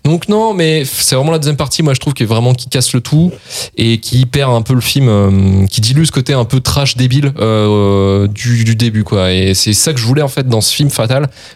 Donc 0.04 0.28
non 0.28 0.54
mais 0.54 0.84
c'est 0.84 1.14
vraiment 1.14 1.32
la 1.32 1.38
deuxième 1.38 1.56
partie 1.56 1.82
moi 1.82 1.94
je 1.94 2.00
trouve 2.00 2.14
qui 2.14 2.22
est 2.22 2.26
vraiment 2.26 2.54
qui 2.54 2.68
casse 2.68 2.92
le 2.92 3.00
tout 3.00 3.32
et 3.76 3.98
qui 3.98 4.26
perd 4.26 4.52
un 4.54 4.62
peu 4.62 4.74
le 4.74 4.80
film 4.80 5.08
euh, 5.08 5.66
qui 5.66 5.80
dilue 5.80 6.04
ce 6.04 6.12
côté 6.12 6.32
un 6.32 6.44
peu 6.44 6.60
trash 6.60 6.96
débile 6.96 7.32
euh, 7.40 8.26
du, 8.28 8.64
du 8.64 8.76
début 8.76 9.04
quoi. 9.04 9.32
Et 9.32 9.54
c'est 9.54 9.72
ça 9.72 9.92
que 9.92 10.00
je 10.00 10.04
voulais 10.06 10.22
en 10.22 10.28
fait 10.28 10.48
dans 10.48 10.60
ce 10.60 10.72
film 10.74 10.90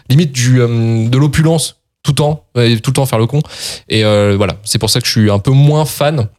limite 0.09 0.31
du 0.31 0.61
euh, 0.61 1.07
de 1.07 1.17
l'opulence 1.17 1.81
tout 2.03 2.11
le 2.11 2.15
temps 2.15 2.45
et 2.55 2.79
tout 2.79 2.91
le 2.91 2.93
temps 2.93 3.05
faire 3.05 3.19
le 3.19 3.25
con. 3.25 3.41
Et 3.89 4.05
euh, 4.05 4.35
voilà. 4.37 4.57
C'est 4.63 4.77
pour 4.77 4.89
ça 4.89 5.01
que 5.01 5.07
je 5.07 5.11
suis 5.11 5.31
un 5.31 5.39
peu 5.39 5.51
moins 5.51 5.85
fan 5.85 6.29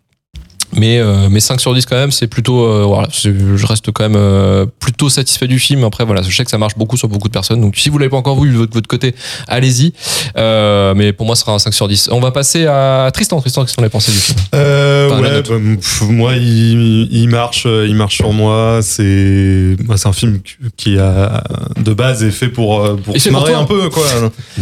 mais, 0.72 0.98
euh, 0.98 1.29
mais 1.31 1.40
5 1.40 1.61
sur 1.61 1.74
10 1.74 1.87
quand 1.87 1.96
même, 1.96 2.11
c'est 2.11 2.26
plutôt. 2.26 2.64
euh, 2.64 2.85
voilà, 2.87 3.09
je 3.12 3.66
reste 3.66 3.90
quand 3.92 4.05
même 4.05 4.16
euh, 4.16 4.66
plutôt 4.81 5.09
satisfait 5.09 5.46
du 5.46 5.59
film. 5.59 5.85
Après, 5.85 6.05
voilà, 6.05 6.22
je 6.22 6.35
sais 6.35 6.44
que 6.44 6.50
ça 6.50 6.59
marche 6.59 6.76
beaucoup 6.76 6.96
sur 6.96 7.09
beaucoup 7.09 7.29
de 7.29 7.33
personnes. 7.33 7.61
Donc, 7.61 7.76
si 7.76 7.88
vous 7.88 7.98
l'avez 7.98 8.11
pas 8.11 8.16
encore 8.16 8.40
vu 8.40 8.50
de 8.52 8.57
votre, 8.57 8.88
côté, 8.88 9.14
allez-y. 9.48 9.92
Mais 10.37 11.12
pour 11.12 11.26
moi, 11.26 11.37
ce 11.37 11.42
sera 11.42 11.52
un 11.52 11.59
5 11.59 11.72
sur 11.72 11.88
10. 11.88 12.11
On 12.12 12.20
va 12.20 12.31
passer 12.31 12.66
à 12.66 13.11
Tristan. 13.12 13.40
Tristan, 13.40 13.64
qu'est-ce 13.64 13.76
qu'on 13.76 13.85
a 13.85 13.88
pensé 13.88 14.12
du 14.12 14.18
film? 14.18 14.38
Euh, 14.55 15.09
Enfin, 15.11 15.22
ouais, 15.22 15.42
bah, 15.42 15.55
pff, 15.81 16.02
moi, 16.02 16.35
il, 16.35 17.09
il 17.12 17.29
marche, 17.29 17.66
il 17.66 17.94
marche 17.94 18.16
sur 18.16 18.33
moi. 18.33 18.81
C'est, 18.83 19.76
c'est 19.96 20.09
un 20.09 20.12
film 20.12 20.40
qui 20.76 20.98
a 20.98 21.44
de 21.76 21.92
base 21.92 22.24
est 22.24 22.31
fait 22.31 22.48
pour 22.48 22.96
pour 23.05 23.16
se 23.16 23.29
pour 23.29 23.40
marrer 23.40 23.55
un 23.55 23.64
peu, 23.64 23.88
quoi. 23.88 24.05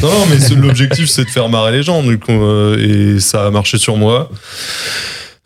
Non, 0.01 0.09
non, 0.09 0.27
mais 0.29 0.55
l'objectif, 0.57 1.09
c'est 1.09 1.25
de 1.25 1.31
faire 1.31 1.49
marrer 1.49 1.73
les 1.73 1.83
gens, 1.83 2.03
du 2.03 2.19
coup, 2.19 2.33
et 2.79 3.21
ça 3.21 3.47
a 3.47 3.51
marché 3.51 3.79
sur 3.79 3.97
moi. 3.97 4.31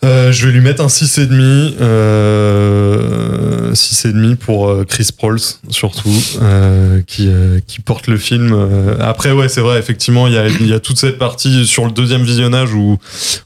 Euh, 0.05 0.31
je 0.31 0.47
vais 0.47 0.53
lui 0.53 0.61
mettre 0.61 0.81
un 0.83 0.87
6,5 0.87 1.75
euh, 1.81 3.73
6,5 3.73 4.37
pour 4.37 4.69
euh, 4.69 4.85
Chris 4.89 5.09
Prols 5.17 5.41
surtout 5.71 6.09
euh, 6.41 7.01
qui, 7.07 7.27
euh, 7.29 7.59
qui 7.67 7.81
porte 7.81 8.07
le 8.07 8.17
film 8.17 8.57
après 9.01 9.33
ouais 9.33 9.49
c'est 9.49 9.61
vrai 9.61 9.79
effectivement 9.79 10.27
il 10.29 10.35
y 10.35 10.39
a, 10.39 10.47
il 10.49 10.67
y 10.69 10.73
a 10.73 10.79
toute 10.81 10.99
cette 10.99 11.19
partie 11.19 11.67
sur 11.67 11.85
le 11.85 11.91
deuxième 11.91 12.23
visionnage 12.23 12.73
où, 12.75 12.99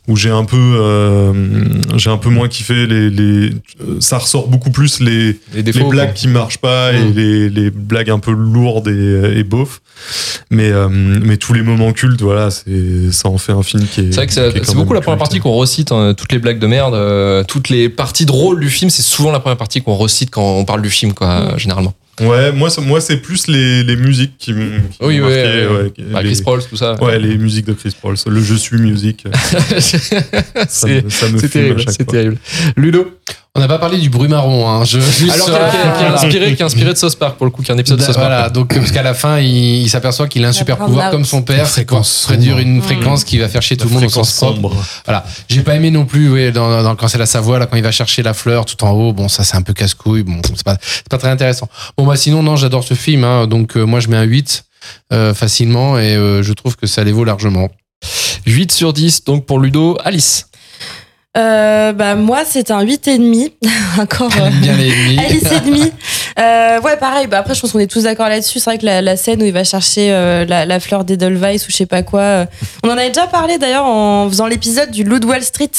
où 0.09 0.17
j'ai 0.17 0.29
un 0.31 0.45
peu 0.45 0.57
euh, 0.59 1.33
j'ai 1.97 2.11
un 2.11 2.19
peu 2.19 2.29
moins 2.29 2.49
kiffé 2.49 2.87
les, 2.87 3.09
les 3.11 3.51
ça 4.01 4.19
ressort 4.19 4.49
beaucoup 4.49 4.71
plus 4.71 5.01
les, 5.01 5.41
Les 5.55 5.63
défauts, 5.63 5.89
blagues 5.89 6.09
quoi. 6.09 6.15
qui 6.15 6.29
marchent 6.29 6.59
pas 6.59 6.93
et 6.93 7.03
Mm. 7.03 7.15
les, 7.15 7.49
les 7.51 7.71
blagues 7.71 8.11
un 8.11 8.19
peu 8.19 8.31
lourdes 8.33 8.89
et, 8.89 9.39
et 9.39 9.43
beaufs 9.45 9.81
mais 10.51 10.71
euh, 10.71 10.89
mais 10.91 11.37
tous 11.37 11.53
les 11.55 11.63
moments 11.63 11.93
cultes 11.93 12.21
voilà 12.23 12.51
c'est 12.51 13.11
ça 13.11 13.29
en 13.29 13.39
fait 13.39 13.53
un 13.53 13.63
film 13.63 13.85
qui 13.87 14.01
est 14.03 14.13
C'est 14.13 14.17
vrai 14.17 14.27
que 14.27 14.65
c'est 14.65 14.75
beaucoup 14.77 14.93
la 14.95 15.01
première 15.01 15.19
partie 15.19 15.39
qu'on 15.41 15.53
recite, 15.53 15.91
hein, 15.93 16.15
toutes 16.17 16.33
les 16.33 16.39
blagues 16.43 16.59
de 16.59 16.67
merde, 16.67 16.95
euh, 16.95 17.43
toutes 17.45 17.69
les 17.71 17.89
parties 17.89 18.27
drôles 18.27 18.61
du 18.61 18.69
film, 18.69 18.91
c'est 18.91 19.03
souvent 19.03 19.33
la 19.33 19.41
première 19.41 19.57
partie 19.57 19.81
qu'on 19.81 19.95
recite 19.95 20.31
quand 20.31 20.57
on 20.59 20.65
parle 20.67 20.83
du 20.83 20.91
film, 20.91 21.15
quoi, 21.15 21.57
généralement. 21.57 21.95
Ouais, 22.21 22.53
moi, 22.53 22.69
c'est- 22.69 22.83
moi 22.83 23.01
c'est 23.01 23.17
plus 23.17 23.47
les, 23.47 23.83
les 23.83 23.97
musiques 23.97 24.35
qui 24.39 24.53
m'ont 24.53 24.69
Oui, 25.01 25.19
ouais, 25.19 25.21
marqué, 25.21 25.67
ouais. 25.67 25.83
ouais, 25.85 25.93
Bah, 26.13 26.23
les- 26.23 26.33
Chris 26.35 26.43
Prols, 26.43 26.63
tout 26.69 26.77
ça. 26.77 27.03
Ouais, 27.03 27.19
les 27.19 27.39
musiques 27.39 27.65
de 27.67 27.73
Chris 27.73 27.95
Prols. 27.99 28.17
Le 28.27 28.41
Je 28.43 28.55
suis 28.55 28.77
musique. 28.77 29.25
c'est 30.69 31.03
terrible, 31.51 31.83
c'est 31.89 32.07
terrible. 32.07 32.37
Ludo? 32.77 33.07
On 33.55 33.61
n'a 33.61 33.69
pas 33.69 33.79
parlé 33.79 33.99
du 33.99 34.09
bruit 34.09 34.29
marron. 34.31 34.67
Hein. 34.67 34.83
Je, 34.85 34.99
juste 35.19 35.31
Alors, 35.35 35.45
sur- 35.47 35.55
qui, 35.59 35.77
est 35.77 36.07
inspiré, 36.07 36.55
qui 36.57 36.63
est 36.63 36.65
inspiré 36.65 36.93
de 36.95 36.99
South 36.99 37.17
Park, 37.19 37.37
pour 37.37 37.45
le 37.45 37.51
coup, 37.53 37.63
qui 37.63 37.71
est 37.71 37.75
un 37.75 37.79
épisode 37.79 37.99
de 37.99 38.03
South 38.05 38.15
Park. 38.15 38.27
Voilà, 38.27 38.49
donc 38.49 38.73
euh, 38.73 38.79
parce 38.79 38.93
qu'à 38.93 39.03
la 39.03 39.13
fin, 39.13 39.41
il, 39.41 39.83
il 39.83 39.91
s'aperçoit 39.91 40.27
qu'il 40.27 40.43
a 40.47 40.49
un 40.49 40.53
super 40.53 40.79
pouvoir 40.79 41.11
comme 41.11 41.27
son 41.27 41.43
père, 41.43 41.67
c'est 41.67 41.85
quoi 41.85 41.99
fréquence 41.99 42.25
réduire 42.27 42.59
une 42.59 42.81
fréquence 42.81 43.25
qui 43.25 43.37
va 43.39 43.49
faire 43.51 43.61
chier 43.61 43.77
tout 43.77 43.89
le 43.89 43.93
monde 43.95 44.05
au 44.05 44.09
fréquence 44.09 44.31
sens 44.33 44.59
propre. 44.59 44.75
Voilà, 45.05 45.25
j'ai 45.51 45.61
pas 45.61 45.75
aimé 45.75 45.91
non 45.91 46.07
plus, 46.07 46.31
oui, 46.31 46.51
dans, 46.51 46.83
dans- 46.83 46.97
quand 46.97 47.09
c'est 47.09 47.19
la 47.19 47.27
Savoie, 47.27 47.59
là, 47.59 47.67
quand 47.67 47.77
il 47.77 47.83
va 47.83 47.93
chercher 47.93 48.23
la 48.23 48.33
fleur 48.33 48.65
tout 48.65 48.83
en 48.85 48.91
haut, 48.93 49.13
bon, 49.13 49.29
ça 49.29 49.45
c'est 49.45 49.57
un 49.57 49.63
peu 49.63 49.75
casse-couille, 49.75 50.23
bon, 50.23 50.41
c'est 50.55 50.65
pas, 50.65 50.79
c'est 50.81 51.09
pas 51.11 51.19
très 51.19 51.29
intéressant. 51.29 51.69
Bon, 51.99 52.07
bah 52.07 52.17
sinon, 52.17 52.43
non, 52.43 52.57
j'adore 52.57 52.85
ce 52.85 52.95
film, 52.95 53.23
hein, 53.25 53.47
donc 53.47 53.77
euh, 53.77 53.85
moi 53.85 54.01
je 54.01 54.09
mets 54.09 54.17
un 54.17 54.23
8 54.23 54.65
euh, 55.13 55.35
facilement 55.35 55.99
et 55.99 56.17
euh, 56.17 56.43
je 56.43 56.55
trouve 56.55 56.77
que 56.77 56.87
ça 56.87 57.05
les 57.05 57.13
vaut 57.13 57.25
largement. 57.25 57.69
8 58.47 58.73
sur 58.73 58.95
10, 58.95 59.25
donc 59.25 59.45
pour 59.45 59.59
Ludo, 59.61 59.99
Alice. 60.05 60.47
Euh, 61.37 61.93
bah, 61.95 62.15
moi, 62.15 62.41
c'est 62.45 62.71
un 62.71 62.85
8,5. 62.85 63.53
Encore. 64.01 64.31
Aime 64.37 64.61
bien 64.61 64.77
les 64.77 64.89
et 64.89 65.61
demi. 65.65 65.91
Euh, 66.39 66.81
ouais, 66.81 66.97
pareil. 66.97 67.27
Bah 67.27 67.39
après, 67.39 67.55
je 67.55 67.61
pense 67.61 67.73
qu'on 67.73 67.79
est 67.79 67.87
tous 67.91 68.05
d'accord 68.05 68.29
là-dessus. 68.29 68.59
C'est 68.59 68.71
vrai 68.71 68.79
que 68.79 68.87
la, 68.87 69.03
la 69.03 69.17
scène 69.17 69.43
où 69.43 69.45
il 69.47 69.53
va 69.53 69.65
chercher 69.65 70.13
euh, 70.13 70.45
la, 70.47 70.65
la 70.67 70.81
fleur 70.81 71.05
d'Edelweiss 71.05 71.67
ou 71.69 71.71
je 71.71 71.77
sais 71.77 71.87
pas 71.87 72.03
quoi. 72.03 72.21
euh, 72.21 72.45
on 72.85 72.89
en 72.89 72.93
avait 72.93 73.09
déjà 73.09 73.27
parlé 73.27 73.59
d'ailleurs 73.59 73.85
en 73.85 74.29
faisant 74.29 74.47
l'épisode 74.47 74.91
du 74.91 75.05
Loup 75.05 75.19
de 75.19 75.27
Wall 75.27 75.43
Street. 75.43 75.71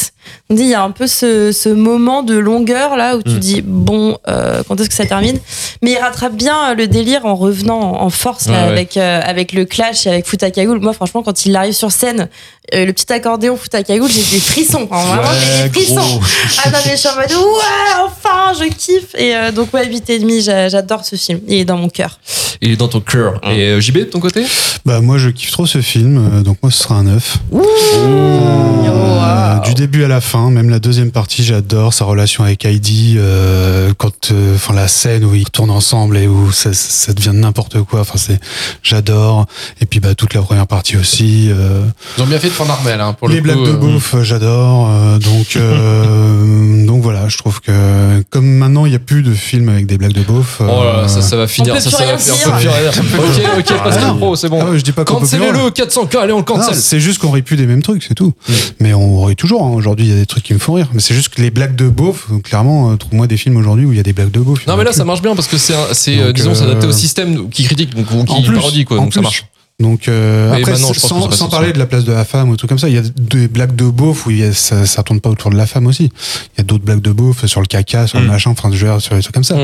On 0.49 0.53
dit 0.55 0.63
il 0.63 0.69
y 0.69 0.73
a 0.75 0.81
un 0.83 0.91
peu 0.91 1.07
ce, 1.07 1.51
ce 1.51 1.69
moment 1.69 2.21
de 2.23 2.35
longueur 2.37 2.95
là 2.97 3.17
où 3.17 3.23
tu 3.23 3.31
Mm. 3.31 3.39
dis 3.39 3.61
bon, 3.63 4.17
euh, 4.27 4.61
quand 4.67 4.79
est-ce 4.79 4.89
que 4.89 4.95
ça 4.95 5.05
termine? 5.07 5.39
Mais 5.81 5.91
il 5.93 5.97
rattrape 5.97 6.33
bien 6.33 6.69
euh, 6.71 6.75
le 6.75 6.87
délire 6.87 7.25
en 7.25 7.35
revenant 7.35 7.79
en 8.01 8.09
force 8.11 8.47
là, 8.47 8.53
Ouais, 8.53 8.59
ouais. 8.65 8.71
avec 8.73 8.97
euh, 8.97 9.21
avec 9.23 9.53
le 9.53 9.65
clash 9.65 10.05
et 10.05 10.09
avec 10.09 10.27
Futakagoul. 10.27 10.79
Moi, 10.79 10.93
franchement, 10.93 11.23
quand 11.23 11.45
il 11.47 11.55
arrive 11.55 11.73
sur 11.73 11.91
scène, 11.91 12.29
euh, 12.73 12.85
le 12.85 12.93
petit 12.93 13.11
accordéon 13.13 13.55
Futakagoul, 13.57 14.09
j'ai 14.09 14.21
des 14.21 14.39
frissons. 14.41 14.87
Enfin, 14.89 15.15
vraiment, 15.17 15.31
j'ai 15.33 15.69
des 15.69 15.79
frissons. 15.85 16.19
Ah 16.65 16.69
non, 16.71 16.77
mais 16.85 16.91
je 16.91 16.97
suis 16.97 17.09
en 17.09 17.15
mode 17.15 17.31
ouais, 17.31 18.05
enfin, 18.05 18.53
je 18.59 18.65
kiffe. 18.73 19.13
Et 19.17 19.35
euh, 19.35 19.51
donc, 19.51 19.73
ouais, 19.73 19.85
8,5, 19.87 20.43
j'a- 20.43 20.69
j'adore 20.69 21.05
ce 21.05 21.15
film. 21.15 21.39
Il 21.47 21.59
est 21.59 21.65
dans 21.65 21.77
mon 21.77 21.89
cœur. 21.89 22.19
Il 22.61 22.71
est 22.71 22.75
dans 22.75 22.87
ton 22.87 23.01
cœur. 23.01 23.39
Et 23.43 23.67
euh, 23.67 23.79
JB, 23.81 23.97
de 23.99 24.03
ton 24.05 24.19
côté? 24.19 24.45
Bah 24.85 24.99
moi 25.01 25.17
je 25.17 25.29
kiffe 25.29 25.51
trop 25.51 25.65
ce 25.65 25.81
film, 25.81 26.43
donc 26.43 26.57
moi 26.61 26.71
ce 26.71 26.83
sera 26.83 26.95
un 26.95 27.03
9. 27.03 27.37
Euh, 27.53 29.52
du 29.63 29.73
début 29.73 30.03
à 30.03 30.07
la 30.07 30.21
fin, 30.21 30.49
même 30.49 30.69
la 30.69 30.79
deuxième 30.79 31.11
partie, 31.11 31.43
j'adore 31.43 31.93
sa 31.93 32.05
relation 32.05 32.43
avec 32.43 32.65
Heidi, 32.65 33.15
euh, 33.17 33.91
quand, 33.97 34.31
euh, 34.31 34.55
enfin 34.55 34.73
la 34.73 34.87
scène 34.87 35.23
où 35.25 35.33
ils 35.35 35.49
tournent 35.49 35.69
ensemble 35.71 36.17
et 36.17 36.27
où 36.27 36.51
ça, 36.51 36.73
ça 36.73 37.13
devient 37.13 37.31
n'importe 37.33 37.81
quoi. 37.83 38.01
Enfin 38.01 38.17
c'est, 38.17 38.39
j'adore. 38.81 39.45
Et 39.81 39.85
puis 39.85 39.99
bah 39.99 40.15
toute 40.15 40.33
la 40.33 40.41
première 40.41 40.67
partie 40.67 40.97
aussi. 40.97 41.47
euh, 41.49 41.83
Ils 42.17 42.23
ont 42.23 42.27
bien 42.27 42.39
fait 42.39 42.49
de 42.49 42.53
prendre 42.53 42.71
Armel, 42.71 42.99
hein, 43.01 43.13
pour 43.13 43.27
les 43.29 43.35
le 43.37 43.41
blagues 43.41 43.57
coup. 43.57 43.63
de 43.65 43.69
euh, 43.71 43.77
beauf, 43.77 44.13
euh, 44.15 44.23
j'adore. 44.23 44.89
euh, 44.89 45.17
donc 45.19 45.55
euh, 45.55 46.85
donc 46.87 47.01
voilà, 47.01 47.27
je 47.29 47.37
trouve 47.37 47.61
que 47.61 48.21
comme 48.29 48.45
maintenant 48.45 48.85
il 48.85 48.89
n'y 48.89 48.95
a 48.95 48.99
plus 48.99 49.23
de 49.23 49.33
films 49.33 49.69
avec 49.69 49.85
des 49.85 49.97
blagues 49.97 50.13
de 50.13 50.21
beauf. 50.23 50.57
Oh 50.61 50.65
là 50.83 51.01
là, 51.03 51.07
ça, 51.07 51.21
ça 51.21 51.35
va 51.35 51.47
finir. 51.47 51.79
ça, 51.81 51.89
ça 51.89 52.05
va 52.05 52.17
finir. 52.17 52.33
Ok, 53.23 53.41
ok, 53.59 53.83
Pascal 53.83 54.17
Pro, 54.17 54.35
c'est 54.35 54.49
bon. 54.49 54.59
ah 54.61 54.69
ouais, 54.71 54.77
je 54.79 54.83
dis 54.83 54.91
pas 54.91 55.05
qu'on 55.05 55.15
peut 55.15 55.27
plus 55.27 55.37
Cancellez-le, 55.37 55.57
rien. 55.59 55.69
400K, 55.69 56.17
allez, 56.17 56.33
on 56.33 56.37
le 56.37 56.41
Non, 56.41 56.43
cancel. 56.43 56.75
c'est 56.75 56.99
juste 56.99 57.19
qu'on 57.19 57.31
rit 57.31 57.41
plus 57.41 57.55
des 57.55 57.65
mêmes 57.65 57.81
trucs, 57.81 58.03
c'est 58.03 58.13
tout. 58.15 58.33
Mm. 58.47 58.53
Mais 58.79 58.93
on 58.93 59.23
rit 59.25 59.35
toujours 59.35 59.52
toujours. 59.53 59.67
hein. 59.67 59.71
Aujourd'hui, 59.75 60.05
il 60.05 60.09
y 60.09 60.13
a 60.13 60.19
des 60.19 60.25
trucs 60.25 60.43
qui 60.43 60.53
me 60.53 60.59
font 60.59 60.73
rire. 60.73 60.89
Mais 60.93 60.99
c'est 60.99 61.13
juste 61.13 61.29
que 61.29 61.41
les 61.41 61.51
blagues 61.51 61.75
de 61.75 61.89
beauf, 61.89 62.27
euh, 62.31 62.39
clairement, 62.39 62.91
euh, 62.91 62.95
trouve-moi 62.95 63.27
des 63.27 63.37
films 63.37 63.57
aujourd'hui 63.57 63.85
où 63.85 63.91
il 63.91 63.97
y 63.97 63.99
a 63.99 64.03
des 64.03 64.13
blagues 64.13 64.31
de 64.31 64.39
beauf. 64.39 64.65
Non 64.67 64.77
mais 64.77 64.83
là 64.83 64.93
ça 64.93 65.05
marche 65.05 65.21
bien 65.21 65.35
parce 65.35 65.47
que 65.47 65.57
c'est 65.57 65.73
euh, 65.73 66.25
Donc, 66.27 66.35
disons 66.35 66.55
c'est 66.55 66.63
adapté 66.63 66.87
au 66.87 66.89
euh, 66.89 66.93
système 66.93 67.49
qui 67.49 67.63
critique 67.63 67.95
donc, 67.95 68.09
ou 68.11 68.19
En 68.19 68.25
qui 68.25 68.41
plus, 68.43 68.55
parodie 68.55 68.85
quoi 68.85 68.97
en 68.99 69.03
donc 69.03 69.13
ça 69.13 69.19
plus. 69.19 69.23
marche. 69.25 69.45
Donc 69.83 70.07
euh, 70.07 70.51
après, 70.53 70.75
sans, 70.75 71.29
sans 71.31 71.49
parler 71.49 71.73
de 71.73 71.77
la 71.77 71.85
place 71.85 72.05
de 72.05 72.13
la 72.13 72.23
femme 72.25 72.49
ou 72.49 72.55
tout 72.57 72.67
comme 72.67 72.79
ça, 72.79 72.87
il 72.89 72.95
y 72.95 72.97
a 72.97 73.01
des 73.01 73.47
blagues 73.47 73.75
de 73.75 73.85
beauf 73.85 74.25
où 74.25 74.31
il 74.31 74.39
y 74.39 74.43
a- 74.43 74.53
ça, 74.53 74.85
ça 74.85 75.03
tourne 75.03 75.19
pas 75.19 75.29
autour 75.29 75.51
de 75.51 75.57
la 75.57 75.65
femme 75.67 75.85
aussi. 75.87 76.05
Il 76.05 76.57
y 76.57 76.61
a 76.61 76.63
d'autres 76.63 76.85
blagues 76.85 77.01
de 77.01 77.11
beauf 77.11 77.45
sur 77.45 77.59
le 77.59 77.67
caca, 77.67 78.07
sur 78.07 78.19
le 78.19 78.25
Mm. 78.25 78.29
machin, 78.29 78.51
enfin 78.51 78.69
je 78.71 78.85
veux 78.85 78.99
sur 78.99 79.13
les 79.15 79.21
trucs 79.21 79.33
comme 79.35 79.43
ça. 79.43 79.55
Mmh. 79.55 79.59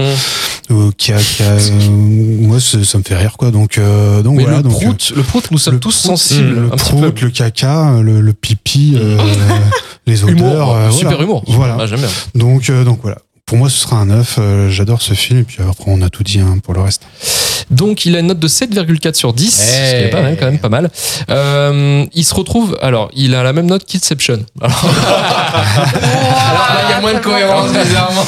Euh, 0.72 0.92
qui 0.98 1.14
a, 1.14 1.18
qui 1.18 1.42
a, 1.42 1.46
euh, 1.54 1.70
moi 1.90 2.60
ça, 2.60 2.84
ça 2.84 2.98
me 3.00 3.04
fait 3.04 3.16
rire 3.16 3.38
quoi. 3.38 3.50
Donc 3.50 3.78
euh, 3.78 4.22
donc 4.22 4.36
Mais 4.38 4.44
voilà. 4.44 4.58
le 4.58 4.64
donc, 4.64 4.74
prout, 4.74 5.14
le 5.16 5.24
prout, 5.24 5.50
nous 5.52 5.58
sommes 5.58 5.80
tous 5.80 5.98
prout, 6.04 6.18
sensibles 6.18 6.60
le 6.60 6.70
prout, 6.70 7.22
le 7.22 7.30
caca, 7.32 8.00
le, 8.02 8.22
le 8.22 8.34
pipi, 8.34 8.96
euh, 8.98 9.18
les 10.06 10.24
odeurs, 10.24 10.36
Humour, 10.38 10.76
euh, 10.76 10.92
super 10.92 11.10
voilà. 11.12 11.24
humour. 11.24 11.44
Voilà. 11.48 11.78
Ah, 11.80 11.86
bien. 11.88 11.98
Donc 12.36 12.70
euh, 12.70 12.84
donc 12.84 13.00
voilà. 13.02 13.18
Pour 13.46 13.58
moi, 13.58 13.68
ce 13.68 13.80
sera 13.80 13.96
un 13.98 14.06
9. 14.06 14.36
euh, 14.38 14.70
J'adore 14.70 15.02
ce 15.02 15.16
film. 15.16 15.40
Et 15.40 15.44
puis 15.44 15.58
après, 15.68 15.86
on 15.88 16.04
a 16.04 16.10
tout 16.10 16.22
dit 16.22 16.40
hein, 16.40 16.60
pour 16.62 16.76
le 16.76 16.82
reste. 16.82 17.02
Donc 17.70 18.06
il 18.06 18.16
a 18.16 18.20
une 18.20 18.28
note 18.28 18.40
de 18.40 18.48
7,4 18.48 19.14
sur 19.16 19.34
10, 19.34 19.52
ce 19.52 19.90
qui 19.92 20.04
est 20.06 20.10
pas 20.10 20.22
mal, 20.22 20.38
quand 20.38 20.46
même 20.46 20.60
pas 20.60 20.70
mal. 20.70 20.90
Euh, 21.30 22.06
il 22.14 22.24
se 22.24 22.34
retrouve, 22.34 22.78
alors 22.82 23.10
il 23.14 23.36
a 23.36 23.44
la 23.44 23.54
même 23.54 23.68
note 23.68 23.86
qu'Inception. 23.86 24.46
Alors, 24.62 24.86
Alors 24.86 26.70
là, 26.74 26.82
il 26.88 26.92
y 26.92 26.94
a 26.94 27.02
moins 27.02 27.14
de 27.14 27.20
cohérence, 27.20 27.72
bizarrement. 27.72 28.24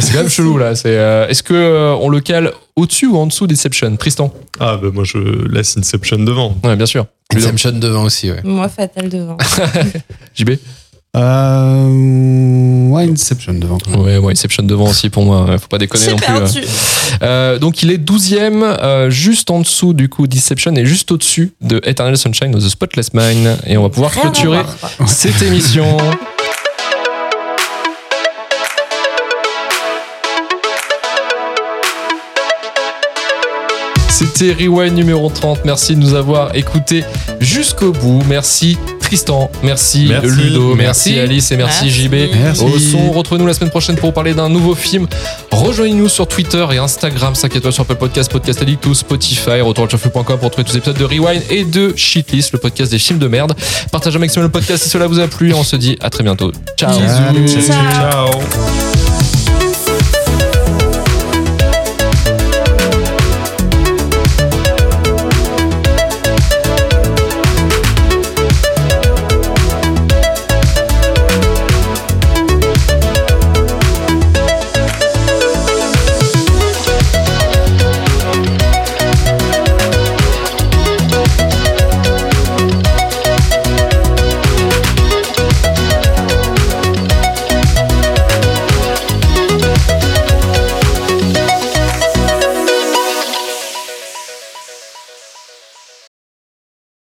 c'est 0.00 0.12
quand 0.12 0.18
même 0.18 0.28
chelou 0.28 0.58
là. 0.58 0.74
C'est, 0.74 0.96
euh, 0.96 1.28
est-ce 1.28 1.42
que 1.42 1.54
euh, 1.54 1.94
on 2.00 2.08
le 2.08 2.20
cale 2.20 2.52
au-dessus 2.76 3.06
ou 3.06 3.16
en 3.16 3.26
dessous 3.26 3.46
d'Inception, 3.46 3.96
Tristan? 3.96 4.32
Ah, 4.60 4.76
bah 4.80 4.88
moi 4.92 5.04
je 5.04 5.18
laisse 5.48 5.76
Inception 5.76 6.18
devant. 6.18 6.56
Ouais, 6.64 6.76
bien 6.76 6.86
sûr. 6.86 7.06
Inception 7.34 7.72
devant 7.72 8.02
aussi, 8.04 8.30
ouais. 8.30 8.40
Moi, 8.44 8.68
Fatal 8.68 9.08
devant. 9.08 9.36
JB 10.34 10.50
Euh, 11.16 12.88
ouais, 12.88 13.08
Inception 13.08 13.54
devant. 13.54 13.78
Ouais, 13.96 14.18
ouais, 14.18 14.32
Inception 14.32 14.64
devant 14.64 14.88
aussi 14.88 15.10
pour 15.10 15.24
moi. 15.24 15.46
Faut 15.58 15.68
pas 15.68 15.78
déconner 15.78 16.08
non 16.08 16.16
plus. 16.16 16.26
perdu. 16.26 16.60
Euh, 17.22 17.58
donc 17.58 17.82
il 17.82 17.90
est 17.92 17.98
12e, 17.98 18.62
euh, 18.62 19.10
juste 19.10 19.50
en 19.50 19.60
dessous 19.60 19.92
du 19.92 20.08
coup 20.08 20.26
d'Inception 20.26 20.74
et 20.74 20.84
juste 20.84 21.12
au-dessus 21.12 21.52
de 21.60 21.80
Eternal 21.84 22.16
Sunshine 22.16 22.54
of 22.54 22.64
the 22.64 22.68
Spotless 22.68 23.14
Mind. 23.14 23.58
Et 23.66 23.76
on 23.76 23.82
va 23.82 23.90
pouvoir 23.90 24.10
Rien 24.10 24.22
clôturer 24.22 24.62
cette 25.06 25.40
émission. 25.42 25.96
C'était 34.08 34.52
Rewind 34.52 34.94
numéro 34.94 35.28
30. 35.28 35.64
Merci 35.64 35.94
de 35.94 36.00
nous 36.00 36.14
avoir 36.14 36.54
écoutés 36.54 37.04
jusqu'au 37.40 37.92
bout. 37.92 38.22
Merci 38.28 38.78
Tristan, 39.04 39.50
merci, 39.62 40.06
Merci. 40.08 40.28
Ludo, 40.28 40.74
merci, 40.74 41.10
Merci. 41.12 41.18
Alice 41.20 41.52
et 41.52 41.56
merci, 41.58 41.84
Merci. 41.84 42.04
JB. 42.04 42.14
Merci. 42.42 42.64
Au 42.64 42.78
son, 42.78 43.12
retrouvez-nous 43.12 43.46
la 43.46 43.52
semaine 43.52 43.68
prochaine 43.68 43.96
pour 43.96 44.14
parler 44.14 44.32
d'un 44.32 44.48
nouveau 44.48 44.74
film. 44.74 45.06
Rejoignez-nous 45.52 46.08
sur 46.08 46.26
Twitter 46.26 46.66
et 46.72 46.78
Instagram, 46.78 47.34
5 47.34 47.54
étoiles 47.54 47.72
sur 47.74 47.82
Apple 47.82 47.96
Podcast, 47.96 48.32
Podcast 48.32 48.62
Addict 48.62 48.84
ou 48.86 48.94
Spotify, 48.94 49.60
retournesurfeu.com 49.60 50.24
pour 50.24 50.44
retrouver 50.44 50.64
tous 50.64 50.72
les 50.72 50.78
épisodes 50.78 50.96
de 50.96 51.04
Rewind 51.04 51.42
et 51.50 51.64
de 51.64 51.92
Shitlist, 51.94 52.52
le 52.52 52.58
podcast 52.58 52.90
des 52.90 52.98
films 52.98 53.18
de 53.18 53.28
merde. 53.28 53.52
Partagez 53.92 54.16
un 54.16 54.20
maximum 54.20 54.46
le 54.46 54.50
podcast 54.50 54.82
si 54.82 54.88
cela 54.88 55.06
vous 55.06 55.20
a 55.20 55.28
plu 55.28 55.50
et 55.50 55.54
on 55.54 55.64
se 55.64 55.76
dit 55.76 55.98
à 56.00 56.08
très 56.08 56.24
bientôt. 56.24 56.50
Ciao. 56.78 56.92
Salut. 56.92 57.46
Ciao. 57.46 57.60
Ciao. 57.62 58.83